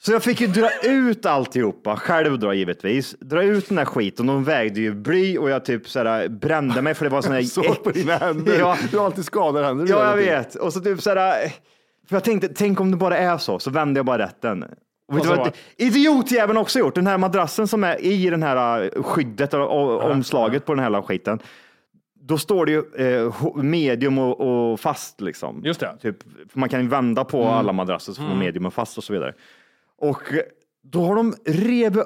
Så 0.00 0.12
jag 0.12 0.22
fick 0.22 0.40
ju 0.40 0.46
dra 0.46 0.70
ut 0.84 1.26
alltihopa, 1.26 1.96
själv 1.96 2.38
då 2.38 2.54
givetvis. 2.54 3.16
Dra 3.20 3.42
ut 3.42 3.68
den 3.68 3.78
här 3.78 3.84
skiten, 3.84 4.26
de 4.26 4.44
vägde 4.44 4.80
ju 4.80 4.94
bly 4.94 5.38
och 5.38 5.50
jag 5.50 5.64
typ 5.64 5.88
så 5.88 6.04
här 6.04 6.28
brände 6.28 6.82
mig 6.82 6.94
för 6.94 7.04
det 7.04 7.10
var 7.10 7.22
sån 7.22 7.32
här... 7.32 7.42
Så 7.42 7.62
på 7.74 7.90
dina 7.90 8.16
händer. 8.16 8.58
Ja. 8.58 8.76
Du 8.90 8.98
har 8.98 9.04
alltid 9.04 9.24
skadade 9.24 9.66
händer. 9.66 9.86
Ja, 9.88 10.10
jag 10.10 10.16
vet. 10.16 10.54
Och 10.54 10.72
så 10.72 10.80
typ 10.80 11.02
så 11.02 11.14
här, 11.14 11.52
för 12.08 12.16
jag 12.16 12.24
tänkte, 12.24 12.48
tänk 12.48 12.80
om 12.80 12.90
det 12.90 12.96
bara 12.96 13.16
är 13.18 13.38
så, 13.38 13.58
så 13.58 13.70
vände 13.70 13.98
jag 13.98 14.06
bara 14.06 14.18
rätten. 14.18 14.64
Vet 15.12 15.22
du 15.22 15.28
vad 15.28 15.56
idiotjäveln 15.76 16.58
också 16.58 16.78
gjort? 16.78 16.94
Den 16.94 17.06
här 17.06 17.18
madrassen 17.18 17.68
som 17.68 17.84
är 17.84 18.00
i 18.04 18.30
den 18.30 18.42
här 18.42 18.84
uh, 18.96 19.02
skyddet 19.02 19.54
och, 19.54 20.10
omslaget 20.10 20.66
på 20.66 20.74
den 20.74 20.84
här 20.84 21.02
skiten. 21.02 21.38
Då 22.20 22.38
står 22.38 22.66
det 22.66 22.72
ju 22.72 22.82
eh, 22.96 23.54
medium 23.56 24.18
och, 24.18 24.40
och 24.40 24.80
fast 24.80 25.20
liksom. 25.20 25.60
Just 25.64 25.80
det. 25.80 25.96
Typ, 26.02 26.16
man 26.52 26.68
kan 26.68 26.82
ju 26.82 26.88
vända 26.88 27.24
på 27.24 27.44
alla 27.44 27.72
madrasser 27.72 28.12
så 28.12 28.22
får 28.22 28.28
man 28.28 28.38
medium 28.38 28.66
och 28.66 28.74
fast 28.74 28.98
och 28.98 29.04
så 29.04 29.12
vidare. 29.12 29.34
Och 29.98 30.32
eh, 30.32 30.40
då 30.82 31.04
har 31.04 31.16
de 31.16 31.34
revit 31.46 32.04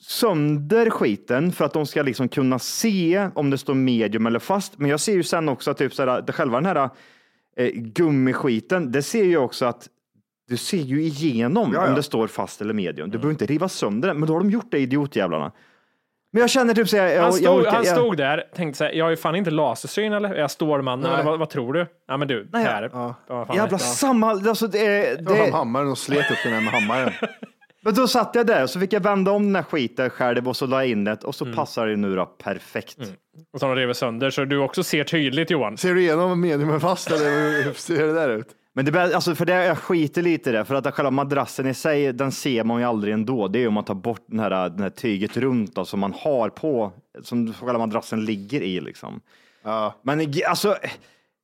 sönder 0.00 0.90
skiten 0.90 1.52
för 1.52 1.64
att 1.64 1.72
de 1.72 1.86
ska 1.86 2.02
liksom 2.02 2.28
kunna 2.28 2.58
se 2.58 3.28
om 3.34 3.50
det 3.50 3.58
står 3.58 3.74
medium 3.74 4.26
eller 4.26 4.38
fast. 4.38 4.78
Men 4.78 4.90
jag 4.90 5.00
ser 5.00 5.12
ju 5.12 5.22
sen 5.22 5.48
också 5.48 5.70
att 5.70 5.78
typ 5.78 5.92
själva 6.28 6.60
den 6.60 6.66
här 6.66 6.90
eh, 7.56 7.70
gummiskiten, 7.74 8.92
det 8.92 9.02
ser 9.02 9.24
ju 9.24 9.36
också 9.36 9.66
att 9.66 9.88
du 10.48 10.56
ser 10.56 10.76
ju 10.78 11.02
igenom 11.02 11.70
Ja, 11.74 11.82
ja. 11.82 11.88
om 11.88 11.94
det 11.94 12.02
står 12.02 12.26
fast 12.26 12.60
eller 12.60 12.74
medium. 12.74 13.10
Du 13.10 13.18
behöver 13.18 13.30
inte 13.32 13.46
riva 13.46 13.68
sönder 13.68 14.08
den, 14.08 14.18
men 14.18 14.26
då 14.28 14.32
har 14.34 14.40
de 14.40 14.50
gjort 14.50 14.70
det, 14.70 14.78
idiotjävlarna. 14.78 15.52
Men 16.32 16.40
jag 16.40 16.50
känner 16.50 16.74
typ 16.74 16.88
så 16.88 16.96
här, 16.96 17.06
jag, 17.08 17.22
Han, 17.22 17.24
jag 17.30 17.34
stod, 17.34 17.60
orkar- 17.60 17.70
han 17.72 17.84
jag- 17.84 17.96
stod 17.96 18.16
där 18.16 18.44
tänkte 18.54 18.78
så 18.78 18.84
här, 18.84 18.92
jag 18.92 19.04
har 19.04 19.10
ju 19.10 19.16
fan 19.16 19.36
inte 19.36 19.50
lasersyn 19.50 20.12
eller? 20.12 20.30
Är 20.34 20.40
jag 20.40 20.50
Stålmannen 20.50 21.12
eller 21.12 21.24
vad, 21.24 21.38
vad 21.38 21.50
tror 21.50 21.72
du? 21.72 21.86
Ja 22.08 22.16
men 22.16 22.28
du, 22.28 22.48
Nej, 22.52 22.64
Per. 22.66 22.90
ja. 22.92 23.14
fan 23.28 23.56
Jävla 23.56 23.78
samma, 23.78 24.30
alltså 24.30 24.66
det, 24.66 24.78
Jag 24.84 25.16
fram 25.26 25.36
det, 25.46 25.52
hammaren 25.52 25.88
och 25.88 25.98
slet 25.98 26.30
upp 26.30 26.38
den 26.44 26.52
här 26.52 26.60
med 26.60 26.72
hammaren. 26.72 27.12
Men 27.84 27.94
då 27.94 28.08
satt 28.08 28.34
jag 28.34 28.46
där 28.46 28.62
och 28.62 28.70
så 28.70 28.80
fick 28.80 28.92
jag 28.92 29.00
vända 29.02 29.30
om 29.32 29.42
den 29.42 29.56
här 29.56 29.62
skiten 29.62 30.10
själv 30.10 30.48
och 30.48 30.56
så 30.56 30.66
la 30.66 30.76
jag 30.82 30.90
in 30.90 31.04
det 31.04 31.24
och 31.24 31.34
så 31.34 31.44
Mm. 31.44 31.56
passar 31.56 31.86
det 31.86 31.96
nu 31.96 32.14
då 32.16 32.26
perfekt. 32.26 32.96
Och 33.52 33.60
så 33.60 33.66
har 33.66 33.76
de 33.76 33.94
sönder 33.94 34.30
så 34.30 34.44
du 34.44 34.58
också 34.58 34.82
ser 34.82 35.04
tydligt 35.04 35.50
Johan. 35.50 35.76
Ser 35.76 35.94
du 35.94 36.00
igenom 36.02 36.40
mediumen 36.40 36.80
fast 36.80 37.10
eller 37.10 37.62
hur 37.64 37.72
ser 37.72 38.06
det 38.06 38.12
där 38.12 38.28
ut? 38.28 38.48
Men 38.74 38.84
det, 38.84 39.14
alltså 39.14 39.34
för 39.34 39.44
det, 39.46 39.64
jag 39.64 39.78
skiter 39.78 40.22
lite 40.22 40.50
i 40.50 40.52
det, 40.52 40.64
för 40.64 40.74
att 40.74 40.94
själva 40.94 41.10
madrassen 41.10 41.66
i 41.66 41.74
sig, 41.74 42.12
den 42.12 42.32
ser 42.32 42.64
man 42.64 42.80
ju 42.80 42.86
aldrig 42.86 43.14
ändå. 43.14 43.48
Det 43.48 43.58
är 43.58 43.60
ju 43.60 43.66
om 43.68 43.74
man 43.74 43.84
tar 43.84 43.94
bort 43.94 44.24
den 44.26 44.40
här, 44.40 44.68
den 44.68 44.80
här 44.80 44.90
tyget 44.90 45.36
runt 45.36 45.74
då, 45.74 45.84
som 45.84 46.00
man 46.00 46.12
har 46.12 46.48
på, 46.48 46.92
som 47.22 47.52
själva 47.54 47.78
madrassen 47.78 48.24
ligger 48.24 48.60
i 48.60 48.80
liksom. 48.80 49.20
Ja. 49.64 49.94
Men 50.02 50.32
alltså, 50.48 50.76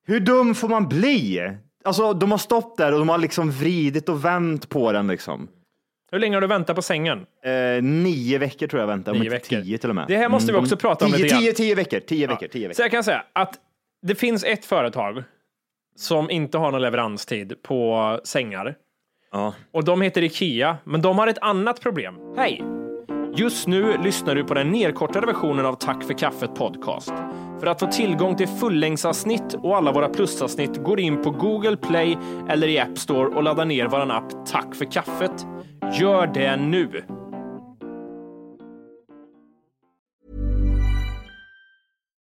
hur 0.06 0.20
dum 0.20 0.54
får 0.54 0.68
man 0.68 0.88
bli? 0.88 1.50
Alltså, 1.84 2.12
de 2.12 2.30
har 2.30 2.38
stått 2.38 2.76
där 2.76 2.92
och 2.92 2.98
de 2.98 3.08
har 3.08 3.18
liksom 3.18 3.50
vridit 3.50 4.08
och 4.08 4.24
vänt 4.24 4.68
på 4.68 4.92
den 4.92 5.06
liksom. 5.06 5.48
Hur 6.10 6.18
länge 6.18 6.36
har 6.36 6.40
du 6.40 6.46
väntat 6.46 6.76
på 6.76 6.82
sängen? 6.82 7.26
Eh, 7.44 7.82
nio 7.82 8.38
veckor 8.38 8.66
tror 8.66 8.80
jag 8.80 8.86
väntar, 8.86 9.12
om 9.12 9.18
Nio 9.18 9.24
inte 9.24 9.34
veckor. 9.36 9.62
tio 9.62 9.78
till 9.78 9.88
och 9.90 9.96
med. 9.96 10.04
Det 10.08 10.16
här 10.16 10.28
måste 10.28 10.52
vi 10.52 10.58
också 10.58 10.74
de- 10.74 10.80
prata 10.80 11.04
om 11.04 11.10
tio, 11.12 11.22
lite 11.22 11.28
grann. 11.34 11.42
tio, 11.42 11.52
tio 11.52 11.74
veckor, 11.74 12.00
tio 12.00 12.26
veckor, 12.26 12.46
tio 12.48 12.62
Så 12.62 12.68
veckor. 12.68 12.84
jag 12.84 12.90
kan 12.90 13.04
säga 13.04 13.24
att 13.32 13.54
det 14.02 14.14
finns 14.14 14.44
ett 14.44 14.64
företag 14.64 15.22
som 15.98 16.30
inte 16.30 16.58
har 16.58 16.72
någon 16.72 16.82
leveranstid 16.82 17.62
på 17.62 18.20
sängar. 18.24 18.74
Ja. 19.32 19.54
Och 19.72 19.84
de 19.84 20.02
heter 20.02 20.22
Ikea, 20.22 20.76
men 20.84 21.02
de 21.02 21.18
har 21.18 21.26
ett 21.26 21.38
annat 21.38 21.80
problem. 21.80 22.14
Hej! 22.36 22.62
Just 23.36 23.66
nu 23.66 23.98
lyssnar 24.04 24.34
du 24.34 24.44
på 24.44 24.54
den 24.54 24.70
nedkortade 24.70 25.26
versionen 25.26 25.66
av 25.66 25.74
Tack 25.74 26.04
för 26.04 26.14
kaffet 26.14 26.54
podcast. 26.54 27.12
För 27.60 27.66
att 27.66 27.80
få 27.80 27.86
tillgång 27.86 28.36
till 28.36 28.48
fullängdsavsnitt 28.48 29.54
och 29.54 29.76
alla 29.76 29.92
våra 29.92 30.08
plusavsnitt 30.08 30.76
går 30.84 31.00
in 31.00 31.22
på 31.22 31.30
Google 31.30 31.76
Play 31.76 32.18
eller 32.48 32.68
i 32.68 32.78
App 32.78 32.98
Store 32.98 33.28
och 33.28 33.42
laddar 33.42 33.64
ner 33.64 33.86
vår 33.86 34.12
app 34.12 34.46
Tack 34.46 34.74
för 34.74 34.84
kaffet. 34.84 35.46
Gör 36.00 36.26
det 36.26 36.56
nu! 36.56 37.17